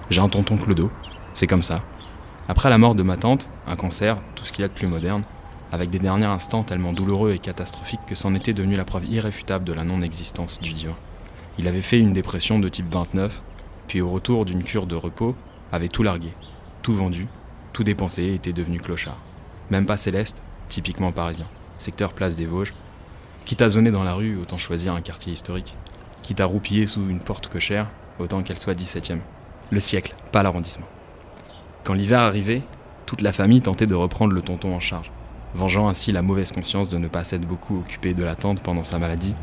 J'ai 0.08 0.20
un 0.20 0.28
tonton 0.28 0.56
Clodo, 0.56 0.90
c'est 1.34 1.46
comme 1.46 1.62
ça. 1.62 1.80
Après 2.48 2.70
la 2.70 2.78
mort 2.78 2.94
de 2.94 3.02
ma 3.02 3.16
tante, 3.16 3.50
un 3.66 3.76
cancer, 3.76 4.16
tout 4.34 4.44
ce 4.44 4.52
qu'il 4.52 4.62
y 4.62 4.64
a 4.64 4.68
de 4.68 4.74
plus 4.74 4.86
moderne, 4.86 5.22
avec 5.70 5.90
des 5.90 5.98
derniers 5.98 6.24
instants 6.24 6.64
tellement 6.64 6.92
douloureux 6.92 7.32
et 7.32 7.38
catastrophiques 7.38 8.00
que 8.06 8.14
c'en 8.14 8.34
était 8.34 8.52
devenu 8.54 8.76
la 8.76 8.84
preuve 8.84 9.06
irréfutable 9.08 9.64
de 9.64 9.72
la 9.72 9.84
non-existence 9.84 10.60
du 10.60 10.72
divin. 10.72 10.96
Il 11.58 11.68
avait 11.68 11.82
fait 11.82 11.98
une 11.98 12.12
dépression 12.12 12.58
de 12.58 12.68
type 12.68 12.88
29, 12.90 13.42
puis 13.92 14.00
au 14.00 14.08
retour 14.08 14.46
d'une 14.46 14.64
cure 14.64 14.86
de 14.86 14.96
repos, 14.96 15.36
avait 15.70 15.90
tout 15.90 16.02
largué, 16.02 16.32
tout 16.80 16.94
vendu, 16.94 17.28
tout 17.74 17.84
dépensé 17.84 18.22
et 18.22 18.34
était 18.34 18.54
devenu 18.54 18.80
clochard. 18.80 19.18
Même 19.68 19.84
pas 19.84 19.98
céleste, 19.98 20.40
typiquement 20.70 21.12
parisien, 21.12 21.46
secteur 21.76 22.14
place 22.14 22.34
des 22.34 22.46
Vosges. 22.46 22.72
Quitte 23.44 23.60
à 23.60 23.68
zoner 23.68 23.90
dans 23.90 24.02
la 24.02 24.14
rue, 24.14 24.38
autant 24.38 24.56
choisir 24.56 24.94
un 24.94 25.02
quartier 25.02 25.34
historique. 25.34 25.74
Quitte 26.22 26.40
à 26.40 26.46
roupiller 26.46 26.86
sous 26.86 27.06
une 27.06 27.20
porte 27.20 27.48
cochère, 27.48 27.90
autant 28.18 28.42
qu'elle 28.42 28.58
soit 28.58 28.72
17ème. 28.72 29.20
Le 29.70 29.80
siècle, 29.80 30.14
pas 30.32 30.42
l'arrondissement. 30.42 30.88
Quand 31.84 31.92
l'hiver 31.92 32.20
arrivait, 32.20 32.62
toute 33.04 33.20
la 33.20 33.32
famille 33.32 33.60
tentait 33.60 33.86
de 33.86 33.94
reprendre 33.94 34.32
le 34.32 34.40
tonton 34.40 34.74
en 34.74 34.80
charge, 34.80 35.10
vengeant 35.54 35.86
ainsi 35.86 36.12
la 36.12 36.22
mauvaise 36.22 36.52
conscience 36.52 36.88
de 36.88 36.96
ne 36.96 37.08
pas 37.08 37.24
s'être 37.24 37.46
beaucoup 37.46 37.80
occupé 37.80 38.14
de 38.14 38.24
la 38.24 38.36
tante 38.36 38.62
pendant 38.62 38.84
sa 38.84 38.98
maladie, 38.98 39.34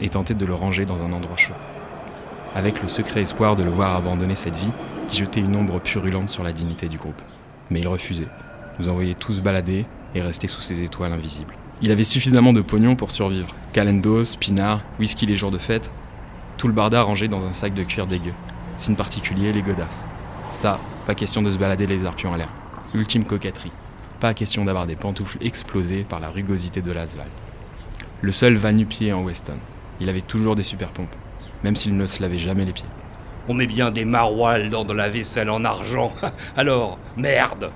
et 0.00 0.08
tentait 0.08 0.34
de 0.34 0.46
le 0.46 0.54
ranger 0.54 0.84
dans 0.84 1.02
un 1.02 1.12
endroit 1.12 1.36
chaud 1.36 1.54
avec 2.56 2.82
le 2.82 2.88
secret 2.88 3.20
espoir 3.20 3.54
de 3.54 3.62
le 3.62 3.70
voir 3.70 3.94
abandonner 3.94 4.34
cette 4.34 4.56
vie 4.56 4.72
qui 5.10 5.18
jetait 5.18 5.40
une 5.40 5.54
ombre 5.56 5.78
purulente 5.78 6.30
sur 6.30 6.42
la 6.42 6.52
dignité 6.52 6.88
du 6.88 6.96
groupe. 6.96 7.20
Mais 7.70 7.80
il 7.80 7.86
refusait, 7.86 8.28
nous 8.78 8.88
envoyait 8.88 9.14
tous 9.14 9.42
balader 9.42 9.84
et 10.14 10.22
rester 10.22 10.46
sous 10.46 10.62
ses 10.62 10.80
étoiles 10.82 11.12
invisibles. 11.12 11.54
Il 11.82 11.92
avait 11.92 12.02
suffisamment 12.02 12.54
de 12.54 12.62
pognon 12.62 12.96
pour 12.96 13.10
survivre. 13.10 13.54
Calendos, 13.74 14.38
pinard, 14.40 14.80
whisky 14.98 15.26
les 15.26 15.36
jours 15.36 15.50
de 15.50 15.58
fête, 15.58 15.92
tout 16.56 16.66
le 16.66 16.72
barda 16.72 17.02
rangé 17.02 17.28
dans 17.28 17.46
un 17.46 17.52
sac 17.52 17.74
de 17.74 17.84
cuir 17.84 18.06
dégueu. 18.06 18.32
Signe 18.78 18.96
particulier, 18.96 19.52
les 19.52 19.60
godasses. 19.60 20.02
Ça, 20.50 20.80
pas 21.04 21.14
question 21.14 21.42
de 21.42 21.50
se 21.50 21.58
balader 21.58 21.86
les 21.86 22.06
arpions 22.06 22.32
à 22.32 22.38
l'air. 22.38 22.48
Ultime 22.94 23.26
coquetterie. 23.26 23.72
Pas 24.18 24.32
question 24.32 24.64
d'avoir 24.64 24.86
des 24.86 24.96
pantoufles 24.96 25.36
explosées 25.42 26.06
par 26.08 26.20
la 26.20 26.30
rugosité 26.30 26.80
de 26.80 26.90
l'asphalte. 26.90 27.28
Le 28.22 28.32
seul 28.32 28.54
va 28.54 28.72
nu-pied 28.72 29.12
en 29.12 29.22
Weston. 29.22 29.58
Il 30.00 30.08
avait 30.08 30.22
toujours 30.22 30.54
des 30.54 30.62
super 30.62 30.88
pompes, 30.88 31.14
même 31.64 31.76
s'il 31.76 31.96
ne 31.96 32.06
se 32.06 32.22
lavait 32.22 32.38
jamais 32.38 32.64
les 32.64 32.72
pieds. 32.72 32.86
On 33.48 33.54
met 33.54 33.66
bien 33.66 33.90
des 33.90 34.04
maroilles 34.04 34.70
dans 34.70 34.84
de 34.84 34.92
la 34.92 35.08
vaisselle 35.08 35.50
en 35.50 35.64
argent. 35.64 36.12
Alors, 36.56 36.98
merde 37.16 37.70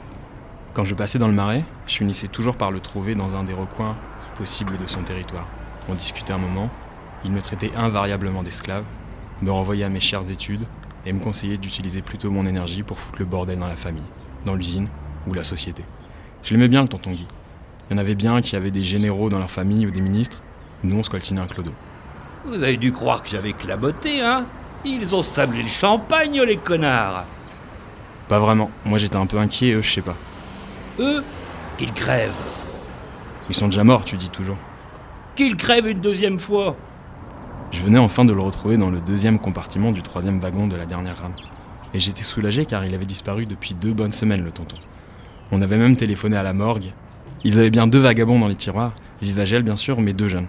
Quand 0.75 0.85
je 0.85 0.95
passais 0.95 1.19
dans 1.19 1.29
le 1.29 1.33
marais, 1.33 1.65
je 1.87 1.97
finissais 1.97 2.29
toujours 2.29 2.57
par 2.57 2.71
le 2.71 2.81
trouver 2.81 3.15
dans 3.15 3.37
un 3.37 3.45
des 3.45 3.55
recoins 3.55 3.97
possibles 4.37 4.77
de 4.79 4.87
son 4.87 5.03
territoire. 5.03 5.49
On 5.89 5.95
discutait 5.95 6.33
un 6.33 6.39
moment, 6.39 6.71
il 7.25 7.33
me 7.33 7.41
traitait 7.41 7.71
invariablement 7.77 8.43
d'esclave, 8.43 8.85
me 9.43 9.51
renvoyait 9.51 9.85
à 9.85 9.89
mes 9.89 10.01
chères 10.01 10.31
études 10.31 10.67
et 11.07 11.13
me 11.13 11.21
conseillait 11.21 11.57
d'utiliser 11.57 12.03
plutôt 12.03 12.31
mon 12.31 12.47
énergie 12.47 12.83
pour 12.83 12.99
foutre 12.99 13.19
le 13.19 13.25
bordel 13.25 13.59
dans 13.59 13.69
la 13.69 13.77
famille, 13.77 14.05
dans 14.47 14.55
l'usine 14.55 14.89
ou 15.27 15.35
la 15.35 15.43
société. 15.43 15.85
Je 16.43 16.53
l'aimais 16.53 16.69
bien 16.69 16.83
le 16.83 16.89
tonton 16.89 17.13
Guy. 17.13 17.27
Il 17.89 17.93
y 17.93 17.97
en 17.97 17.99
avait 17.99 18.15
bien 18.15 18.41
qui 18.41 18.57
avaient 18.57 18.71
des 18.71 18.85
généraux 18.85 19.29
dans 19.29 19.39
leur 19.39 19.51
famille 19.51 19.87
ou 19.87 19.91
des 19.91 20.01
ministres. 20.01 20.43
Nous, 20.83 20.97
on 20.97 21.03
scoltinait 21.03 21.41
un 21.41 21.47
clodo. 21.47 21.73
Vous 22.45 22.63
avez 22.63 22.77
dû 22.77 22.93
croire 22.93 23.23
que 23.23 23.29
j'avais 23.29 23.53
claboté, 23.53 24.21
hein 24.23 24.47
Ils 24.85 25.15
ont 25.15 25.23
sablé 25.23 25.63
le 25.63 25.69
champagne, 25.69 26.41
les 26.41 26.57
connards 26.57 27.25
Pas 28.29 28.39
vraiment. 28.39 28.71
Moi, 28.85 28.99
j'étais 28.99 29.17
un 29.17 29.27
peu 29.27 29.39
inquiet, 29.39 29.73
eux, 29.73 29.83
je 29.83 29.91
sais 29.93 30.03
pas. 30.03 30.17
Eux 30.99 31.23
Qu'ils 31.77 31.93
crèvent 31.93 32.33
Ils 33.49 33.55
sont 33.55 33.67
déjà 33.67 33.85
morts, 33.85 34.05
tu 34.05 34.17
dis 34.17 34.31
toujours. 34.31 34.57
Qu'ils 35.37 35.57
crèvent 35.57 35.89
une 35.89 36.01
deuxième 36.01 36.39
fois 36.39 36.77
Je 37.71 37.81
venais 37.83 37.99
enfin 37.99 38.25
de 38.25 38.33
le 38.33 38.41
retrouver 38.43 38.77
dans 38.77 38.91
le 38.91 39.01
deuxième 39.01 39.39
compartiment 39.39 39.93
du 39.93 40.03
troisième 40.03 40.41
wagon 40.41 40.67
de 40.67 40.77
la 40.77 40.87
dernière 40.87 41.19
rame. 41.19 41.35
Et 41.95 42.01
j'étais 42.01 42.23
soulagé 42.23 42.67
car 42.67 42.85
il 42.85 42.95
avait 42.95 43.05
disparu 43.05 43.47
depuis 43.47 43.75
deux 43.75 43.93
bonnes 43.95 44.13
semaines, 44.13 44.45
le 44.45 44.51
tonton. 44.51 44.77
On 45.53 45.61
avait 45.61 45.79
même 45.79 45.97
téléphoné 45.97 46.37
à 46.37 46.43
la 46.43 46.53
morgue. 46.53 46.93
Ils 47.45 47.59
avaient 47.59 47.71
bien 47.71 47.87
deux 47.87 47.99
vagabonds 47.99 48.39
dans 48.39 48.49
les 48.49 48.55
tiroirs, 48.55 48.93
Vivagel 49.23 49.63
bien 49.63 49.77
sûr, 49.77 50.01
mais 50.01 50.13
deux 50.13 50.29
jeunes. 50.29 50.47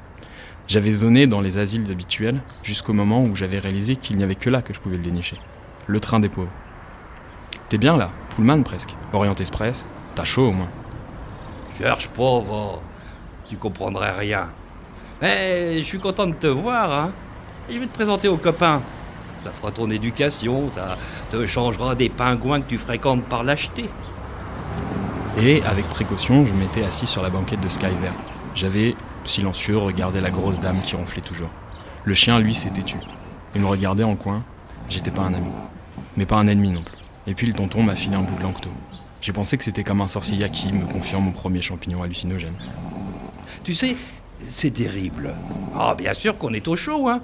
J'avais 0.68 0.91
zoné 0.91 1.28
dans 1.28 1.41
les 1.41 1.57
asiles 1.57 1.89
habituels 1.91 2.41
jusqu'au 2.64 2.93
moment 2.93 3.24
où 3.24 3.36
j'avais 3.36 3.59
réalisé 3.59 3.95
qu'il 3.95 4.18
n'y 4.18 4.24
avait 4.24 4.36
que 4.36 4.49
là 4.49 4.62
que 4.62 4.74
je 4.74 4.80
pouvais 4.80 4.97
le 4.97 5.03
dénicher. 5.03 5.38
Le 5.88 5.99
train 5.99 6.20
des 6.20 6.30
pauvres. 6.30 6.51
T'es 7.70 7.78
bien 7.78 7.97
là, 7.97 8.12
Pullman 8.30 8.64
presque. 8.64 8.95
Orient 9.14 9.36
Express. 9.36 9.86
T'as 10.16 10.24
chaud 10.24 10.47
au 10.47 10.51
moins. 10.51 10.70
Cherche 11.78 12.09
pas, 12.09 12.39
va. 12.39 12.80
Tu 13.49 13.57
comprendrais 13.57 14.12
rien. 14.12 14.49
Mais 15.22 15.78
je 15.78 15.84
suis 15.84 15.99
content 15.99 16.28
de 16.28 16.34
te 16.34 16.47
voir, 16.47 16.91
hein. 16.91 17.12
Et 17.70 17.76
je 17.76 17.80
vais 17.80 17.86
te 17.86 17.93
présenter 17.93 18.28
aux 18.28 18.38
copains. 18.38 18.82
Ça 19.43 19.51
fera 19.51 19.72
ton 19.72 19.89
éducation, 19.89 20.70
ça 20.70 20.97
te 21.32 21.45
changera 21.47 21.95
des 21.95 22.09
pingouins 22.09 22.62
que 22.62 22.68
tu 22.68 22.78
fréquentes 22.78 23.24
par 23.24 23.43
l'acheter. 23.43 23.89
Et 25.39 25.64
avec 25.64 25.86
précaution, 25.89 26.45
je 26.45 26.53
m'étais 26.53 26.84
assis 26.84 27.07
sur 27.07 27.24
la 27.24 27.30
banquette 27.30 27.62
de 27.62 27.70
Skyver. 27.70 28.12
J'avais, 28.53 28.95
silencieux, 29.24 29.78
regardé 29.78 30.22
la 30.22 30.30
grosse 30.30 30.59
dame 30.59 30.82
qui 30.82 30.95
ronflait 30.95 31.22
toujours. 31.22 31.49
Le 32.03 32.13
chien, 32.13 32.39
lui, 32.39 32.55
s'était 32.55 32.84
tu. 32.84 32.97
Il 33.55 33.61
me 33.61 33.67
regardait 33.67 34.03
en 34.03 34.15
coin. 34.15 34.43
J'étais 34.89 35.11
pas 35.11 35.22
un 35.22 35.34
ami. 35.34 35.51
Mais 36.17 36.26
pas 36.26 36.38
un 36.38 36.47
ennemi 36.47 36.72
non 36.72 36.82
plus. 36.82 36.97
Et 37.28 37.34
puis 37.34 37.47
le 37.47 37.53
tonton 37.53 37.84
m'a 37.84 37.95
filé 37.95 38.15
un 38.15 38.22
bout 38.22 38.36
de 38.36 38.43
lancto. 38.43 38.69
J'ai 39.22 39.34
pensé 39.34 39.57
que 39.57 39.63
c'était 39.63 39.84
comme 39.84 40.01
un 40.01 40.07
sorcier 40.07 40.36
yaki 40.38 40.74
me 40.74 40.86
confiant 40.86 41.22
mon 41.22 41.32
premier 41.32 41.61
champignon 41.61 42.01
hallucinogène. 42.01 42.57
Tu 43.63 43.76
sais, 43.76 43.95
c'est 44.39 44.72
terrible. 44.72 45.34
Ah, 45.78 45.93
bien 45.95 46.13
sûr 46.13 46.38
qu'on 46.38 46.53
est 46.53 46.67
au 46.67 46.76
chaud, 46.76 47.07
hein. 47.07 47.22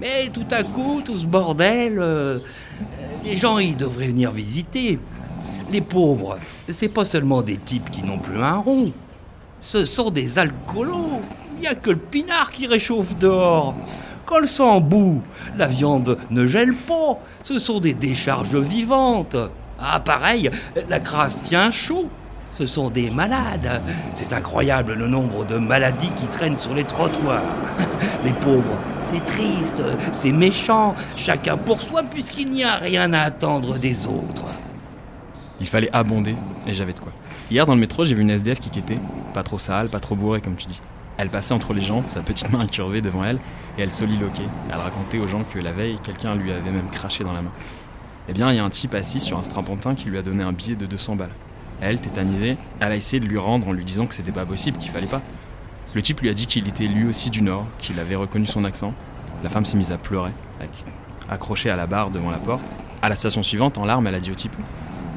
Mais 0.00 0.28
tout 0.32 0.46
à 0.50 0.64
coup, 0.64 1.02
tout 1.04 1.16
ce 1.18 1.26
bordel, 1.26 1.98
euh, 1.98 2.40
les 3.24 3.36
gens, 3.36 3.58
ils 3.58 3.76
devraient 3.76 4.08
venir 4.08 4.30
visiter. 4.30 4.98
Les 5.70 5.80
pauvres, 5.80 6.38
c'est 6.68 6.88
pas 6.88 7.04
seulement 7.04 7.42
des 7.42 7.58
types 7.58 7.90
qui 7.90 8.02
n'ont 8.02 8.18
plus 8.18 8.42
un 8.42 8.56
rond. 8.56 8.92
Ce 9.64 9.86
sont 9.86 10.10
des 10.10 10.38
alcoolos. 10.38 11.22
Il 11.54 11.60
n'y 11.60 11.66
a 11.66 11.74
que 11.74 11.88
le 11.88 11.96
pinard 11.96 12.50
qui 12.50 12.66
réchauffe 12.66 13.16
dehors. 13.18 13.74
Quand 14.26 14.38
le 14.38 14.46
sang 14.46 14.78
bout, 14.82 15.22
la 15.56 15.66
viande 15.66 16.18
ne 16.30 16.46
gèle 16.46 16.74
pas. 16.74 17.18
Ce 17.42 17.58
sont 17.58 17.80
des 17.80 17.94
décharges 17.94 18.56
vivantes. 18.56 19.36
Ah, 19.80 20.00
pareil, 20.00 20.50
la 20.90 21.00
crasse 21.00 21.44
tient 21.44 21.70
chaud. 21.70 22.10
Ce 22.58 22.66
sont 22.66 22.90
des 22.90 23.08
malades. 23.08 23.80
C'est 24.16 24.34
incroyable 24.34 24.92
le 24.92 25.08
nombre 25.08 25.46
de 25.46 25.56
maladies 25.56 26.12
qui 26.20 26.26
traînent 26.26 26.60
sur 26.60 26.74
les 26.74 26.84
trottoirs. 26.84 27.40
Les 28.24 28.32
pauvres, 28.32 28.76
c'est 29.00 29.24
triste, 29.24 29.82
c'est 30.12 30.32
méchant. 30.32 30.94
Chacun 31.16 31.56
pour 31.56 31.80
soi 31.80 32.02
puisqu'il 32.02 32.50
n'y 32.50 32.64
a 32.64 32.76
rien 32.76 33.14
à 33.14 33.22
attendre 33.22 33.78
des 33.78 34.06
autres. 34.06 34.44
Il 35.58 35.66
fallait 35.66 35.90
abonder 35.92 36.36
et 36.66 36.74
j'avais 36.74 36.92
de 36.92 37.00
quoi. 37.00 37.12
Hier 37.54 37.66
dans 37.66 37.76
le 37.76 37.80
métro, 37.80 38.04
j'ai 38.04 38.16
vu 38.16 38.22
une 38.22 38.30
SDF 38.30 38.58
qui 38.58 38.68
quittait, 38.68 38.98
pas 39.32 39.44
trop 39.44 39.60
sale, 39.60 39.88
pas 39.88 40.00
trop 40.00 40.16
bourrée 40.16 40.40
comme 40.40 40.56
tu 40.56 40.66
dis. 40.66 40.80
Elle 41.18 41.30
passait 41.30 41.54
entre 41.54 41.72
les 41.72 41.82
gens, 41.82 42.02
sa 42.08 42.20
petite 42.20 42.50
main 42.50 42.58
incurvée 42.58 43.00
devant 43.00 43.22
elle, 43.22 43.38
et 43.78 43.82
elle 43.82 43.92
soliloquait. 43.92 44.42
Elle 44.68 44.74
racontait 44.74 45.18
aux 45.18 45.28
gens 45.28 45.44
que 45.44 45.60
la 45.60 45.70
veille, 45.70 45.96
quelqu'un 46.02 46.34
lui 46.34 46.50
avait 46.50 46.72
même 46.72 46.90
craché 46.90 47.22
dans 47.22 47.32
la 47.32 47.42
main. 47.42 47.52
Eh 48.28 48.32
bien, 48.32 48.50
il 48.50 48.56
y 48.56 48.58
a 48.58 48.64
un 48.64 48.70
type 48.70 48.92
assis 48.94 49.20
sur 49.20 49.38
un 49.38 49.44
strapontin 49.44 49.94
qui 49.94 50.08
lui 50.08 50.18
a 50.18 50.22
donné 50.22 50.42
un 50.42 50.50
billet 50.50 50.74
de 50.74 50.84
200 50.84 51.14
balles. 51.14 51.30
Elle, 51.80 52.00
tétanisée, 52.00 52.56
elle 52.80 52.90
a 52.90 52.96
essayé 52.96 53.20
de 53.20 53.26
lui 53.28 53.38
rendre 53.38 53.68
en 53.68 53.72
lui 53.72 53.84
disant 53.84 54.06
que 54.06 54.14
c'était 54.14 54.32
pas 54.32 54.44
possible, 54.44 54.78
qu'il 54.78 54.90
fallait 54.90 55.06
pas. 55.06 55.22
Le 55.94 56.02
type 56.02 56.22
lui 56.22 56.30
a 56.30 56.34
dit 56.34 56.46
qu'il 56.46 56.66
était 56.66 56.88
lui 56.88 57.06
aussi 57.06 57.30
du 57.30 57.40
Nord, 57.40 57.68
qu'il 57.78 58.00
avait 58.00 58.16
reconnu 58.16 58.46
son 58.46 58.64
accent. 58.64 58.92
La 59.44 59.48
femme 59.48 59.64
s'est 59.64 59.76
mise 59.76 59.92
à 59.92 59.96
pleurer, 59.96 60.32
accrochée 61.30 61.70
à 61.70 61.76
la 61.76 61.86
barre 61.86 62.10
devant 62.10 62.32
la 62.32 62.38
porte. 62.38 62.64
À 63.00 63.08
la 63.08 63.14
station 63.14 63.44
suivante, 63.44 63.78
en 63.78 63.84
larmes, 63.84 64.08
elle 64.08 64.16
a 64.16 64.20
dit 64.20 64.32
au 64.32 64.34
type 64.34 64.56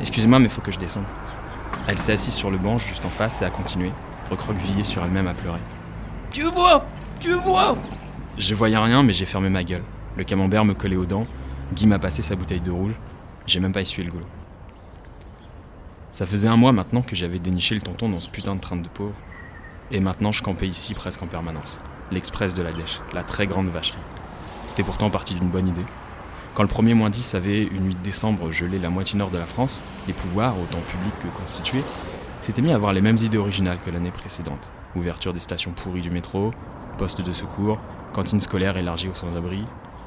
Excusez-moi, 0.02 0.38
mais 0.38 0.50
faut 0.50 0.62
que 0.62 0.70
je 0.70 0.78
descende. 0.78 1.06
Elle 1.88 2.00
s'est 2.00 2.14
assise 2.14 2.34
sur 2.34 2.52
le 2.52 2.58
banc 2.58 2.78
juste 2.78 3.06
en 3.06 3.10
face 3.10 3.42
et 3.42 3.46
a 3.46 3.50
continué, 3.50 3.92
recroquevillée 4.30 4.84
sur 4.84 5.04
elle-même 5.04 5.28
à 5.28 5.34
pleurer. 5.34 5.60
Tu 6.32 6.44
vois 6.44 6.86
Tu 7.20 7.34
vois 7.34 7.78
Je 8.38 8.54
voyais 8.54 8.78
rien, 8.78 9.04
mais 9.04 9.14
j'ai 9.14 9.26
fermé 9.26 9.50
ma 9.50 9.64
gueule. 9.64 9.84
Le 10.18 10.24
camembert 10.24 10.66
me 10.66 10.74
collait 10.74 10.96
aux 10.96 11.06
dents. 11.06 11.26
Guy 11.74 11.88
m'a 11.88 12.00
passé 12.00 12.22
sa 12.22 12.36
bouteille 12.36 12.62
de 12.62 12.72
rouge. 12.72 12.94
J'ai 13.46 13.60
même 13.60 13.72
pas 13.72 13.82
essuyé 13.82 14.06
le 14.06 14.12
goulot. 14.12 14.28
Ça 16.12 16.26
faisait 16.26 16.48
un 16.48 16.58
mois 16.58 16.72
maintenant 16.72 17.02
que 17.02 17.16
j'avais 17.16 17.40
déniché 17.40 17.76
le 17.76 17.82
tonton 17.82 18.10
dans 18.10 18.20
ce 18.20 18.30
putain 18.30 18.56
de 18.56 18.62
train 18.62 18.76
de 18.76 18.88
pauvre. 18.88 19.16
Et 19.92 20.00
maintenant, 20.00 20.32
je 20.32 20.44
campais 20.44 20.68
ici 20.68 20.94
presque 20.94 21.22
en 21.22 21.28
permanence. 21.28 21.80
L'Express 22.12 22.54
de 22.54 22.64
la 22.64 22.72
Dèche, 22.72 23.00
la 23.14 23.24
très 23.24 23.48
grande 23.48 23.68
vacherie. 23.68 23.98
C'était 24.66 24.84
pourtant 24.84 25.10
parti 25.10 25.36
d'une 25.36 25.50
bonne 25.50 25.68
idée. 25.68 25.86
Quand 26.58 26.64
le 26.64 26.70
premier 26.70 26.96
moins 26.96 27.12
10 27.12 27.36
avait, 27.36 27.62
une 27.66 27.84
nuit 27.84 27.94
de 27.94 28.02
décembre, 28.02 28.52
gelé 28.52 28.80
la 28.80 28.90
moitié 28.90 29.16
nord 29.16 29.30
de 29.30 29.38
la 29.38 29.46
France, 29.46 29.84
les 30.08 30.14
pouvoirs, 30.14 30.56
autant 30.60 30.80
publics 30.90 31.14
que 31.20 31.28
constitués, 31.28 31.84
s'étaient 32.42 32.64
mis 32.64 32.72
à 32.72 32.76
avoir 32.76 32.94
les 32.94 33.02
mêmes 33.02 33.20
idées 33.22 33.38
originales 33.38 33.78
que 33.80 33.92
l'année 33.92 34.10
précédente. 34.10 34.72
Ouverture 34.96 35.34
des 35.34 35.40
stations 35.40 35.72
pourries 35.74 36.02
du 36.02 36.10
métro, 36.10 36.52
postes 36.98 37.22
de 37.22 37.32
secours, 37.32 37.80
cantine 38.12 38.40
scolaire 38.40 38.76
élargie 38.76 39.08
aux 39.08 39.14
sans-abri, 39.14 39.66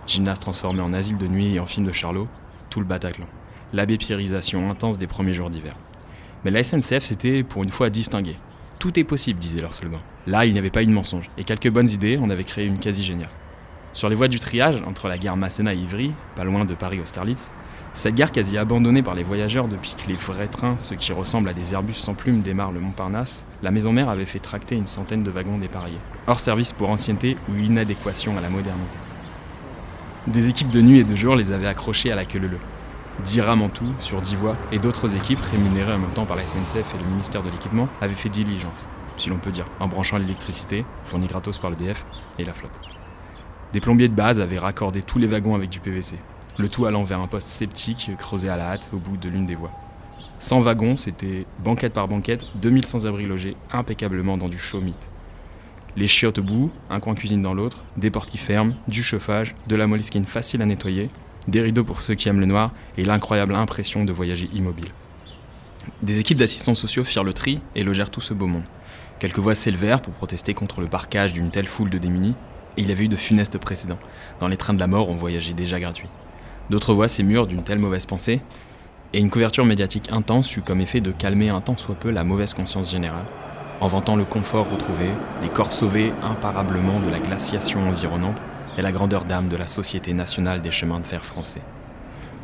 gymnase 0.08 0.40
transformé 0.40 0.80
en 0.80 0.92
asile 0.92 1.18
de 1.18 1.28
nuit 1.28 1.54
et 1.54 1.60
en 1.60 1.66
film 1.66 1.86
de 1.86 1.92
Charlot, 1.92 2.26
tout 2.68 2.80
le 2.80 2.86
Bataclan. 2.86 3.26
L'abbépierrisation 3.72 4.72
intense 4.72 4.98
des 4.98 5.06
premiers 5.06 5.34
jours 5.34 5.50
d'hiver. 5.50 5.76
Mais 6.44 6.50
la 6.50 6.64
SNCF 6.64 7.04
s'était 7.04 7.44
pour 7.44 7.62
une 7.62 7.70
fois 7.70 7.90
distinguée. 7.90 8.38
Tout 8.80 8.98
est 8.98 9.04
possible, 9.04 9.38
disait 9.38 9.60
leur 9.60 9.72
slogan. 9.72 10.00
Là, 10.26 10.46
il 10.46 10.52
n'y 10.52 10.58
avait 10.58 10.70
pas 10.70 10.82
eu 10.82 10.86
de 10.86 10.90
mensonge. 10.90 11.30
Et 11.38 11.44
quelques 11.44 11.70
bonnes 11.70 11.90
idées, 11.90 12.18
on 12.20 12.28
avait 12.28 12.42
créé 12.42 12.66
une 12.66 12.80
quasi 12.80 13.04
géniale. 13.04 13.30
Sur 13.92 14.08
les 14.08 14.14
voies 14.14 14.28
du 14.28 14.38
triage, 14.38 14.80
entre 14.86 15.08
la 15.08 15.18
gare 15.18 15.36
Masséna 15.36 15.74
et 15.74 15.76
Ivry, 15.76 16.12
pas 16.36 16.44
loin 16.44 16.64
de 16.64 16.74
Paris-Austerlitz, 16.74 17.50
cette 17.92 18.14
gare 18.14 18.30
quasi 18.30 18.56
abandonnée 18.56 19.02
par 19.02 19.16
les 19.16 19.24
voyageurs 19.24 19.66
depuis 19.66 19.96
que 19.96 20.06
les 20.06 20.14
vrais 20.14 20.46
trains, 20.46 20.76
ceux 20.78 20.94
qui 20.94 21.12
ressemblent 21.12 21.48
à 21.48 21.52
des 21.52 21.74
Airbus 21.74 21.94
sans 21.94 22.14
plumes, 22.14 22.40
démarrent 22.40 22.70
le 22.70 22.78
Montparnasse, 22.78 23.44
la 23.64 23.72
maison 23.72 23.92
mère 23.92 24.08
avait 24.08 24.26
fait 24.26 24.38
tracter 24.38 24.76
une 24.76 24.86
centaine 24.86 25.24
de 25.24 25.30
wagons 25.30 25.58
dépareillés, 25.58 25.98
hors 26.28 26.38
service 26.38 26.72
pour 26.72 26.88
ancienneté 26.88 27.36
ou 27.50 27.56
inadéquation 27.56 28.38
à 28.38 28.40
la 28.40 28.48
modernité. 28.48 28.96
Des 30.28 30.48
équipes 30.48 30.70
de 30.70 30.82
nuit 30.82 31.00
et 31.00 31.04
de 31.04 31.16
jour 31.16 31.34
les 31.34 31.50
avaient 31.50 31.66
accrochés 31.66 32.12
à 32.12 32.14
la 32.14 32.24
queue 32.24 32.38
leu 32.38 32.58
10 33.24 33.40
rames 33.40 33.62
en 33.62 33.68
tout, 33.68 33.92
sur 33.98 34.20
10 34.20 34.36
voies, 34.36 34.56
et 34.70 34.78
d'autres 34.78 35.16
équipes, 35.16 35.40
rémunérées 35.40 35.92
en 35.92 35.98
même 35.98 36.10
temps 36.10 36.26
par 36.26 36.36
la 36.36 36.46
SNCF 36.46 36.94
et 36.94 36.98
le 37.02 37.10
ministère 37.10 37.42
de 37.42 37.50
l'Équipement, 37.50 37.88
avaient 38.00 38.14
fait 38.14 38.28
diligence, 38.28 38.86
si 39.16 39.28
l'on 39.28 39.36
peut 39.36 39.50
dire, 39.50 39.66
en 39.78 39.88
branchant 39.88 40.16
l'électricité, 40.16 40.84
fournie 41.02 41.26
gratos 41.26 41.58
par 41.58 41.70
l'EDF, 41.70 42.04
et 42.38 42.44
la 42.44 42.54
flotte. 42.54 42.80
Des 43.72 43.80
plombiers 43.80 44.08
de 44.08 44.14
base 44.14 44.40
avaient 44.40 44.58
raccordé 44.58 45.02
tous 45.02 45.18
les 45.18 45.28
wagons 45.28 45.54
avec 45.54 45.70
du 45.70 45.78
PVC, 45.78 46.16
le 46.58 46.68
tout 46.68 46.86
allant 46.86 47.04
vers 47.04 47.20
un 47.20 47.28
poste 47.28 47.46
sceptique 47.46 48.10
creusé 48.18 48.48
à 48.48 48.56
la 48.56 48.70
hâte 48.70 48.90
au 48.92 48.96
bout 48.96 49.16
de 49.16 49.28
l'une 49.28 49.46
des 49.46 49.54
voies. 49.54 49.70
100 50.40 50.60
wagons, 50.60 50.96
c'était 50.96 51.46
banquette 51.62 51.92
par 51.92 52.08
banquette, 52.08 52.46
2000 52.56 52.86
sans-abri 52.86 53.26
logés 53.26 53.56
impeccablement 53.70 54.36
dans 54.36 54.48
du 54.48 54.58
chaud. 54.58 54.82
Les 55.96 56.06
chiottes 56.06 56.38
au 56.38 56.42
bout, 56.42 56.70
un 56.88 56.98
coin 56.98 57.14
cuisine 57.14 57.42
dans 57.42 57.54
l'autre, 57.54 57.84
des 57.96 58.10
portes 58.10 58.30
qui 58.30 58.38
ferment, 58.38 58.74
du 58.88 59.02
chauffage, 59.02 59.54
de 59.66 59.76
la 59.76 59.86
moleskine 59.86 60.24
facile 60.24 60.62
à 60.62 60.66
nettoyer, 60.66 61.08
des 61.46 61.60
rideaux 61.60 61.84
pour 61.84 62.02
ceux 62.02 62.14
qui 62.14 62.28
aiment 62.28 62.40
le 62.40 62.46
noir 62.46 62.72
et 62.96 63.04
l'incroyable 63.04 63.54
impression 63.54 64.04
de 64.04 64.12
voyager 64.12 64.48
immobile. 64.52 64.92
Des 66.02 66.18
équipes 66.18 66.38
d'assistants 66.38 66.74
sociaux 66.74 67.04
firent 67.04 67.24
le 67.24 67.34
tri 67.34 67.60
et 67.74 67.84
logèrent 67.84 68.10
tout 68.10 68.20
ce 68.20 68.34
beau 68.34 68.46
monde. 68.46 68.64
Quelques 69.18 69.38
voix 69.38 69.54
s'élevèrent 69.54 70.00
pour 70.00 70.14
protester 70.14 70.54
contre 70.54 70.80
le 70.80 70.86
parquage 70.86 71.32
d'une 71.32 71.50
telle 71.50 71.66
foule 71.66 71.90
de 71.90 71.98
démunis, 71.98 72.34
et 72.76 72.82
il 72.82 72.90
avait 72.90 73.04
eu 73.04 73.08
de 73.08 73.16
funestes 73.16 73.58
précédents. 73.58 73.98
Dans 74.38 74.48
les 74.48 74.56
trains 74.56 74.74
de 74.74 74.80
la 74.80 74.86
mort, 74.86 75.08
on 75.08 75.14
voyageait 75.14 75.54
déjà 75.54 75.80
gratuit. 75.80 76.08
D'autres 76.70 76.94
voix 76.94 77.08
s'émurent 77.08 77.46
d'une 77.46 77.64
telle 77.64 77.78
mauvaise 77.78 78.06
pensée, 78.06 78.40
Et 79.12 79.18
une 79.18 79.30
couverture 79.30 79.64
médiatique 79.64 80.12
intense 80.12 80.56
eut 80.56 80.62
comme 80.62 80.80
effet 80.80 81.00
de 81.00 81.10
calmer 81.10 81.50
un 81.50 81.60
tant 81.60 81.76
soit 81.76 81.96
peu 81.96 82.10
la 82.12 82.22
mauvaise 82.22 82.54
conscience 82.54 82.92
générale, 82.92 83.24
en 83.80 83.88
vantant 83.88 84.14
le 84.14 84.24
confort 84.24 84.70
retrouvé, 84.70 85.06
les 85.42 85.48
corps 85.48 85.72
sauvés 85.72 86.12
imparablement 86.22 87.00
de 87.00 87.10
la 87.10 87.18
glaciation 87.18 87.88
environnante 87.88 88.40
et 88.78 88.82
la 88.82 88.92
grandeur 88.92 89.24
d'âme 89.24 89.48
de 89.48 89.56
la 89.56 89.66
Société 89.66 90.12
nationale 90.12 90.62
des 90.62 90.70
chemins 90.70 91.00
de 91.00 91.06
fer 91.06 91.24
français. 91.24 91.62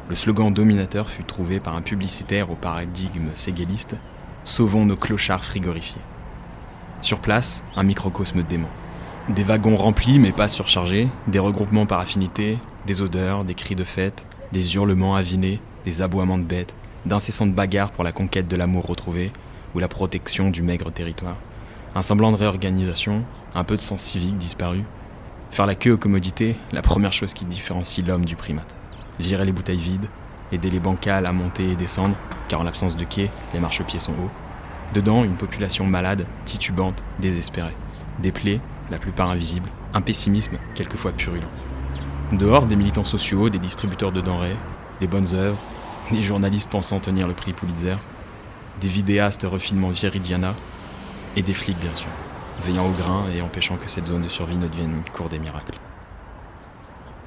Le 0.08 0.16
slogan 0.16 0.52
dominateur 0.52 1.08
fut 1.08 1.24
trouvé 1.24 1.60
par 1.60 1.76
un 1.76 1.82
publicitaire 1.82 2.50
au 2.50 2.56
paradigme 2.56 3.28
séguéliste 3.34 3.96
Sauvons 4.44 4.86
nos 4.86 4.96
clochards 4.96 5.44
frigorifiés. 5.44 6.00
Sur 7.00 7.20
place, 7.20 7.62
un 7.74 7.82
microcosme 7.82 8.42
dément. 8.42 8.70
Des 9.28 9.42
wagons 9.42 9.74
remplis 9.74 10.20
mais 10.20 10.30
pas 10.30 10.46
surchargés, 10.46 11.08
des 11.26 11.40
regroupements 11.40 11.84
par 11.84 11.98
affinité, 11.98 12.58
des 12.86 13.02
odeurs, 13.02 13.42
des 13.42 13.54
cris 13.54 13.74
de 13.74 13.82
fête, 13.82 14.24
des 14.52 14.76
hurlements 14.76 15.16
avinés, 15.16 15.60
des 15.84 16.00
aboiements 16.00 16.38
de 16.38 16.44
bêtes, 16.44 16.76
d'incessantes 17.06 17.52
bagarres 17.52 17.90
pour 17.90 18.04
la 18.04 18.12
conquête 18.12 18.46
de 18.46 18.54
l'amour 18.54 18.86
retrouvé 18.86 19.32
ou 19.74 19.80
la 19.80 19.88
protection 19.88 20.50
du 20.50 20.62
maigre 20.62 20.92
territoire. 20.92 21.38
Un 21.96 22.02
semblant 22.02 22.30
de 22.30 22.36
réorganisation, 22.36 23.24
un 23.52 23.64
peu 23.64 23.76
de 23.76 23.82
sens 23.82 24.00
civique 24.00 24.38
disparu. 24.38 24.84
Faire 25.50 25.66
la 25.66 25.74
queue 25.74 25.94
aux 25.94 25.98
commodités, 25.98 26.54
la 26.70 26.82
première 26.82 27.12
chose 27.12 27.34
qui 27.34 27.46
différencie 27.46 28.06
l'homme 28.06 28.24
du 28.24 28.36
primate. 28.36 28.72
Virer 29.18 29.44
les 29.44 29.52
bouteilles 29.52 29.76
vides, 29.76 30.06
aider 30.52 30.70
les 30.70 30.78
bancales 30.78 31.26
à 31.26 31.32
monter 31.32 31.72
et 31.72 31.74
descendre, 31.74 32.14
car 32.46 32.60
en 32.60 32.64
l'absence 32.64 32.96
de 32.96 33.04
quai, 33.04 33.28
les 33.54 33.60
marchepieds 33.60 33.98
sont 33.98 34.12
hauts. 34.12 34.94
Dedans, 34.94 35.24
une 35.24 35.36
population 35.36 35.84
malade, 35.84 36.26
titubante, 36.44 37.02
désespérée. 37.18 37.74
Des 38.20 38.30
plaies, 38.30 38.60
la 38.90 38.98
plupart 38.98 39.30
invisibles, 39.30 39.70
un 39.94 40.00
pessimisme 40.00 40.58
quelquefois 40.74 41.12
purulent. 41.12 41.48
Dehors, 42.32 42.66
des 42.66 42.76
militants 42.76 43.04
sociaux, 43.04 43.48
des 43.50 43.58
distributeurs 43.58 44.12
de 44.12 44.20
denrées, 44.20 44.56
les 45.00 45.06
bonnes 45.06 45.34
œuvres, 45.34 45.60
des 46.10 46.22
journalistes 46.22 46.70
pensant 46.70 47.00
tenir 47.00 47.26
le 47.26 47.34
prix 47.34 47.52
Pulitzer, 47.52 47.96
des 48.80 48.88
vidéastes 48.88 49.44
refinement 49.44 49.90
Viridiana, 49.90 50.54
et 51.36 51.42
des 51.42 51.54
flics 51.54 51.78
bien 51.78 51.94
sûr, 51.94 52.08
veillant 52.62 52.86
au 52.86 52.92
grain 52.92 53.24
et 53.34 53.42
empêchant 53.42 53.76
que 53.76 53.90
cette 53.90 54.06
zone 54.06 54.22
de 54.22 54.28
survie 54.28 54.56
ne 54.56 54.68
devienne 54.68 54.92
une 54.92 55.12
cour 55.12 55.28
des 55.28 55.38
miracles. 55.38 55.78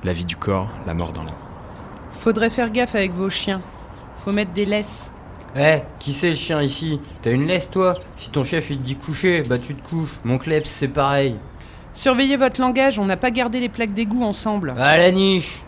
La 0.04 0.14
vie 0.14 0.26
du 0.26 0.36
corps, 0.36 0.70
la 0.88 0.94
mort 0.94 1.12
dans 1.12 1.24
l'âme. 1.24 1.36
Faudrait 2.12 2.50
faire 2.50 2.72
gaffe 2.72 2.96
avec 2.96 3.14
vos 3.14 3.30
chiens. 3.30 3.62
Faut 4.18 4.32
mettre 4.32 4.52
des 4.52 4.66
laisses. 4.66 5.12
Eh, 5.56 5.80
qui 6.00 6.14
c'est 6.14 6.30
le 6.30 6.36
chien 6.36 6.62
ici? 6.62 7.00
T'as 7.22 7.32
une 7.32 7.48
laisse 7.48 7.70
toi? 7.70 7.98
Si 8.16 8.30
ton 8.30 8.44
chef 8.44 8.70
il 8.70 8.78
te 8.78 8.84
dit 8.84 8.96
coucher, 8.96 9.44
bah 9.44 9.58
tu 9.58 9.76
te 9.76 9.88
couches. 9.88 10.20
Mon 10.24 10.38
kleps 10.38 10.70
c'est 10.70 10.88
pareil. 10.88 11.38
Surveillez 11.94 12.38
votre 12.38 12.62
langage, 12.62 13.00
on 13.00 13.06
n'a 13.06 13.18
pas 13.18 13.32
gardé 13.32 13.60
les 13.60 13.70
plaques 13.70 13.94
d'égout 13.94 14.24
ensemble. 14.24 14.76
À 14.78 14.98
la 14.98 15.12
niche 15.12 15.64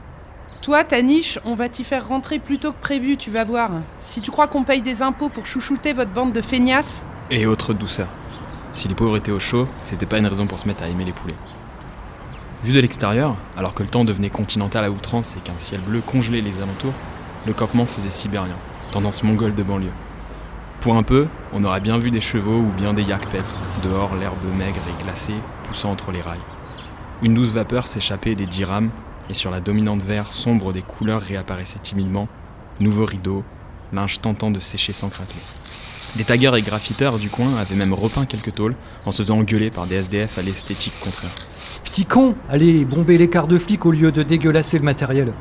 Toi, 0.62 0.84
ta 0.84 1.02
niche, 1.02 1.40
on 1.46 1.56
va 1.56 1.68
t'y 1.68 1.84
faire 1.84 2.08
rentrer 2.08 2.40
plus 2.40 2.60
tôt 2.60 2.72
que 2.72 2.80
prévu, 2.80 3.18
tu 3.18 3.32
vas 3.32 3.44
voir. 3.44 3.72
Si 4.00 4.22
tu 4.22 4.32
crois 4.32 4.48
qu'on 4.48 4.64
paye 4.64 4.82
des 4.82 5.02
impôts 5.02 5.30
pour 5.30 5.46
chouchouter 5.46 5.94
votre 5.94 6.12
bande 6.12 6.34
de 6.34 6.42
feignasses, 6.42 7.04
Et 7.32 7.46
autre 7.46 7.74
douceur. 7.74 8.08
Si 8.72 8.88
les 8.88 8.96
pauvres 8.96 9.18
étaient 9.18 9.32
au 9.32 9.40
chaud, 9.40 9.68
c'était 9.84 10.06
pas 10.06 10.20
une 10.20 10.28
raison 10.28 10.48
pour 10.48 10.60
se 10.60 10.68
mettre 10.68 10.84
à 10.84 10.88
aimer 10.88 11.06
les 11.06 11.12
poulets. 11.12 11.36
Vu 12.64 12.74
de 12.74 12.80
l'extérieur, 12.80 13.36
alors 13.58 13.74
que 13.74 13.84
le 13.84 13.90
temps 13.90 14.06
devenait 14.06 14.30
continental 14.30 14.86
à 14.86 14.92
outrance 14.92 15.36
et 15.36 15.40
qu'un 15.40 15.58
ciel 15.58 15.82
bleu 15.82 16.02
congelait 16.02 16.42
les 16.42 16.62
alentours, 16.62 16.94
le 17.48 17.54
campement 17.54 17.88
faisait 17.88 18.12
sibérien, 18.12 18.56
tendance 18.92 19.24
mongole 19.24 19.56
de 19.56 19.64
banlieue. 19.64 19.92
Pour 20.80 20.96
un 20.96 21.04
peu, 21.04 21.28
on 21.54 21.64
aurait 21.64 21.80
bien 21.80 21.98
vu 21.98 22.12
des 22.12 22.22
chevaux 22.22 22.60
ou 22.60 22.72
bien 22.78 22.94
des 22.94 23.04
yaks 23.04 23.28
dehors 23.84 24.16
l'herbe 24.16 24.38
maigre 24.58 24.82
et 24.88 25.04
glacée 25.04 25.36
poussant 25.72 25.92
entre 25.92 26.12
les 26.12 26.20
rails. 26.20 26.38
Une 27.22 27.34
douce 27.34 27.52
vapeur 27.52 27.88
s'échappait 27.88 28.36
des 28.36 28.46
dix 28.46 28.66
rames, 28.66 28.90
et 29.30 29.34
sur 29.34 29.52
la 29.52 29.62
dominante 29.62 30.02
vert 30.02 30.34
sombre 30.34 30.74
des 30.74 30.82
couleurs 30.82 31.22
réapparaissait 31.22 31.80
timidement, 31.80 32.28
nouveau 32.82 33.06
rideau, 33.06 33.46
linge 33.94 34.20
tentant 34.20 34.52
de 34.52 34.60
sécher 34.60 34.92
sans 34.92 35.08
craquer. 35.08 35.40
Des 36.18 36.26
taggeurs 36.26 36.58
et 36.58 36.62
graffiteurs 36.62 37.20
du 37.20 37.30
coin 37.30 37.56
avaient 37.56 37.76
même 37.76 37.94
repeint 37.94 38.26
quelques 38.26 38.54
tôles 38.54 38.76
en 39.06 39.12
se 39.12 39.24
faisant 39.24 39.38
engueuler 39.38 39.72
par 39.72 39.88
des 39.88 39.96
SDF 39.96 40.40
à 40.40 40.42
l'esthétique 40.42 41.00
contraire. 41.02 41.32
Petit 41.86 42.06
con 42.06 42.36
Allez, 42.50 42.84
bomber 42.84 43.18
les 43.18 43.30
quarts 43.30 43.48
de 43.48 43.58
flic 43.58 43.86
au 43.86 43.92
lieu 43.92 44.12
de 44.12 44.24
dégueulasser 44.24 44.78
le 44.78 44.84
matériel. 44.84 45.32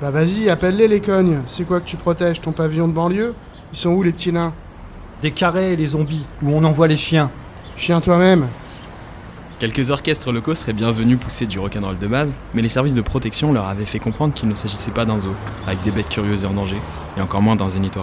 Bah 0.00 0.12
vas-y, 0.12 0.48
appelle-les 0.48 0.86
les 0.86 1.00
cognes. 1.00 1.42
C'est 1.48 1.64
quoi 1.64 1.80
que 1.80 1.86
tu 1.86 1.96
protèges 1.96 2.40
Ton 2.40 2.52
pavillon 2.52 2.86
de 2.86 2.92
banlieue? 2.92 3.34
Ils 3.72 3.78
sont 3.78 3.90
où 3.90 4.04
les 4.04 4.12
petits 4.12 4.32
nains? 4.32 4.54
Des 5.20 5.32
carrés, 5.32 5.74
les 5.74 5.88
zombies, 5.88 6.26
où 6.42 6.52
on 6.52 6.62
envoie 6.62 6.86
les 6.86 6.96
chiens. 6.96 7.28
Chien 7.76 8.00
toi-même. 8.00 8.46
Quelques 9.60 9.90
orchestres 9.90 10.32
locaux 10.32 10.54
seraient 10.54 10.72
bienvenus 10.72 11.18
pousser 11.18 11.44
du 11.44 11.58
rock'n'roll 11.58 11.98
de 11.98 12.06
base, 12.06 12.34
mais 12.54 12.62
les 12.62 12.68
services 12.68 12.94
de 12.94 13.02
protection 13.02 13.52
leur 13.52 13.66
avaient 13.66 13.84
fait 13.84 13.98
comprendre 13.98 14.32
qu'il 14.32 14.48
ne 14.48 14.54
s'agissait 14.54 14.90
pas 14.90 15.04
d'un 15.04 15.20
zoo, 15.20 15.34
avec 15.66 15.82
des 15.82 15.90
bêtes 15.90 16.08
curieuses 16.08 16.44
et 16.44 16.46
en 16.46 16.54
danger, 16.54 16.78
et 17.18 17.20
encore 17.20 17.42
moins 17.42 17.56
d'un 17.56 17.68
zénith. 17.68 17.98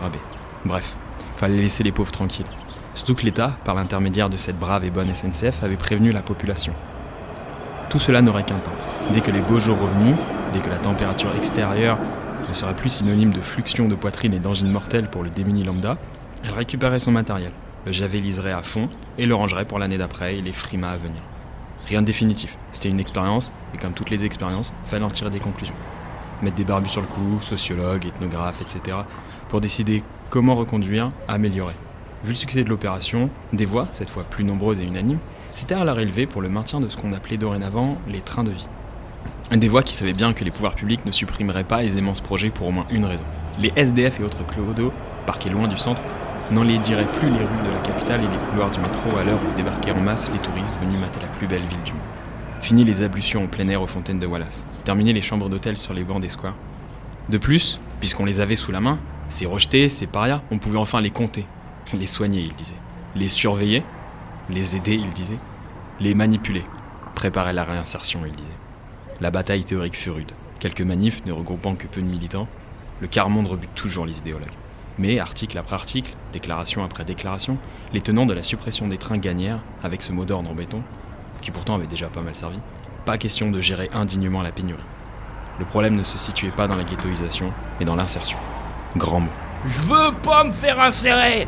Bref, 0.65 0.95
fallait 1.35 1.57
laisser 1.57 1.83
les 1.83 1.91
pauvres 1.91 2.11
tranquilles. 2.11 2.45
Surtout 2.93 3.15
que 3.15 3.25
l'État, 3.25 3.57
par 3.65 3.73
l'intermédiaire 3.73 4.29
de 4.29 4.37
cette 4.37 4.59
brave 4.59 4.85
et 4.85 4.91
bonne 4.91 5.09
SNCF, 5.15 5.63
avait 5.63 5.77
prévenu 5.77 6.11
la 6.11 6.21
population. 6.21 6.73
Tout 7.89 7.97
cela 7.97 8.21
n'aurait 8.21 8.43
qu'un 8.43 8.59
temps. 8.59 8.69
Dès 9.11 9.21
que 9.21 9.31
les 9.31 9.41
beaux 9.41 9.59
jours 9.59 9.79
revenus, 9.79 10.15
dès 10.53 10.59
que 10.59 10.69
la 10.69 10.77
température 10.77 11.35
extérieure 11.35 11.97
ne 12.47 12.53
sera 12.53 12.73
plus 12.73 12.89
synonyme 12.89 13.33
de 13.33 13.41
fluxion 13.41 13.87
de 13.87 13.95
poitrine 13.95 14.35
et 14.35 14.39
d'angine 14.39 14.69
mortelle 14.69 15.09
pour 15.09 15.23
le 15.23 15.31
démuni 15.31 15.63
lambda, 15.63 15.97
elle 16.43 16.51
récupérait 16.51 16.99
son 16.99 17.11
matériel, 17.11 17.51
le 17.87 17.91
javeliserait 17.91 18.53
à 18.53 18.61
fond 18.61 18.89
et 19.17 19.25
le 19.25 19.33
rangerait 19.33 19.65
pour 19.65 19.79
l'année 19.79 19.97
d'après 19.97 20.35
et 20.35 20.41
les 20.41 20.53
frimas 20.53 20.91
à 20.91 20.97
venir. 20.97 21.23
Rien 21.87 22.01
de 22.01 22.07
définitif, 22.07 22.57
c'était 22.73 22.89
une 22.89 22.99
expérience, 22.99 23.53
et 23.73 23.77
comme 23.77 23.93
toutes 23.93 24.09
les 24.09 24.25
expériences, 24.25 24.73
fallait 24.85 25.05
en 25.05 25.09
tirer 25.09 25.29
des 25.29 25.39
conclusions. 25.39 25.75
Mettre 26.41 26.57
des 26.57 26.65
barbus 26.65 26.89
sur 26.89 27.01
le 27.01 27.07
coup, 27.07 27.39
sociologue, 27.41 28.05
ethnographe, 28.05 28.61
etc., 28.61 28.97
pour 29.47 29.61
décider 29.61 30.03
comment 30.29 30.55
reconduire, 30.55 31.11
améliorer. 31.29 31.75
Vu 32.23 32.31
le 32.31 32.35
succès 32.35 32.63
de 32.63 32.69
l'opération, 32.69 33.29
des 33.53 33.65
voix, 33.65 33.87
cette 33.93 34.09
fois 34.09 34.23
plus 34.23 34.43
nombreuses 34.43 34.81
et 34.81 34.83
unanimes, 34.83 35.19
s'étaient 35.53 35.75
à 35.75 35.85
la 35.85 35.93
relever 35.93 36.27
pour 36.27 36.41
le 36.41 36.49
maintien 36.49 36.81
de 36.81 36.89
ce 36.89 36.97
qu'on 36.97 37.13
appelait 37.13 37.37
dorénavant 37.37 37.97
les 38.07 38.21
trains 38.21 38.43
de 38.43 38.51
vie. 38.51 38.67
Des 39.51 39.69
voix 39.69 39.81
qui 39.81 39.95
savaient 39.95 40.11
bien 40.11 40.33
que 40.33 40.43
les 40.43 40.51
pouvoirs 40.51 40.75
publics 40.75 41.05
ne 41.05 41.11
supprimeraient 41.13 41.63
pas 41.63 41.85
aisément 41.85 42.13
ce 42.13 42.21
projet 42.21 42.49
pour 42.49 42.67
au 42.67 42.71
moins 42.71 42.85
une 42.91 43.05
raison. 43.05 43.23
Les 43.59 43.71
SDF 43.77 44.19
et 44.19 44.23
autres 44.23 44.45
clodos, 44.45 44.91
parqués 45.25 45.49
loin 45.49 45.69
du 45.69 45.77
centre, 45.77 46.01
n'enlaidiraient 46.51 47.05
plus 47.05 47.29
les 47.29 47.39
rues 47.39 47.65
de 47.65 47.71
la 47.71 47.79
capitale 47.79 48.21
et 48.21 48.27
les 48.27 48.49
couloirs 48.49 48.71
du 48.71 48.79
métro 48.79 49.17
à 49.17 49.23
l'heure 49.23 49.39
où 49.39 49.55
débarquaient 49.55 49.91
en 49.91 49.99
masse 49.99 50.31
les 50.31 50.39
touristes 50.39 50.75
venus 50.81 50.99
mater 50.99 51.19
la 51.21 51.27
plus 51.27 51.47
belle 51.47 51.65
ville 51.65 51.83
du 51.83 51.91
monde. 51.91 52.01
Fini 52.61 52.83
les 52.83 53.01
ablutions 53.03 53.43
en 53.43 53.47
plein 53.47 53.67
air 53.67 53.81
aux 53.81 53.87
fontaines 53.87 54.19
de 54.19 54.25
Wallace. 54.25 54.65
Terminé 54.83 55.13
les 55.13 55.21
chambres 55.21 55.49
d'hôtel 55.49 55.77
sur 55.77 55.93
les 55.93 56.03
bancs 56.03 56.21
des 56.21 56.29
squares. 56.29 56.55
De 57.29 57.37
plus, 57.37 57.79
puisqu'on 57.99 58.25
les 58.25 58.39
avait 58.39 58.55
sous 58.55 58.71
la 58.71 58.79
main, 58.79 58.99
ces 59.29 59.45
rejetés, 59.45 59.89
ces 59.89 60.07
parias, 60.07 60.41
on 60.51 60.57
pouvait 60.57 60.77
enfin 60.77 61.01
les 61.01 61.11
compter. 61.11 61.45
Les 61.93 62.05
soigner, 62.05 62.41
il 62.41 62.53
disait. 62.53 62.75
Les 63.15 63.27
surveiller, 63.27 63.83
les 64.49 64.75
aider, 64.75 64.95
il 64.95 65.09
disait. 65.09 65.39
Les 65.99 66.13
manipuler, 66.13 66.63
préparer 67.15 67.53
la 67.53 67.63
réinsertion, 67.63 68.25
il 68.25 68.33
disait. 68.33 68.49
La 69.19 69.31
bataille 69.31 69.63
théorique 69.63 69.95
fut 69.95 70.11
rude. 70.11 70.31
Quelques 70.59 70.81
manifs 70.81 71.25
ne 71.25 71.31
regroupant 71.31 71.75
que 71.75 71.87
peu 71.87 72.01
de 72.01 72.07
militants, 72.07 72.47
le 73.01 73.07
quart 73.07 73.29
monde 73.29 73.47
rebute 73.47 73.73
toujours 73.75 74.05
les 74.05 74.17
idéologues. 74.19 74.47
Mais, 74.99 75.19
article 75.19 75.57
après 75.57 75.75
article, 75.75 76.11
déclaration 76.31 76.83
après 76.83 77.03
déclaration, 77.05 77.57
les 77.93 78.01
tenants 78.01 78.25
de 78.25 78.33
la 78.33 78.43
suppression 78.43 78.87
des 78.87 78.97
trains 78.97 79.19
gagnèrent, 79.19 79.59
avec 79.83 80.01
ce 80.01 80.11
mot 80.11 80.25
d'ordre 80.25 80.49
en 80.49 80.55
béton, 80.55 80.81
qui 81.41 81.51
pourtant 81.51 81.75
avait 81.75 81.87
déjà 81.87 82.07
pas 82.07 82.21
mal 82.21 82.35
servi, 82.35 82.59
pas 83.05 83.17
question 83.17 83.51
de 83.51 83.61
gérer 83.61 83.89
indignement 83.93 84.41
la 84.41 84.51
pénurie. 84.51 84.81
Le 85.59 85.65
problème 85.65 85.95
ne 85.95 86.03
se 86.03 86.17
situait 86.17 86.51
pas 86.51 86.67
dans 86.67 86.75
la 86.75 86.83
ghettoisation, 86.83 87.51
mais 87.79 87.85
dans 87.85 87.95
l'insertion. 87.95 88.37
Grand 88.95 89.19
mot. 89.19 89.31
Je 89.65 89.81
veux 89.81 90.13
pas 90.23 90.43
me 90.43 90.51
faire 90.51 90.79
insérer 90.79 91.47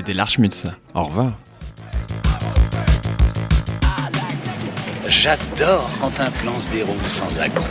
C'était 0.00 0.14
l'Archmutz. 0.14 0.66
Au 0.94 1.04
revoir. 1.04 1.32
J'adore 5.06 5.90
quand 6.00 6.18
un 6.20 6.30
plan 6.30 6.58
se 6.58 6.70
déroule 6.70 7.06
sans 7.06 7.38
accroc. 7.38 7.66